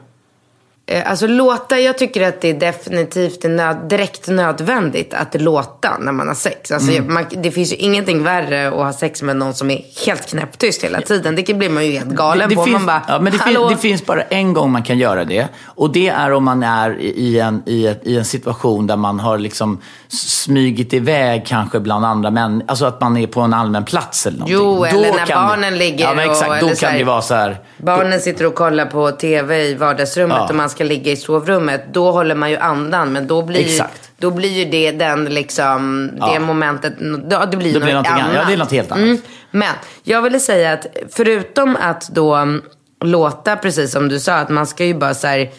Eh, 0.85 1.09
alltså 1.09 1.27
låta, 1.27 1.79
jag 1.79 1.97
tycker 1.97 2.27
att 2.27 2.41
det 2.41 2.49
är 2.49 2.53
definitivt 2.53 3.43
nöd, 3.43 3.77
direkt 3.89 4.27
nödvändigt 4.27 5.13
att 5.13 5.41
låta 5.41 5.97
när 5.99 6.11
man 6.11 6.27
har 6.27 6.35
sex. 6.35 6.71
Alltså, 6.71 6.91
Mm. 6.91 7.13
man, 7.13 7.25
det 7.31 7.51
finns 7.51 7.71
ju 7.71 7.75
ingenting 7.75 8.23
värre 8.23 8.67
att 8.67 8.73
ha 8.73 8.93
sex 8.93 9.21
med 9.21 9.35
någon 9.35 9.53
som 9.53 9.71
är 9.71 9.81
helt 10.05 10.29
knäpptyst 10.29 10.83
hela 10.83 11.01
tiden. 11.01 11.35
Det 11.35 11.53
blir 11.53 11.69
man 11.69 11.85
ju 11.85 11.91
helt 11.91 12.09
galen 12.09 12.49
det 12.49 12.55
på. 12.55 12.63
finns, 12.63 12.73
man 12.73 12.85
bara, 12.85 13.01
ja, 13.07 13.19
men 13.19 13.33
det, 13.33 13.39
finns, 13.39 13.69
det 13.69 13.77
finns 13.77 14.05
bara 14.05 14.21
en 14.21 14.53
gång 14.53 14.71
man 14.71 14.83
kan 14.83 14.97
göra 14.97 15.25
det. 15.25 15.47
Och 15.65 15.91
det 15.91 16.07
är 16.09 16.31
om 16.31 16.43
man 16.43 16.63
är 16.63 16.99
i 17.01 17.39
en, 17.39 17.63
i 17.65 17.87
ett, 17.87 18.01
i 18.03 18.17
en 18.17 18.25
situation 18.25 18.87
där 18.87 18.95
man 18.97 19.19
har 19.19 19.37
liksom 19.37 19.81
smygit 20.07 20.93
iväg 20.93 21.43
kanske 21.47 21.79
bland 21.79 22.05
andra 22.05 22.31
män. 22.31 22.63
Alltså 22.67 22.85
att 22.85 23.01
man 23.01 23.17
är 23.17 23.27
på 23.27 23.41
en 23.41 23.53
allmän 23.53 23.85
plats 23.85 24.25
eller 24.25 24.37
någonting. 24.39 24.57
Jo, 24.57 24.85
eller 24.85 25.11
när 25.13 25.25
kan 25.25 25.47
barnen 25.47 25.77
ligger 25.77 26.05
Ja, 26.05 26.13
men 26.13 26.29
och- 26.29 26.33
exakt. 26.35 26.61
Då 26.61 26.65
eller 26.67 26.75
kan 26.75 26.89
här- 26.91 26.97
det 26.97 27.03
vara 27.03 27.21
så 27.21 27.33
här. 27.35 27.57
Barnen 27.77 28.19
sitter 28.19 28.45
och 28.45 28.55
kollar 28.55 28.85
på 28.85 29.11
tv 29.11 29.63
i 29.67 29.73
vardagsrummet 29.75 30.37
Ja. 30.39 30.49
och 30.49 30.55
man 30.55 30.69
ska 30.73 30.83
ligga 30.83 31.11
i 31.11 31.15
sovrummet. 31.15 31.83
Då 31.93 32.11
håller 32.11 32.35
man 32.35 32.49
ju 32.51 32.57
andan. 32.57 33.13
Men 33.13 33.27
då 33.27 33.41
blir, 33.41 33.59
Exakt. 33.59 34.11
då 34.17 34.31
blir 34.31 34.49
ju 34.49 34.65
det 34.65 34.91
den 34.91 35.25
liksom, 35.25 36.09
det 36.13 36.33
Ja. 36.33 36.39
momentet, 36.39 36.93
då, 36.99 37.45
det 37.51 37.57
blir 37.57 37.73
något 37.73 37.81
blir 37.81 37.81
det 37.81 37.87
någonting 37.93 38.11
annat. 38.13 38.35
Ja, 38.35 38.43
det 38.47 38.53
är 38.53 38.57
något 38.57 38.71
helt 38.71 38.91
annat. 38.91 39.03
Mm. 39.03 39.17
Men 39.51 39.73
jag 40.03 40.21
ville 40.21 40.39
säga 40.39 40.73
att 40.73 40.85
förutom 41.09 41.75
att 41.75 42.09
då 42.09 42.35
mm, 42.35 42.61
låta, 43.03 43.55
precis 43.55 43.91
som 43.91 44.09
du 44.09 44.19
sa, 44.19 44.33
att 44.35 44.49
man 44.49 44.67
ska 44.67 44.85
ju 44.85 44.93
bara 44.93 45.13
så 45.13 45.27
här, 45.27 45.51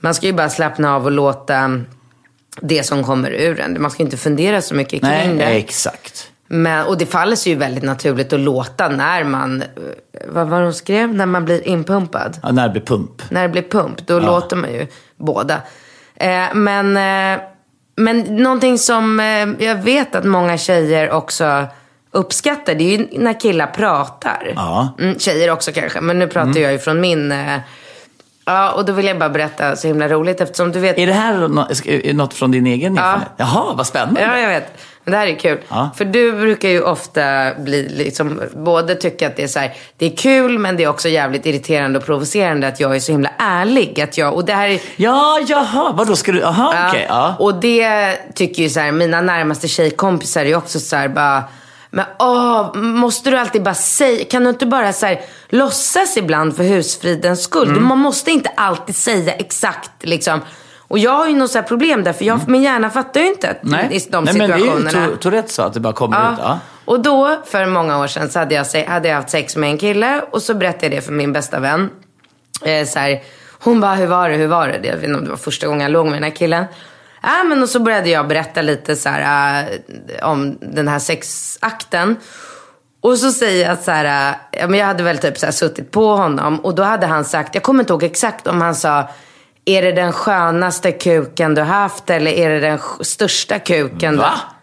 man 0.00 0.14
ska 0.14 0.26
ju 0.26 0.32
bara 0.32 0.50
slappna 0.50 0.94
av 0.94 1.04
och 1.04 1.12
låta 1.12 1.56
mm, 1.56 1.86
det 2.60 2.82
som 2.82 3.04
kommer 3.04 3.30
ur 3.30 3.60
en. 3.60 3.82
Man 3.82 3.90
ska 3.90 4.02
inte 4.02 4.16
fundera 4.16 4.62
så 4.62 4.74
mycket 4.74 5.00
kring 5.00 5.10
Nej, 5.10 5.34
det. 5.38 5.44
exakt. 5.44 6.30
Men, 6.54 6.86
och 6.86 6.98
det 6.98 7.06
faller 7.06 7.36
sig 7.36 7.52
ju 7.52 7.58
väldigt 7.58 7.84
naturligt 7.84 8.32
att 8.32 8.40
låta 8.40 8.88
när 8.88 9.24
man, 9.24 9.62
eh, 9.62 9.68
vad 10.28 10.48
var 10.48 10.62
de 10.62 10.72
skrev? 10.72 11.14
När 11.14 11.26
man 11.26 11.44
blir 11.44 11.68
inpumpad. 11.68 12.38
Ja, 12.42 12.52
när 12.52 12.62
det 12.62 12.72
blir 12.72 12.82
pump. 12.82 13.22
När 13.30 13.42
det 13.42 13.48
blir 13.48 13.62
pump, 13.62 14.06
då 14.06 14.20
låter 14.20 14.56
man 14.56 14.72
ju 14.72 14.86
båda. 15.16 15.54
Eh, 16.16 16.54
men, 16.54 16.96
eh, 16.96 17.40
Men 17.96 18.20
någonting 18.20 18.78
som 18.78 19.20
eh, 19.20 19.66
jag 19.66 19.82
vet 19.82 20.14
att 20.14 20.24
många 20.24 20.58
tjejer 20.58 21.10
också 21.10 21.66
uppskattar, 22.10 22.74
det 22.74 22.84
är 22.84 22.98
ju 22.98 23.08
när 23.18 23.40
killar 23.40 23.66
pratar. 23.66 24.52
Ja. 24.56 24.94
Mm, 25.00 25.18
tjejer 25.18 25.50
också 25.50 25.72
kanske, 25.72 26.00
men 26.00 26.18
nu 26.18 26.26
pratar 26.26 26.60
jag 26.60 26.72
ju 26.72 26.78
från 26.78 27.00
min... 27.00 27.32
Eh, 27.32 27.58
ja, 28.46 28.72
och 28.72 28.84
då 28.84 28.92
vill 28.92 29.06
jag 29.06 29.18
bara 29.18 29.28
berätta 29.28 29.76
så 29.76 29.86
himla 29.88 30.08
roligt 30.08 30.40
eftersom 30.40 30.72
du 30.72 30.80
vet... 30.80 30.98
Är 30.98 31.06
det 31.06 31.12
här 31.12 31.48
nå- 31.48 31.68
är 31.86 32.14
något 32.14 32.34
från 32.34 32.50
din 32.50 32.66
egen 32.66 32.98
erfarenhet? 32.98 33.28
Jaha, 33.36 33.74
vad 33.76 33.86
spännande. 33.86 34.20
Ja, 34.20 34.38
jag 34.38 34.48
vet. 34.48 34.72
Men 35.04 35.12
det 35.12 35.18
här 35.18 35.26
är 35.26 35.38
kul. 35.38 35.58
Ja. 35.68 35.90
För 35.96 36.04
du 36.04 36.32
brukar 36.32 36.68
ju 36.68 36.82
ofta 36.82 37.54
bli 37.58 37.88
liksom, 37.88 38.40
både 38.54 38.94
tycka 38.94 39.26
att 39.26 39.36
det 39.36 39.42
är 39.42 39.48
så 39.48 39.58
här, 39.58 39.74
det 39.96 40.06
är 40.06 40.16
kul 40.16 40.58
men 40.58 40.76
det 40.76 40.84
är 40.84 40.88
också 40.88 41.08
jävligt 41.08 41.46
irriterande 41.46 41.98
och 41.98 42.04
provocerande 42.04 42.68
att 42.68 42.80
jag 42.80 42.96
är 42.96 43.00
så 43.00 43.12
himla 43.12 43.30
ärlig. 43.38 44.00
Att 44.00 44.18
jag, 44.18 44.34
och 44.34 44.44
det 44.44 44.52
här 44.52 44.68
är, 44.68 44.80
Ja, 44.96 45.38
jaha, 45.48 45.92
vadå 45.96 46.16
ska 46.16 46.32
du, 46.32 46.38
jaha, 46.40 46.88
okej. 46.88 47.06
ja. 47.08 47.34
Och 47.38 47.54
det 47.54 48.16
tycker 48.34 48.62
ju 48.62 48.68
så 48.68 48.80
här, 48.80 48.92
mina 48.92 49.20
närmaste 49.20 49.68
tjejkompisar 49.68 50.44
är 50.44 50.56
också 50.56 50.80
så 50.80 50.96
här 50.96 51.08
bara, 51.08 51.44
men 51.90 52.04
åh, 52.18 52.76
måste 52.76 53.30
du 53.30 53.38
alltid 53.38 53.62
bara 53.62 53.74
säga, 53.74 54.24
kan 54.24 54.44
du 54.44 54.50
inte 54.50 54.66
bara 54.66 54.92
så 54.92 55.06
här, 55.06 55.20
låtsas 55.48 56.16
ibland 56.16 56.56
för 56.56 56.64
husfridens 56.64 57.42
skull? 57.42 57.68
Mm. 57.68 57.84
Man 57.88 57.98
måste 57.98 58.30
inte 58.30 58.50
alltid 58.56 58.96
säga 58.96 59.32
exakt 59.32 59.90
liksom. 60.00 60.40
Och 60.94 60.98
jag 60.98 61.10
har 61.10 61.26
ju 61.28 61.34
något 61.36 61.50
så 61.50 61.58
här 61.58 61.66
problem 61.66 62.04
där, 62.04 62.12
för 62.12 62.24
jag, 62.24 62.48
min 62.48 62.62
hjärna 62.62 62.90
fattar 62.90 63.20
ju 63.20 63.26
inte 63.26 63.46
Mm. 63.46 63.58
Nej, 63.62 63.96
i 63.96 64.08
de 64.10 64.24
Nej 64.24 64.34
men 64.34 64.50
det 64.50 64.54
är 64.56 64.58
ju 64.58 64.66
Tou- 64.66 65.16
Tourettes 65.16 65.54
så 65.54 65.62
att 65.62 65.74
det 65.74 65.80
bara 65.80 65.92
kommer 65.92 66.32
ut. 66.32 66.38
Ja. 66.42 66.58
Och 66.84 67.00
då, 67.00 67.42
för 67.46 67.66
många 67.66 67.98
år 67.98 68.06
sedan, 68.06 68.30
så 68.30 68.38
hade 68.38 68.54
jag, 68.54 68.84
hade 68.86 69.08
jag 69.08 69.16
haft 69.16 69.30
sex 69.30 69.56
med 69.56 69.70
en 69.70 69.78
kille 69.78 70.22
och 70.30 70.42
så 70.42 70.54
berättade 70.54 70.86
jag 70.86 70.92
det 70.92 71.00
för 71.00 71.12
min 71.12 71.32
bästa 71.32 71.60
vän. 71.60 71.90
Eh, 72.64 72.86
så 72.86 72.98
här, 72.98 73.22
hon 73.60 73.80
bara, 73.80 73.94
hur 73.94 74.06
var 74.06 74.28
det, 74.28 74.36
hur 74.36 74.46
var 74.46 74.68
det? 74.68 74.88
Jag 74.88 74.94
vet 74.94 75.04
inte 75.04 75.18
om 75.18 75.24
det 75.24 75.30
var 75.30 75.36
första 75.36 75.66
gången 75.66 75.80
jag 75.80 75.90
låg 75.90 76.04
med 76.06 76.14
den 76.14 76.22
här 76.22 76.36
killen. 76.36 76.64
Ja, 77.22 77.44
men 77.44 77.62
och 77.62 77.68
så 77.68 77.80
började 77.80 78.10
jag 78.10 78.28
berätta 78.28 78.62
lite 78.62 78.96
så 78.96 79.08
här, 79.08 79.62
äh, 80.18 80.28
om 80.28 80.58
den 80.60 80.88
här 80.88 80.98
sexakten. 80.98 82.16
Och 83.00 83.18
så 83.18 83.32
säger 83.32 83.68
jag 83.68 83.78
så 83.78 83.90
här, 83.90 84.34
äh, 84.52 84.60
ja, 84.60 84.76
jag 84.76 84.86
hade 84.86 85.02
väl 85.02 85.18
typ 85.18 85.38
så 85.38 85.46
här 85.46 85.52
suttit 85.52 85.90
på 85.90 86.16
honom 86.16 86.60
och 86.60 86.74
då 86.74 86.82
hade 86.82 87.06
han 87.06 87.24
sagt, 87.24 87.54
jag 87.54 87.62
kommer 87.62 87.80
inte 87.82 87.92
ihåg 87.92 88.02
exakt 88.02 88.46
om 88.46 88.60
han 88.60 88.74
sa, 88.74 89.08
är 89.64 89.82
det 89.82 89.92
den 89.92 90.12
skönaste 90.12 90.92
kuken 90.92 91.54
du 91.54 91.62
haft 91.62 92.10
eller 92.10 92.30
är 92.30 92.50
det 92.50 92.60
den 92.60 92.78
största 93.00 93.58
kuken? 93.58 94.16
Va? 94.16 94.32
Du... 94.34 94.54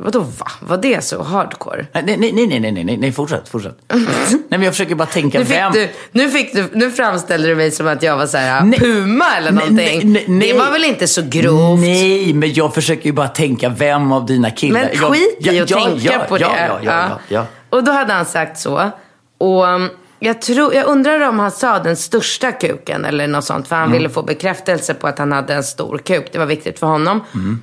Vadå 0.00 0.20
va? 0.20 0.46
Var 0.60 0.76
det 0.76 1.04
så 1.04 1.22
hardcore? 1.22 1.86
Nej, 1.92 2.16
nej, 2.18 2.32
nej, 2.32 2.60
nej, 2.60 2.84
nej, 2.84 2.96
nej, 2.96 3.12
fortsätt, 3.12 3.48
fortsätt. 3.48 3.78
nej, 3.88 4.40
men 4.48 4.62
jag 4.62 4.72
försöker 4.72 4.94
bara 4.94 5.08
tänka 5.08 5.38
Nu, 5.38 5.44
fick 5.44 5.56
vem... 5.56 5.72
du, 5.72 5.88
nu, 6.12 6.30
fick 6.30 6.52
du, 6.54 6.68
nu 6.72 6.90
framställde 6.90 7.48
du 7.48 7.54
mig 7.54 7.70
som 7.70 7.86
att 7.86 8.02
jag 8.02 8.16
var 8.16 8.26
så 8.26 8.38
här, 8.38 8.64
Nej. 8.64 8.78
Puma 8.78 9.36
eller 9.36 9.50
någonting. 9.52 10.12
nej, 10.12 10.24
nej. 10.28 10.52
Det 10.52 10.58
var 10.58 10.70
väl 10.70 10.84
inte 10.84 11.06
så 11.06 11.22
grovt? 11.22 11.80
Nej, 11.80 12.34
men 12.34 12.52
jag 12.52 12.74
försöker 12.74 13.06
ju 13.06 13.12
bara 13.12 13.28
tänka 13.28 13.68
vem 13.68 14.12
av 14.12 14.26
dina 14.26 14.50
killar... 14.50 14.90
Men 15.00 15.12
skit 15.12 15.36
i 15.40 15.60
att 15.60 15.68
tänka 15.68 16.18
på 16.18 16.38
ja, 16.38 16.48
det. 16.48 16.66
Ja, 16.66 16.78
ja, 16.82 17.08
ja, 17.08 17.18
ja. 17.28 17.46
Och 17.70 17.84
då 17.84 17.92
hade 17.92 18.12
han 18.12 18.26
sagt 18.26 18.58
så. 18.58 18.90
Och 19.38 19.64
um, 19.64 19.90
jag, 20.18 20.42
tror, 20.42 20.74
jag 20.74 20.86
undrar 20.86 21.28
om 21.28 21.38
han 21.38 21.50
sa 21.50 21.78
den 21.78 21.96
största 21.96 22.52
kuken 22.52 23.04
eller 23.04 23.26
något 23.26 23.44
sånt. 23.44 23.68
För 23.68 23.76
han 23.76 23.84
Mm. 23.84 23.96
ville 23.98 24.10
få 24.10 24.22
bekräftelse 24.22 24.94
på 24.94 25.06
att 25.06 25.18
han 25.18 25.32
hade 25.32 25.54
en 25.54 25.64
stor 25.64 25.98
kuk. 25.98 26.28
Det 26.32 26.38
var 26.38 26.46
viktigt 26.46 26.78
för 26.78 26.86
honom. 26.86 27.24
Mm. 27.34 27.62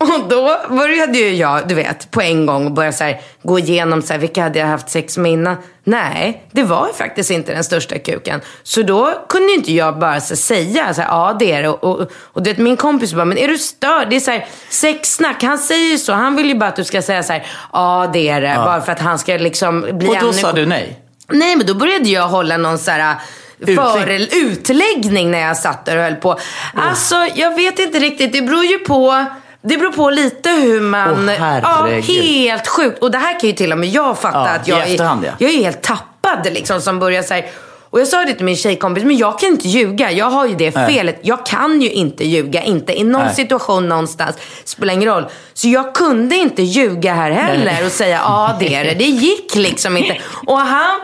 Och 0.00 0.28
då 0.28 0.56
började 0.68 1.18
ju 1.18 1.34
jag, 1.34 1.68
du 1.68 1.74
vet, 1.74 2.10
på 2.10 2.20
en 2.22 2.46
gång 2.46 2.74
börja 2.74 2.92
så 2.92 3.04
här, 3.04 3.20
gå 3.42 3.58
igenom 3.58 4.02
så 4.02 4.12
här, 4.12 4.20
vilka 4.20 4.42
hade 4.42 4.58
jag 4.58 4.66
haft 4.66 4.90
sex 4.90 5.18
med 5.18 5.32
innan. 5.32 5.56
Nej, 5.84 6.42
det 6.52 6.62
var 6.62 6.86
ju 6.86 6.92
faktiskt 6.92 7.30
inte 7.30 7.54
den 7.54 7.64
största 7.64 7.98
kuken. 7.98 8.40
Så 8.62 8.82
då 8.82 9.12
kunde 9.28 9.52
inte 9.52 9.72
jag 9.72 9.98
bara 9.98 10.20
så 10.20 10.36
säga 10.36 10.94
så 10.94 11.02
här, 11.02 11.08
ja 11.08 11.36
det 11.38 11.52
är 11.52 11.62
det. 11.62 11.68
Och, 11.68 11.84
och, 11.84 12.08
och 12.12 12.42
du 12.42 12.50
vet, 12.50 12.58
min 12.58 12.76
kompis 12.76 13.14
bara, 13.14 13.24
men 13.24 13.38
är 13.38 13.48
du 13.48 13.58
störd? 13.58 14.10
Det 14.10 14.16
är 14.16 14.20
så 14.20 14.30
här, 14.30 14.46
sexsnack. 14.68 15.42
Han 15.42 15.58
säger 15.58 15.90
ju 15.90 15.98
så. 15.98 16.12
Han 16.12 16.36
vill 16.36 16.48
ju 16.48 16.54
bara 16.54 16.68
att 16.68 16.76
du 16.76 16.84
ska 16.84 17.02
säga 17.02 17.22
så 17.22 17.32
här, 17.32 17.46
ja 17.72 18.10
det 18.12 18.28
är 18.28 18.40
det. 18.40 18.54
Bara 18.56 18.80
för 18.80 18.92
att 18.92 19.00
han 19.00 19.18
ska 19.18 19.32
liksom 19.36 19.80
bli 19.80 20.08
Och 20.08 20.14
då 20.20 20.26
ännu- 20.28 20.32
sa 20.32 20.52
du 20.52 20.66
nej? 20.66 20.98
Nej, 21.32 21.56
men 21.56 21.66
då 21.66 21.74
började 21.74 22.08
jag 22.08 22.28
hålla 22.28 22.56
någon 22.56 22.78
så 22.78 22.90
här 22.90 23.16
Utlägg- 23.60 23.92
före, 23.92 24.18
utläggning 24.26 25.30
när 25.30 25.40
jag 25.40 25.56
satt 25.56 25.84
där 25.84 25.96
och 25.96 26.02
höll 26.02 26.14
på. 26.14 26.38
Alltså, 26.74 27.14
jag 27.34 27.56
vet 27.56 27.78
inte 27.78 27.98
riktigt. 27.98 28.32
Det 28.32 28.42
beror 28.42 28.64
ju 28.64 28.78
på... 28.78 29.24
Det 29.62 29.76
beror 29.76 29.92
på 29.92 30.10
lite 30.10 30.50
hur 30.50 30.80
man... 30.80 31.28
Åh, 31.28 31.34
ja, 31.62 31.88
helt 32.00 32.66
sjukt. 32.68 32.98
Och 33.02 33.10
det 33.10 33.18
här 33.18 33.40
kan 33.40 33.48
ju 33.50 33.54
till 33.56 33.72
och 33.72 33.78
med 33.78 33.88
jag 33.88 34.18
fatta 34.18 34.38
Ja, 34.38 34.48
att 34.48 34.68
jag 34.68 34.90
efterhand, 34.90 35.24
är, 35.24 35.28
ja. 35.28 35.34
jag 35.38 35.50
är 35.50 35.58
helt 35.58 35.82
tappad 35.82 36.46
liksom 36.52 36.80
som 36.80 36.98
börjar 36.98 37.22
så 37.22 37.34
här. 37.34 37.46
Och 37.90 38.00
jag 38.00 38.08
sa 38.08 38.24
det 38.24 38.34
till 38.34 38.44
min 38.44 38.56
tjejkompis, 38.56 39.04
men 39.04 39.16
jag 39.16 39.38
kan 39.38 39.48
inte 39.48 39.68
ljuga. 39.68 40.10
Jag 40.12 40.30
har 40.30 40.46
ju 40.46 40.54
det 40.54 40.74
Nej. 40.74 40.94
felet. 40.94 41.20
Jag 41.22 41.46
kan 41.46 41.82
ju 41.82 41.90
inte 41.90 42.24
ljuga. 42.24 42.62
Inte 42.62 42.98
i 42.98 43.04
någon 43.04 43.24
Nej. 43.24 43.34
situation 43.34 43.88
någonstans. 43.88 44.36
Spelar 44.64 44.94
ingen 44.94 45.08
roll. 45.08 45.26
Så 45.54 45.68
jag 45.68 45.94
kunde 45.94 46.36
inte 46.36 46.62
ljuga 46.62 47.14
här 47.14 47.30
heller 47.30 47.86
och 47.86 47.92
säga 47.92 48.20
ja 48.24 48.56
det 48.60 48.74
är 48.74 48.84
det. 48.84 48.94
Det 48.94 49.04
gick 49.04 49.54
liksom 49.54 49.96
inte. 49.96 50.16
Och 50.46 50.58
han, 50.58 51.00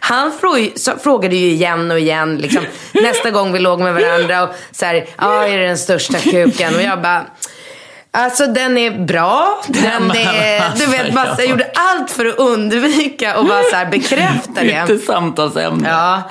han 0.00 0.32
frågade 1.02 1.36
ju 1.36 1.50
igen 1.50 1.90
och 1.90 1.98
igen 1.98 2.38
liksom, 2.38 2.64
nästa 2.92 3.30
gång 3.30 3.52
vi 3.52 3.58
låg 3.58 3.80
med 3.80 3.94
varandra. 3.94 4.42
Och 4.42 4.48
så 4.72 4.84
här, 4.84 5.06
ja 5.18 5.46
är 5.46 5.58
det 5.58 5.66
den 5.66 5.78
största 5.78 6.18
kuken? 6.18 6.74
Och 6.74 6.82
jag 6.82 7.02
bara, 7.02 7.26
Alltså 8.14 8.46
den 8.46 8.78
är 8.78 8.90
bra. 8.90 9.62
Den 9.68 10.10
är, 10.10 10.76
du 10.78 10.86
vet, 10.86 11.14
bara, 11.14 11.36
så 11.36 11.42
jag 11.42 11.48
gjorde 11.48 11.70
allt 11.74 12.10
för 12.10 12.26
att 12.26 12.38
undvika 12.38 13.38
och 13.38 13.46
bara 13.46 13.62
så 13.62 13.76
här 13.76 13.86
bekräfta 13.86 14.50
det. 14.62 14.86
Lite 14.86 15.06
samtalsämne. 15.06 15.88
Ja, 15.88 16.22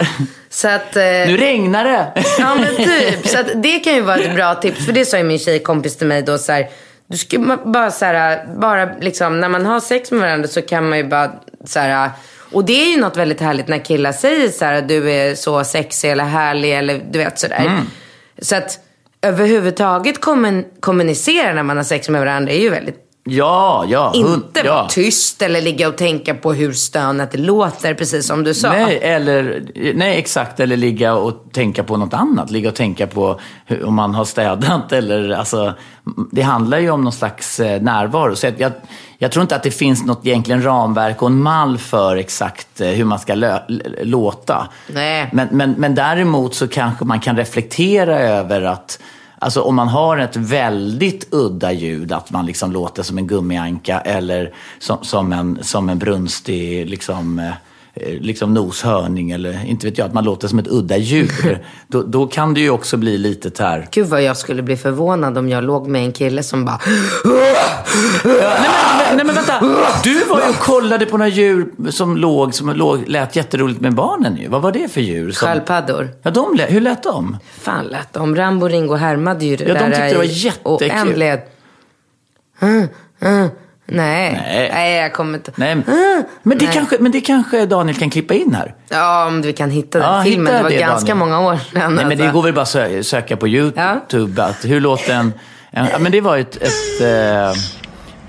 så 0.49 0.67
att... 0.67 0.95
eh, 0.95 1.03
Nu 1.03 1.37
regnar 1.37 1.83
det. 1.83 2.23
Ja 2.39 2.55
men 2.55 2.75
typ. 2.75 3.27
Så 3.27 3.39
att 3.39 3.47
det 3.55 3.79
kan 3.79 3.93
ju 3.95 4.01
vara 4.01 4.17
ett 4.17 4.35
bra 4.35 4.55
tips. 4.55 4.85
För 4.85 4.93
det 4.93 5.05
sa 5.05 5.17
ju 5.17 5.23
min 5.23 5.39
tjejkompis 5.39 5.97
till 5.97 6.07
mig 6.07 6.21
då 6.21 6.37
så 6.37 6.51
här. 6.51 6.69
Du 7.07 7.17
ska 7.17 7.39
bara 7.65 7.91
så 7.91 8.05
här, 8.05 8.45
bara 8.59 8.89
liksom 9.01 9.39
när 9.41 9.49
man 9.49 9.65
har 9.65 9.79
sex 9.79 10.11
med 10.11 10.21
varandra 10.21 10.47
så 10.47 10.61
kan 10.61 10.89
man 10.89 10.97
ju 10.97 11.03
bara 11.03 11.31
så 11.65 11.79
här. 11.79 12.09
Och 12.51 12.65
det 12.65 12.83
är 12.83 12.89
ju 12.91 13.01
något 13.01 13.17
väldigt 13.17 13.41
härligt 13.41 13.67
när 13.67 13.85
killar 13.85 14.11
säger 14.11 14.49
så 14.49 14.65
här, 14.65 14.81
du 14.81 15.11
är 15.11 15.35
så 15.35 15.63
sexig 15.63 16.11
eller 16.11 16.23
härlig 16.23 16.77
eller 16.77 17.01
du 17.11 17.19
vet 17.19 17.39
sådär. 17.39 17.71
Så 18.41 18.55
att 18.55 18.79
överhuvudtaget 19.21 20.21
kommun- 20.21 20.65
kommunicera 20.79 21.53
när 21.53 21.63
man 21.63 21.77
har 21.77 21.83
sex 21.83 22.09
med 22.09 22.21
varandra 22.21 22.51
är 22.51 22.59
ju 22.59 22.69
väldigt 22.69 23.07
Ja, 23.23 23.85
ja. 23.87 24.11
hund- 24.15 24.33
inte 24.33 24.61
ja. 24.65 24.73
vara 24.75 24.87
tyst 24.87 25.41
eller 25.41 25.61
ligga 25.61 25.87
och 25.87 25.95
tänka 25.97 26.33
på 26.33 26.53
hur 26.53 26.73
stönet 26.73 27.39
låter, 27.39 27.93
precis 27.93 28.27
som 28.27 28.43
du 28.43 28.53
sa. 28.53 28.69
Nej, 28.71 28.97
eller, 29.01 29.63
nej, 29.95 30.17
exakt. 30.17 30.59
Eller 30.59 30.77
ligga 30.77 31.13
och 31.15 31.45
tänka 31.53 31.83
på 31.83 31.97
något 31.97 32.13
annat. 32.13 32.51
Ligga 32.51 32.69
och 32.69 32.75
tänka 32.75 33.07
på 33.07 33.39
hur, 33.65 33.83
om 33.83 33.93
man 33.95 34.15
har 34.15 34.25
städat. 34.25 34.91
Eller, 34.91 35.29
alltså, 35.29 35.73
det 36.31 36.41
handlar 36.41 36.79
ju 36.79 36.89
om 36.91 37.03
någon 37.03 37.13
slags 37.13 37.59
eh, 37.59 37.81
närvaro. 37.81 38.35
Så 38.35 38.45
jag, 38.45 38.53
jag, 38.57 38.71
jag 39.21 39.31
tror 39.31 39.41
inte 39.41 39.55
att 39.55 39.63
det 39.63 39.71
finns 39.71 40.05
något 40.05 40.27
egentligen 40.27 40.63
ramverk 40.63 41.21
och 41.21 41.27
en 41.27 41.41
mall 41.41 41.77
för 41.77 42.15
exakt 42.15 42.81
eh, 42.81 42.87
hur 42.87 43.05
man 43.05 43.19
ska 43.19 43.35
lö, 43.35 43.59
låta. 44.01 44.67
Nej. 44.87 45.29
Men, 45.33 45.47
men, 45.51 45.71
men 45.71 45.95
däremot 45.95 46.55
så 46.55 46.67
kanske 46.67 47.05
man 47.05 47.19
kan 47.19 47.37
reflektera 47.37 48.19
över 48.19 48.61
att 48.61 48.99
Alltså 49.39 49.61
om 49.61 49.75
man 49.75 49.87
har 49.87 50.17
ett 50.17 50.35
väldigt 50.35 51.27
udda 51.31 51.71
ljud, 51.71 52.11
att 52.11 52.31
man 52.31 52.45
liksom 52.45 52.71
låter 52.71 53.03
som 53.03 53.17
en 53.17 53.27
gummianka 53.27 53.99
eller 53.99 54.53
som, 54.79 54.97
som, 55.01 55.33
en, 55.33 55.59
som 55.61 55.89
en 55.89 55.99
brunstig 55.99 56.89
liksom, 56.89 57.39
eh, 57.39 57.51
liksom 57.95 58.53
noshörning 58.53 59.31
eller 59.31 59.65
inte 59.65 59.87
vet 59.87 59.97
jag, 59.97 60.05
att 60.05 60.13
man 60.13 60.23
låter 60.23 60.47
som 60.47 60.59
ett 60.59 60.67
udda 60.67 60.97
djur. 60.97 61.65
då, 61.87 62.03
då 62.03 62.27
kan 62.27 62.53
det 62.53 62.59
ju 62.59 62.69
också 62.69 62.97
bli 62.97 63.17
lite 63.17 63.49
tär. 63.49 63.87
Gud 63.91 64.07
vad 64.07 64.23
jag 64.23 64.37
skulle 64.37 64.61
bli 64.61 64.77
förvånad 64.77 65.37
om 65.37 65.49
jag 65.49 65.63
låg 65.63 65.87
med 65.87 66.05
en 66.05 66.11
kille 66.11 66.43
som 66.43 66.65
bara... 66.65 66.79
nej, 67.25 67.55
men, 68.23 69.17
nej 69.17 69.25
men 69.25 69.35
vänta, 69.35 69.59
du 70.03 70.25
var 70.25 70.41
ju 70.41 70.49
och 70.49 70.55
kollade 70.55 71.05
på 71.05 71.17
några 71.17 71.29
djur 71.29 71.71
som 71.89 72.17
låg, 72.17 72.53
som 72.53 72.69
låg, 72.69 73.07
lät 73.07 73.35
jätteroligt 73.35 73.81
med 73.81 73.93
barnen 73.95 74.37
ju. 74.37 74.47
Vad 74.47 74.61
var 74.61 74.71
det 74.71 74.91
för 74.91 75.01
djur? 75.01 75.31
Som... 75.31 75.47
Sköldpaddor. 75.47 76.09
Ja, 76.21 76.31
de 76.31 76.55
lät, 76.55 76.71
hur 76.71 76.81
lät 76.81 77.03
de? 77.03 77.37
Fan 77.51 77.85
lät 77.85 78.13
de. 78.13 78.35
Rambo 78.35 78.67
Ringo 78.67 78.95
härmade 78.95 79.45
ju 79.45 79.55
det 79.55 79.63
Ja, 79.63 79.73
de 79.73 79.79
där. 79.79 79.87
tyckte 79.87 80.09
det 80.09 80.17
var 80.17 80.23
jättekul. 80.23 80.91
oändlighet. 80.91 81.57
Mm, 82.59 82.87
mm. 83.19 83.49
Nej. 83.91 84.41
Nej. 84.47 84.69
Nej, 84.73 84.95
jag 85.01 85.13
kommer 85.13 85.37
inte... 85.37 85.51
Nej, 85.55 85.75
men, 85.75 85.83
Mm, 85.95 86.23
men, 86.43 86.57
det 86.57 86.65
nej. 86.65 86.73
kanske, 86.73 86.97
men 86.99 87.11
det 87.11 87.21
kanske 87.21 87.65
Daniel 87.65 87.97
kan 87.97 88.09
klippa 88.09 88.33
in 88.33 88.55
här. 88.55 88.73
Ja, 88.89 89.27
om 89.27 89.41
vi 89.41 89.53
kan 89.53 89.69
hitta 89.69 89.99
den 89.99 90.07
Ja, 90.13 90.23
filmen. 90.23 90.45
hitta 90.47 90.57
Det 90.57 90.63
var 90.63 90.69
det, 90.69 90.75
ganska 90.77 91.07
Daniel. 91.13 91.17
många 91.17 91.39
år 91.39 91.57
sedan. 91.73 91.95
Nej, 91.95 92.05
men 92.05 92.17
det 92.17 92.23
alltså. 92.23 92.33
går 92.33 92.43
väl 92.43 92.53
bara 92.53 92.61
att 92.61 92.67
sö- 92.75 93.03
söka 93.03 93.37
på 93.37 93.47
YouTube. 93.47 94.33
Ja. 94.37 94.43
Att, 94.43 94.65
hur 94.65 94.79
låter 94.79 95.13
en... 95.13 95.33
en 95.71 95.85
ja, 95.91 95.99
men 95.99 96.11
det 96.11 96.21
var 96.21 96.37
ett, 96.37 96.55
ett, 96.57 97.01
eh, 97.01 97.49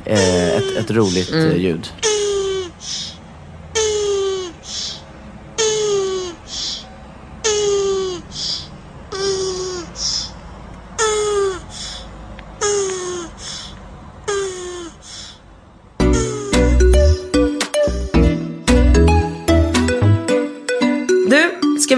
eh, 0.04 0.56
ett, 0.56 0.76
ett 0.78 0.90
roligt 0.90 1.30
Mm. 1.32 1.50
eh, 1.50 1.56
ljud. 1.56 1.88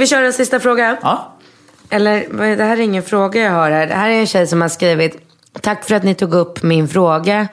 Vi 0.05 0.09
köra 0.09 0.27
en 0.27 0.33
sista 0.33 0.61
fråga? 0.61 0.97
Ja. 1.03 1.33
Eller, 1.91 2.27
det 2.57 2.65
här 2.65 2.77
är 2.77 2.81
ingen 2.81 3.03
fråga 3.03 3.41
jag 3.41 3.53
har 3.53 3.71
här. 3.71 3.87
Det 3.87 3.95
här 3.95 4.09
är 4.09 4.21
en 4.21 4.27
tjej 4.27 4.47
som 4.47 4.63
har 4.63 4.69
skrivit. 4.69 5.17
Tack 5.61 5.85
för 5.85 5.95
att 5.95 6.03
ni 6.03 6.15
tog 6.15 6.35
upp 6.35 6.63
min 6.63 6.89
fråga 6.89 7.49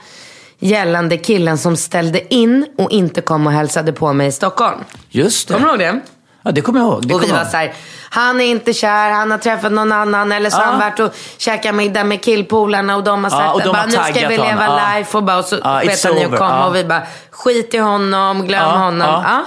gällande 0.60 1.18
killen 1.18 1.58
som 1.58 1.78
ställde 1.78 2.34
in 2.34 2.66
och 2.78 2.92
inte 2.92 3.22
kom 3.22 3.48
och 3.48 3.54
hälsade 3.54 3.94
på 3.94 4.14
mig 4.14 4.28
i 4.28 4.32
Stockholm. 4.32 4.80
Just 5.10 5.48
det. 5.48 5.54
Kommer 5.54 5.66
du 5.66 5.72
ihåg 5.72 5.80
det? 5.96 6.00
Ja, 6.44 6.52
det 6.52 6.62
kommer 6.62 6.80
jag 6.80 6.88
ihåg. 6.90 7.08
Det 7.08 7.14
och 7.14 7.24
vi 7.24 7.28
var 7.32 7.46
så 7.46 7.58
här, 7.58 7.74
han 8.10 8.42
är 8.42 8.46
inte 8.46 8.74
kär, 8.74 9.10
han 9.12 9.32
har 9.32 9.38
träffat 9.38 9.72
någon 9.72 9.92
annan 9.92 10.32
eller 10.32 10.50
så 10.50 10.58
har 10.58 10.64
Ja. 10.64 10.70
han 10.70 10.80
varit 10.80 11.00
och 11.00 11.16
käkat 11.38 11.76
middag 11.76 12.04
med 12.04 12.22
killpolarna 12.24 12.96
och 12.96 13.04
de 13.04 13.24
har 13.24 13.32
sagt 13.32 13.44
Ja, 13.46 13.60
de 13.64 13.72
bara, 13.72 13.78
har 13.78 13.86
nu 13.88 13.92
ska 14.20 14.28
vi 14.28 14.38
leva. 14.38 14.66
Ja. 14.66 14.96
life 14.98 15.18
och, 15.18 15.24
bara, 15.24 15.38
och 15.38 15.46
så 15.46 15.58
Ja, 15.64 15.82
vet 15.86 16.04
han 16.04 16.18
ju 16.20 16.26
over. 16.28 16.38
kom 16.38 16.48
Ja. 16.48 16.68
och 16.68 16.76
vi 16.76 16.84
bara 16.84 17.02
skit 17.32 17.74
i 17.74 17.78
honom, 17.78 18.48
glöm 18.48 18.72
honom. 18.80 19.24
ja. 19.26 19.42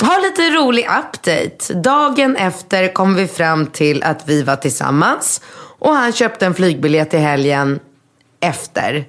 Ja. 0.00 0.06
Ha 0.06 0.18
lite 0.18 0.42
rolig 0.50 0.84
update. 0.84 1.74
Dagen 1.74 2.36
efter 2.36 2.92
kom 2.92 3.14
vi 3.14 3.26
fram 3.28 3.66
till 3.66 4.02
att 4.02 4.22
vi 4.28 4.42
var 4.42 4.56
tillsammans 4.56 5.40
och 5.78 5.92
han 5.94 6.12
köpte 6.12 6.46
en 6.46 6.54
flygbiljett 6.54 7.10
till 7.10 7.18
helgen 7.18 7.80
efter. 8.40 9.04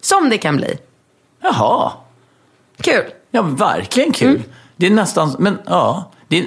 Som 0.00 0.30
det 0.30 0.38
kan 0.38 0.56
bli. 0.56 0.78
Jaha. 1.42 1.92
Kul. 2.80 3.04
Ja, 3.30 3.42
verkligen 3.42 4.12
kul. 4.12 4.42
Det 4.76 4.86
är 4.86 4.90
nästan, 4.90 5.36
men 5.38 5.58
ja. 5.66 6.12
Det 6.28 6.38
är, 6.38 6.46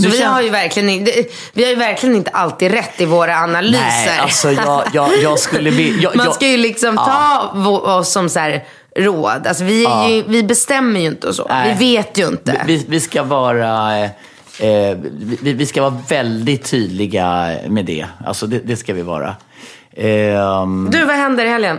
Mm. 0.00 0.10
Så 0.10 0.16
vi 0.16 0.22
har, 0.24 0.42
ju 0.42 0.50
verkligen, 0.50 0.88
inte- 0.88 1.24
vi 1.52 1.62
har 1.62 1.70
ju 1.70 1.76
verkligen 1.76 2.16
inte 2.16 2.30
alltid 2.30 2.70
rätt 2.72 3.00
i 3.00 3.04
våra 3.04 3.36
analyser. 3.36 3.80
Nej, 4.06 4.18
alltså 4.18 4.50
jag, 4.52 4.84
jag, 4.92 5.10
jag 5.22 5.38
skulle. 5.38 5.70
Jag, 5.70 6.16
Man 6.16 6.32
ska 6.32 6.46
ju 6.48 6.56
liksom 6.56 6.96
ta 6.96 7.50
vå- 7.54 7.98
oss 7.98 8.12
som 8.12 8.28
så 8.28 8.38
här 8.38 8.64
råd. 8.98 9.46
Alltså 9.46 9.64
vi, 9.64 9.84
är 9.84 10.08
ju, 10.08 10.22
vi 10.28 10.42
bestämmer 10.42 11.00
ju 11.00 11.06
inte 11.06 11.26
och 11.28 11.34
så. 11.34 11.46
Nej. 11.48 11.76
Vi 11.78 11.96
vet 11.96 12.18
ju 12.18 12.26
inte. 12.28 12.62
Vi, 12.66 12.84
vi 12.88 13.00
ska 13.00 13.22
vara... 13.22 13.98
Eh, 13.98 14.04
eh, 14.60 14.96
vi, 15.42 15.52
vi 15.52 15.66
ska 15.66 15.82
vara 15.82 15.98
väldigt 16.08 16.64
tydliga 16.64 17.56
med 17.68 17.84
det. 17.84 18.06
Alltså 18.26 18.46
det, 18.46 18.58
det 18.58 18.76
ska 18.76 18.94
vi 18.94 19.02
vara. 19.02 19.36
Ehm, 19.96 20.88
Du, 20.92 21.04
vad 21.04 21.16
händer 21.16 21.44
i 21.44 21.48
helgen? 21.48 21.78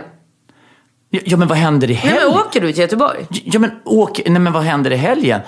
ja, 1.10 1.36
men 1.36 1.48
vad 1.48 1.58
händer 1.58 1.90
i 1.90 1.92
Nej, 1.92 1.96
helgen? 2.00 2.22
men 2.30 2.40
åker 2.40 2.60
du 2.60 2.72
till 2.72 2.80
Göteborg? 2.80 3.26
Ja, 3.30 3.58
men 3.58 3.70
åk... 3.84 4.20
Nej, 4.26 4.40
men 4.40 4.52
vad 4.52 4.62
händer 4.62 4.90
i 4.90 4.96
helgen? 4.96 5.40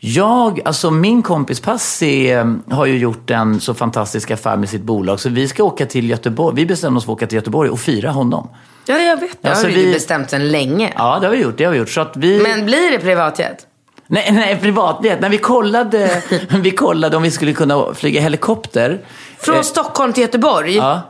Jag, 0.00 0.60
alltså 0.64 0.90
min 0.90 1.22
kompis 1.22 1.60
Passi 1.60 2.30
eh, 2.30 2.52
har 2.70 2.86
ju 2.86 2.98
gjort 2.98 3.30
en 3.30 3.60
så 3.60 3.74
fantastisk 3.74 4.30
affär 4.30 4.56
med 4.56 4.68
sitt 4.68 4.82
bolag. 4.82 5.20
Så 5.20 5.28
vi 5.28 5.48
ska 5.48 5.64
åka 5.64 5.86
till 5.86 6.10
Göteborg. 6.10 6.56
Vi 6.56 6.66
bestämde 6.66 6.98
oss 6.98 7.04
för 7.04 7.12
att 7.12 7.16
åka 7.16 7.26
till 7.26 7.36
Göteborg 7.36 7.70
och 7.70 7.80
fira 7.80 8.10
honom. 8.10 8.48
Ja, 8.86 8.98
jag 8.98 9.20
vet. 9.20 9.42
Det 9.42 9.48
Alltså, 9.48 9.66
har 9.66 9.72
vi... 9.72 9.86
vi- 9.86 9.92
bestämt 9.92 10.30
sedan 10.30 10.48
länge. 10.50 10.92
Ja, 10.96 11.18
det 11.20 11.26
har 11.26 11.36
vi 11.36 11.42
gjort. 11.42 11.54
Det 11.58 11.64
har 11.64 11.72
vi 11.72 11.78
gjort. 11.78 11.90
Så 11.90 12.00
att 12.00 12.16
vi... 12.16 12.40
Men 12.42 12.64
blir 12.66 12.90
det 12.90 12.98
privatjet? 12.98 13.66
Nej, 14.06 14.32
nej 14.32 14.56
privatjet. 14.60 15.20
När 15.20 15.28
vi 15.28 15.38
kollade, 15.38 16.22
vi 16.62 16.70
kollade 16.70 17.16
om 17.16 17.22
vi 17.22 17.30
skulle 17.30 17.52
kunna 17.52 17.94
flyga 17.94 18.20
helikopter. 18.20 19.00
Från 19.38 19.54
Eh, 19.56 19.62
Stockholm 19.62 20.12
till 20.12 20.22
Göteborg? 20.22 20.76
Ja. 20.76 21.00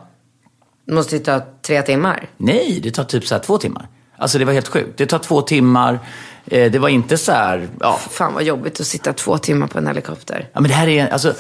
Det 0.87 0.93
måste 0.95 1.17
ju 1.17 1.23
ta 1.23 1.41
tre 1.67 1.83
timmar. 1.83 2.29
Nej, 2.37 2.81
det 2.83 2.91
tar 2.91 3.05
typ 3.05 3.27
så 3.27 3.39
två 3.39 3.59
timmar. 3.59 3.89
Alltså 4.19 4.39
det 4.39 4.45
var 4.45 4.53
helt 4.53 4.69
sjukt. 4.69 4.99
Det 4.99 5.07
tar 5.07 5.19
två 5.19 5.43
timmar. 5.43 5.99
Eh, 6.51 6.71
det 6.71 6.79
var 6.79 6.89
inte 6.89 7.19
så 7.19 7.33
här, 7.33 7.69
ja. 7.81 8.01
Fan 8.11 8.35
vad 8.35 8.43
jobbigt 8.43 8.81
att 8.81 8.87
sitta 8.87 9.13
två 9.13 9.39
timmar 9.39 9.67
på 9.67 9.79
en 9.79 9.87
helikopter. 9.87 10.49
ja 10.53 10.61
men 10.61 10.69
det 10.71 10.75
här 10.77 10.89
är, 10.89 11.09
alltså. 11.09 11.35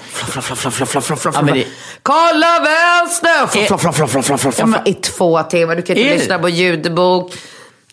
Kolla 2.03 2.47
vänster! 2.61 3.59
Eh, 4.77 4.83
I 4.85 4.95
två 4.95 5.43
timmar. 5.43 5.77
Du 5.77 5.83
kan 5.83 5.97
inte 5.97 6.15
lyssna 6.15 6.39
på 6.39 6.49
ljudbok. 6.49 7.35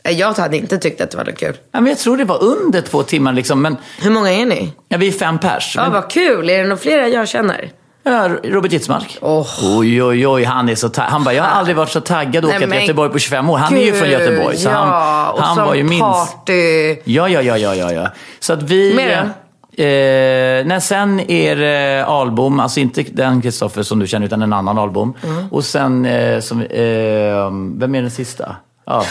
Eh, 0.04 0.12
Jag 0.20 0.34
hade 0.34 0.58
inte 0.58 0.78
tyckt 0.78 1.02
att 1.02 1.12
det 1.12 1.18
var 1.18 1.26
kul. 1.26 1.58
ja, 1.72 1.82
men 1.82 1.90
jag 1.90 1.98
tror 2.00 2.18
det 2.18 2.24
var 2.26 2.44
under 2.44 2.82
två 2.82 3.04
timmar 3.04 3.34
liksom. 3.34 3.62
Men 3.62 3.78
Hur 4.02 4.12
många 4.12 4.32
är 4.32 4.46
ni? 4.46 4.74
ja, 4.88 4.98
vi 4.98 5.08
är 5.08 5.12
fem 5.12 5.40
pers. 5.40 5.74
Ja, 5.76 5.84
Men, 5.84 5.92
vad 5.92 6.10
kul. 6.12 6.50
Är 6.50 6.58
det 6.58 6.64
några 6.64 6.78
fler 6.78 7.08
jag 7.08 7.28
känner? 7.28 7.72
Ja, 8.06 8.30
Robert 8.44 8.74
Itzmark. 8.74 9.18
Åh. 9.22 9.78
Oj, 9.78 10.04
oj, 10.04 10.28
oj. 10.28 10.44
Han 10.44 10.70
är 10.70 10.76
så 10.76 10.90
taggad. 10.90 11.12
Han 11.12 11.24
bara, 11.24 11.34
jag 11.34 11.44
har 11.44 11.50
aldrig 11.50 11.76
varit 11.76 11.90
så 11.90 12.02
taggad 12.02 12.46
att 12.46 12.50
åka 12.50 12.60
till 12.60 12.74
Göteborg 12.74 13.12
på 13.12 13.20
25 13.20 13.50
år. 13.50 13.58
Han 13.58 13.78
är 13.78 13.82
ju 13.82 13.94
från 13.94 14.10
Gud, 14.10 14.20
Göteborg. 14.20 14.58
Så 14.58 14.70
ja, 14.70 15.36
han, 15.38 15.58
han 15.58 15.68
var 15.68 15.76
ju 15.76 15.84
minst... 15.84 16.02
party. 16.02 16.90
Ja, 17.04 17.30
ja, 17.30 17.42
ja, 17.42 17.58
ja, 17.58 17.92
ja. 17.92 18.10
Så 18.40 18.54
att 18.54 18.64
vi... 18.64 18.96
Mer? 18.96 19.30
Eh, 19.78 20.66
nej, 20.66 20.82
sen 20.82 21.20
är 21.20 21.56
det 21.56 22.06
Albom, 22.06 22.60
alltså 22.60 22.80
inte 22.80 23.04
den 23.04 23.42
Kristoffer 23.42 23.84
som 23.84 24.00
du 24.00 24.08
känner 24.08 24.26
utan 24.26 24.42
en 24.42 24.54
annan 24.54 24.78
Albom. 24.78 25.14
Mm. 25.24 25.48
Och 25.52 25.64
sen, 25.64 26.06
eh, 26.06 26.40
som, 26.40 26.62
eh, 26.62 27.52
vem 27.80 27.96
är 27.96 28.02
den 28.02 28.12
sista? 28.12 28.56
Ja. 28.86 29.06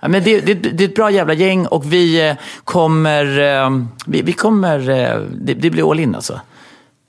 Ja, 0.00 0.08
men 0.08 0.24
det, 0.24 0.40
det, 0.40 0.54
det 0.54 0.84
är 0.84 0.88
ett 0.88 0.94
bra 0.94 1.10
jävla 1.10 1.34
gäng 1.34 1.66
och 1.66 1.92
vi 1.92 2.28
eh, 2.28 2.36
kommer, 2.64 3.38
eh, 3.38 3.70
vi, 4.06 4.22
vi 4.22 4.32
kommer, 4.32 4.90
eh, 4.90 5.20
det, 5.40 5.54
det 5.54 5.70
blir 5.70 5.90
all 5.90 6.00
in 6.00 6.14
alltså. 6.14 6.40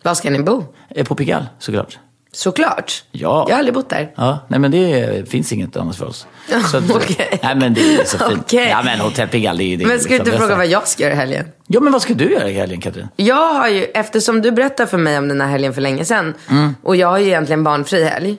Var 0.03 0.13
ska 0.13 0.29
ni 0.29 0.39
bo? 0.39 0.63
Eh, 0.89 1.05
På 1.05 1.15
Pigalle 1.15 1.45
såklart. 1.59 1.99
Såklart. 2.31 3.03
Ja. 3.11 3.45
Jag 3.49 3.55
har 3.55 3.59
aldrig 3.59 3.73
bott 3.73 3.89
där. 3.89 4.11
Ja, 4.15 4.39
nej 4.47 4.59
men 4.59 4.71
det 4.71 5.29
finns 5.29 5.51
inget 5.53 5.77
annat 5.77 5.95
för 5.95 6.05
oss. 6.05 6.27
Så 6.71 6.77
att, 6.77 6.91
Okej. 6.91 7.39
Nej 7.43 7.55
men 7.55 7.73
det 7.73 7.81
är 7.95 8.03
så 8.05 8.17
fint. 8.17 8.39
Okej. 8.41 8.67
Ja 8.69 8.81
men 8.85 8.99
Hotell 8.99 9.27
Pigalle 9.27 9.63
är 9.63 9.77
det. 9.77 9.85
Men 9.85 9.99
ska 9.99 10.09
du 10.09 10.15
liksom 10.15 10.27
inte 10.33 10.37
fråga 10.39 10.55
vad 10.55 10.67
jag 10.67 10.87
ska 10.87 11.03
göra 11.03 11.13
i 11.13 11.15
helgen? 11.15 11.45
Ja 11.67 11.79
men 11.79 11.93
vad 11.93 12.01
ska 12.01 12.13
du 12.13 12.31
göra 12.31 12.49
i 12.49 12.53
helgen 12.53 12.81
Katrin? 12.81 13.07
Jag 13.15 13.53
har 13.53 13.67
ju, 13.67 13.83
eftersom 13.83 14.41
du 14.41 14.51
berättade 14.51 14.89
för 14.89 14.97
mig 14.97 15.17
om 15.17 15.27
den 15.27 15.41
här 15.41 15.47
helgen 15.47 15.73
för 15.73 15.81
länge 15.81 16.05
sedan 16.05 16.33
Mm. 16.49 16.75
och 16.83 16.95
jag 16.95 17.07
har 17.07 17.17
ju 17.19 17.25
egentligen 17.27 17.63
barnfri 17.63 18.03
helg. 18.03 18.37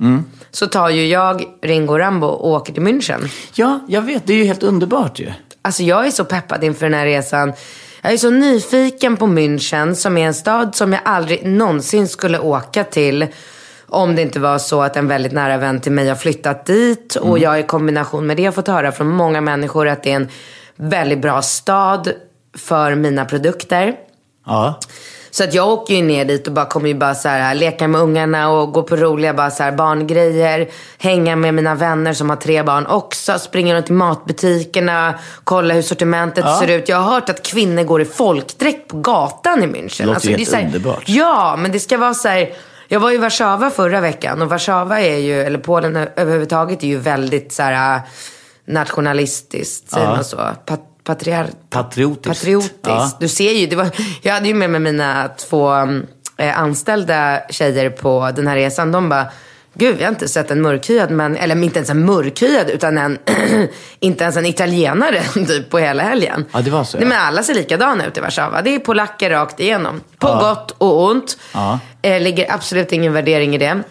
Så 0.50 0.66
tar 0.66 0.88
ju 0.88 1.06
jag 1.06 1.44
Ringo 1.62 1.98
Rambo 1.98 2.26
och 2.26 2.50
åker 2.50 2.72
till 2.72 2.82
München. 2.82 3.28
Ja, 3.54 3.80
jag 3.88 4.02
vet. 4.02 4.26
Det 4.26 4.32
är 4.32 4.36
ju 4.36 4.44
helt 4.44 4.62
underbart 4.62 5.18
ju. 5.18 5.32
Alltså 5.62 5.82
jag 5.82 6.06
är 6.06 6.10
så 6.10 6.24
peppad 6.24 6.64
inför 6.64 6.86
den 6.86 6.98
här 6.98 7.06
resan. 7.06 7.52
Jag 8.02 8.12
är 8.12 8.16
så 8.16 8.30
nyfiken 8.30 9.16
på 9.16 9.26
München 9.26 9.94
som 9.94 10.18
är 10.18 10.26
en 10.26 10.34
stad 10.34 10.74
som 10.74 10.92
jag 10.92 11.02
aldrig 11.04 11.46
någonsin 11.46 12.08
skulle 12.08 12.38
åka 12.38 12.84
till. 12.84 13.26
Om 13.86 14.16
det 14.16 14.22
inte 14.22 14.40
var 14.40 14.58
så 14.58 14.82
att 14.82 14.96
en 14.96 15.08
väldigt 15.08 15.32
nära 15.32 15.56
vän 15.56 15.80
till 15.80 15.92
mig 15.92 16.08
har 16.08 16.16
flyttat 16.16 16.66
dit. 16.66 17.16
Och 17.16 17.26
Mm. 17.28 17.42
jag 17.42 17.60
i 17.60 17.62
kombination 17.62 18.26
med 18.26 18.36
det 18.36 18.44
har 18.44 18.52
fått 18.52 18.68
höra 18.68 18.92
från 18.92 19.08
många 19.08 19.40
människor 19.40 19.88
att 19.88 20.02
det 20.02 20.12
är 20.12 20.16
en 20.16 20.28
väldigt 20.76 21.18
bra 21.18 21.42
stad 21.42 22.12
för 22.56 22.94
mina 22.94 23.24
produkter. 23.24 23.94
Ja. 24.46 24.78
Så 25.30 25.44
att 25.44 25.54
jag 25.54 25.68
åker 25.68 25.94
ju 25.94 26.02
ner 26.02 26.24
dit 26.24 26.46
och 26.46 26.52
bara 26.52 26.66
kommer 26.66 26.88
ju 26.88 26.94
bara 26.94 27.14
så 27.14 27.28
här, 27.28 27.54
leka 27.54 27.88
med 27.88 28.00
ungarna 28.00 28.50
och 28.50 28.72
gå 28.72 28.82
på 28.82 28.96
roliga 28.96 29.34
bara 29.34 29.50
så 29.50 29.62
här, 29.62 29.72
barngrejer. 29.72 30.68
Hänga 30.98 31.36
med 31.36 31.54
mina 31.54 31.74
vänner 31.74 32.12
som 32.12 32.28
har 32.30 32.36
tre 32.36 32.62
barn 32.62 32.86
också. 32.86 33.38
Springa 33.38 33.74
runt 33.74 33.90
i 33.90 33.92
matbutikerna. 33.92 35.14
Kolla 35.44 35.74
hur 35.74 35.82
sortimentet 35.82 36.44
Ja. 36.44 36.58
ser 36.60 36.68
ut. 36.68 36.88
Jag 36.88 36.96
har 36.96 37.12
hört 37.14 37.30
att 37.30 37.42
kvinnor 37.42 37.82
går 37.82 38.02
i 38.02 38.04
folkdräkt 38.04 38.88
på 38.88 38.96
gatan 38.96 39.62
i 39.62 39.66
München. 39.66 39.82
Alltså, 39.84 40.02
Det 40.02 40.06
låter 40.06 40.28
ju 40.28 40.34
är 40.34 40.38
helt 40.38 40.50
så 40.50 40.56
här- 40.56 40.64
underbart. 40.64 41.02
Ja, 41.06 41.56
men 41.58 41.72
det 41.72 41.80
ska 41.80 41.98
vara 41.98 42.14
så 42.14 42.28
här. 42.28 42.50
Jag 42.88 43.00
var 43.00 43.10
i 43.12 43.16
Warszawa 43.16 43.70
förra 43.70 44.00
veckan 44.00 44.42
och 44.42 44.48
Warszawa 44.48 45.00
är 45.00 45.16
ju, 45.18 45.40
eller 45.42 45.58
Polen 45.58 45.96
överhuvudtaget 46.16 46.82
är 46.82 46.86
ju 46.88 46.98
väldigt 46.98 47.52
så 47.52 47.62
här 47.62 48.00
nationalistiskt. 48.66 49.84
Ja. 49.96 50.04
man 50.04 50.24
så? 50.24 50.36
Pat- 50.66 50.86
patriar- 51.14 51.50
Patriotiskt. 51.70 52.26
Patriotiskt. 52.40 52.78
Ja. 52.86 53.10
Du 53.20 53.28
ser 53.28 53.52
ju, 53.52 53.66
det 53.66 53.76
var, 53.76 53.88
jag 54.22 54.34
hade 54.34 54.48
ju 54.48 54.54
med 54.54 54.70
mig 54.70 54.80
mina 54.80 55.28
två 55.38 55.72
eh, 56.36 56.58
anställda 56.60 57.40
tjejer 57.50 57.90
på 57.90 58.30
den 58.36 58.46
här 58.46 58.56
resan. 58.56 58.92
De 58.92 59.08
bara, 59.08 59.26
gud 59.74 59.96
vi 59.96 60.02
har 60.04 60.10
inte 60.10 60.28
sett 60.28 60.50
en 60.50 60.62
mörkhyad 60.62 61.10
men 61.10 61.36
eller 61.36 61.62
inte 61.64 61.78
ens 61.78 61.90
en 61.90 62.04
mörkhyad 62.04 62.70
utan 62.70 62.98
en, 62.98 63.18
inte 64.00 64.24
ens 64.24 64.36
en 64.36 64.46
italienare 64.46 65.22
typ 65.46 65.70
på 65.70 65.78
hela 65.78 66.02
helgen. 66.02 66.44
Ja, 66.52 66.60
det 66.60 66.70
var 66.70 66.84
så, 66.84 66.96
ja. 66.96 67.00
Nej, 67.00 67.08
men 67.08 67.18
alla 67.18 67.42
ser 67.42 67.54
likadana 67.54 68.06
ut 68.06 68.16
i 68.16 68.20
Warszawa. 68.20 68.62
Det 68.62 68.74
är 68.74 68.78
polacker 68.78 69.30
rakt 69.30 69.60
igenom. 69.60 70.00
På 70.18 70.28
Ja. 70.28 70.38
gott 70.40 70.70
och 70.78 71.04
ont. 71.10 71.38
Ja. 71.54 71.78
Eh, 72.02 72.20
ligger 72.20 72.52
absolut 72.54 72.92
ingen 72.92 73.12
värdering 73.12 73.54
i 73.54 73.58
det. 73.58 73.82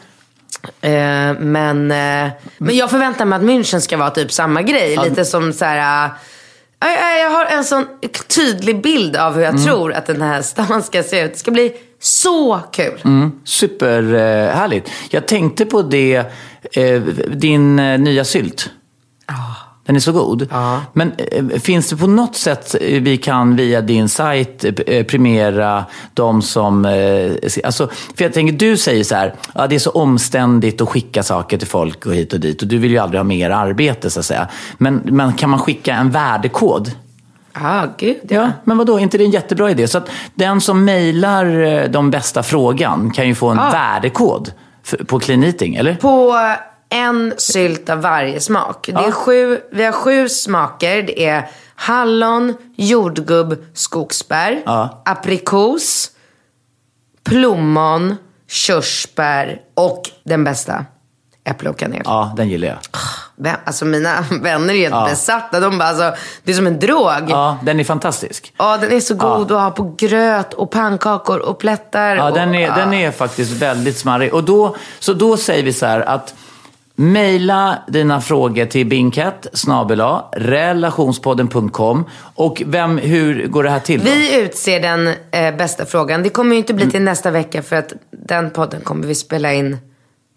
Eh, 0.81 1.39
men, 1.39 1.91
eh, 1.91 2.29
men 2.57 2.75
jag 2.77 2.89
förväntar 2.89 3.25
mig 3.25 3.37
att 3.37 3.43
München 3.43 3.79
ska 3.79 3.97
vara 3.97 4.09
typ 4.09 4.31
samma 4.31 4.61
grej. 4.61 4.97
Lite 5.03 5.25
som 5.25 5.53
så 5.53 5.65
här... 5.65 6.09
jag- 6.79 7.29
har 7.29 7.45
en 7.45 7.63
sån 7.63 7.85
tydlig 8.35 8.81
bild 8.81 9.15
av 9.15 9.33
hur 9.35 9.41
jag 9.41 9.53
Mm. 9.53 9.65
tror 9.65 9.93
att 9.93 10.05
den 10.05 10.21
här 10.21 10.41
stan 10.41 10.83
ska 10.83 11.03
se 11.03 11.21
ut. 11.21 11.33
Det 11.33 11.39
ska 11.39 11.51
bli 11.51 11.73
så 11.99 12.59
kul. 12.71 13.01
Mm. 13.05 13.31
Superhärligt. 13.45 14.91
Jag 15.09 15.27
tänkte 15.27 15.65
på 15.65 15.81
det, 15.81 16.15
eh, 16.73 17.01
din 17.27 17.79
eh, 17.79 17.99
nya 17.99 18.25
sylt. 18.25 18.69
Den 19.89 19.95
är 19.95 19.99
så 19.99 20.11
god. 20.11 20.47
Ja. 20.51 20.81
Men 20.93 21.11
eh, 21.17 21.45
finns 21.59 21.89
det 21.89 21.97
på 21.97 22.07
något 22.07 22.35
sätt 22.35 22.75
eh, 22.81 23.01
vi 23.01 23.17
kan 23.17 23.55
via 23.55 23.81
din 23.81 24.09
sajt 24.09 24.65
eh, 24.87 25.03
premiera 25.05 25.85
de 26.13 26.41
som... 26.41 26.85
Alltså, 27.63 27.89
för 28.15 28.23
jag 28.23 28.33
tänker, 28.33 28.53
du 28.53 28.77
säger 28.77 29.03
så 29.03 29.15
här, 29.15 29.33
ja, 29.53 29.67
det 29.67 29.75
är 29.75 29.79
så 29.79 29.89
omständigt 29.89 30.81
att 30.81 30.89
skicka 30.89 31.23
saker 31.23 31.57
till 31.57 31.67
folk 31.67 32.05
och 32.05 32.13
hit 32.13 32.33
och 32.33 32.39
dit. 32.39 32.61
Och 32.61 32.67
du 32.67 32.77
vill 32.77 32.91
ju 32.91 32.97
aldrig 32.97 33.19
ha 33.19 33.23
mer 33.23 33.49
arbete 33.49 34.09
så 34.09 34.19
att 34.19 34.25
säga. 34.25 34.47
Men, 34.77 34.95
men 35.05 35.33
kan 35.33 35.49
man 35.49 35.59
skicka 35.59 35.93
en 35.95 36.11
värdekod? 36.11 36.91
Ja, 37.53 37.87
gud 37.97 38.17
Ja, 38.29 38.51
men 38.63 38.77
vadå, 38.77 38.95
är 38.97 38.99
inte 38.99 39.17
det 39.17 39.23
en 39.23 39.31
jättebra 39.31 39.71
idé? 39.71 39.87
Så 39.87 39.97
att 39.97 40.09
den 40.35 40.61
som 40.61 40.85
mejlar 40.85 41.87
de 41.87 42.11
bästa 42.11 42.43
frågan 42.43 43.11
kan 43.11 43.27
ju 43.27 43.35
få 43.35 43.47
en 43.49 43.57
Ja. 43.57 43.69
värdekod 43.71 44.51
på 45.07 45.19
Clean 45.19 45.43
Eating, 45.43 45.75
eller? 45.75 45.93
På 45.95 46.35
en 46.89 47.33
sylt 47.37 47.89
av 47.89 48.01
varje 48.01 48.39
smak. 48.39 48.85
Det 48.85 48.91
är 48.91 49.03
Ja. 49.03 49.11
sju, 49.11 49.61
vi 49.71 49.83
har 49.85 49.91
sju 49.91 50.29
smaker. 50.29 51.01
Det 51.01 51.25
är 51.25 51.49
hallon, 51.75 52.53
jordgubb, 52.75 53.55
skogsbär, 53.73 54.61
Ja. 54.65 55.01
aprikos, 55.05 56.11
plommon, 57.23 58.15
körsbär 58.47 59.59
och 59.73 60.01
den 60.23 60.43
bästa, 60.43 60.85
äpple 61.43 61.69
och 61.69 61.77
kanel. 61.77 62.01
Ja, 62.05 62.33
den 62.37 62.49
gillar 62.49 62.67
jag. 62.67 62.77
Alltså 63.65 63.85
mina 63.85 64.25
vänner 64.41 64.73
är 64.73 64.77
helt 64.77 65.09
besatta. 65.09 65.59
De 65.59 65.77
bara, 65.77 65.89
alltså, 65.89 66.13
det 66.43 66.51
är 66.51 66.55
som 66.55 66.67
en 66.67 66.79
drog. 66.79 67.05
Ja. 67.07 67.21
Ja, 67.29 67.57
den 67.63 67.79
är 67.79 67.83
fantastisk. 67.83 68.53
den 68.57 68.91
är 68.91 68.99
så 68.99 69.13
god 69.15 69.51
att 69.51 69.61
ha 69.61 69.71
på 69.71 69.95
gröt 69.97 70.53
och 70.53 70.71
pannkakor 70.71 71.39
och 71.39 71.59
plättar. 71.59 72.15
Ja, 72.15 72.29
och, 72.29 72.35
den 72.35 72.55
är, 72.55 72.75
den 72.75 72.93
är 72.93 73.11
faktiskt 73.11 73.51
väldigt 73.51 73.97
smarrig. 73.97 74.33
Och 74.33 74.43
då, 74.43 74.75
så 74.99 75.13
då 75.13 75.37
säger 75.37 75.63
vi 75.63 75.73
så 75.73 75.85
här 75.85 76.01
att 76.01 76.33
Mejla 77.01 77.77
dina 77.87 78.21
frågor 78.21 78.65
till 78.65 78.85
bingkat 78.85 79.47
relationspodden.com 80.31 82.05
och 82.35 82.63
vem, 82.65 82.97
hur 82.97 83.47
går 83.47 83.63
det 83.63 83.69
här 83.69 83.79
till 83.79 83.99
då? 83.99 84.11
Vi 84.11 84.41
utser 84.41 84.79
den 84.79 85.07
eh, 85.31 85.55
bästa 85.55 85.85
frågan. 85.85 86.23
Det 86.23 86.29
kommer 86.29 86.51
ju 86.51 86.57
inte 86.57 86.73
bli 86.73 86.91
till 86.91 87.01
nästa 87.01 87.31
vecka 87.31 87.63
för 87.63 87.75
att 87.75 87.93
den 88.11 88.49
podden 88.49 88.81
kommer 88.81 89.07
vi 89.07 89.15
spela 89.15 89.53
in 89.53 89.77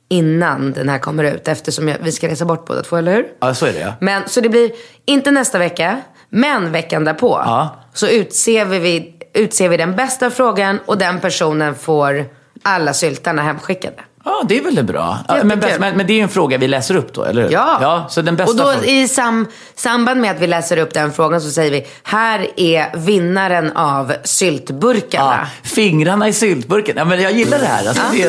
innan 0.08 0.72
den 0.72 0.88
här 0.88 0.98
kommer 0.98 1.24
ut. 1.24 1.48
Eftersom 1.48 1.88
jag, 1.88 1.96
vi 2.02 2.12
ska 2.12 2.28
resa 2.28 2.44
bort 2.44 2.66
båda 2.66 2.82
två, 2.82 2.96
eller 2.96 3.14
hur? 3.14 3.26
Ja, 3.40 3.54
så 3.54 3.66
är 3.66 3.72
det 3.72 3.80
ja. 3.80 3.92
Men, 4.00 4.22
så 4.28 4.40
det 4.40 4.48
blir 4.48 4.70
inte 5.04 5.30
nästa 5.30 5.58
vecka, 5.58 6.00
men 6.28 6.72
veckan 6.72 7.04
därpå. 7.04 7.42
Ja. 7.44 7.76
Så 7.94 8.08
utser 8.08 8.64
vi, 8.64 9.14
utser 9.34 9.68
vi 9.68 9.76
den 9.76 9.96
bästa 9.96 10.30
frågan 10.30 10.78
och 10.86 10.98
den 10.98 11.20
personen 11.20 11.74
får 11.74 12.24
alla 12.62 12.92
syltarna 12.94 13.42
hemskickade. 13.42 13.96
Ja, 14.24 14.42
det 14.48 14.58
är 14.58 14.62
väl 14.62 14.84
bra. 14.84 15.18
Ja, 15.28 15.44
men, 15.44 15.60
bäst, 15.60 15.80
men, 15.80 15.96
men 15.96 16.06
det 16.06 16.12
är 16.12 16.14
ju 16.14 16.22
en 16.22 16.28
fråga 16.28 16.58
vi 16.58 16.68
läser 16.68 16.96
upp 16.96 17.14
då, 17.14 17.24
eller 17.24 17.42
hur? 17.42 17.50
Ja. 17.50 17.78
ja 17.80 18.06
så 18.10 18.22
den 18.22 18.36
bästa 18.36 18.52
och 18.52 18.58
då 18.58 18.72
frågan. 18.72 18.84
i 18.84 19.08
sam, 19.08 19.46
samband 19.74 20.20
med 20.20 20.30
att 20.30 20.40
vi 20.40 20.46
läser 20.46 20.76
upp 20.76 20.94
den 20.94 21.12
frågan 21.12 21.40
så 21.40 21.50
säger 21.50 21.70
vi, 21.70 21.86
här 22.02 22.46
är 22.56 22.96
vinnaren 22.96 23.72
av 23.76 24.12
syltburkarna. 24.24 25.38
Ja, 25.42 25.68
fingrarna 25.70 26.28
i 26.28 26.32
syltburken. 26.32 26.96
Ja, 26.96 27.04
men 27.04 27.22
jag 27.22 27.32
gillar 27.32 27.58
det 27.58 27.66
här. 27.66 27.88
Alltså, 27.88 28.02
det 28.12 28.22
är, 28.22 28.28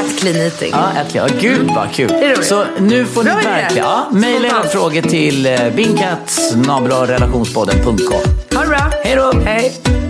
At 0.00 0.18
clean 0.18 0.36
eating. 0.36 0.70
ja, 0.72 1.00
äntligen. 1.00 1.28
Ja, 1.32 1.34
gud 1.40 1.70
vad 1.76 1.92
kul. 1.92 2.10
är 2.10 2.34
roligt. 2.34 2.46
Så 2.46 2.64
nu 2.78 3.06
får 3.06 3.24
ni 3.24 3.30
verkligen 3.30 3.86
ja, 3.86 4.06
mejla 4.10 4.48
era 4.48 4.62
frågor 4.62 5.02
till 5.02 5.46
eh, 5.46 5.70
bingkat 5.74 6.40
relationspodden.com. 7.06 8.20
Ha 8.54 8.62
det 8.62 8.68
bra. 8.68 8.90
Hej 9.04 9.16
då! 9.16 9.32
Hej. 9.44 10.09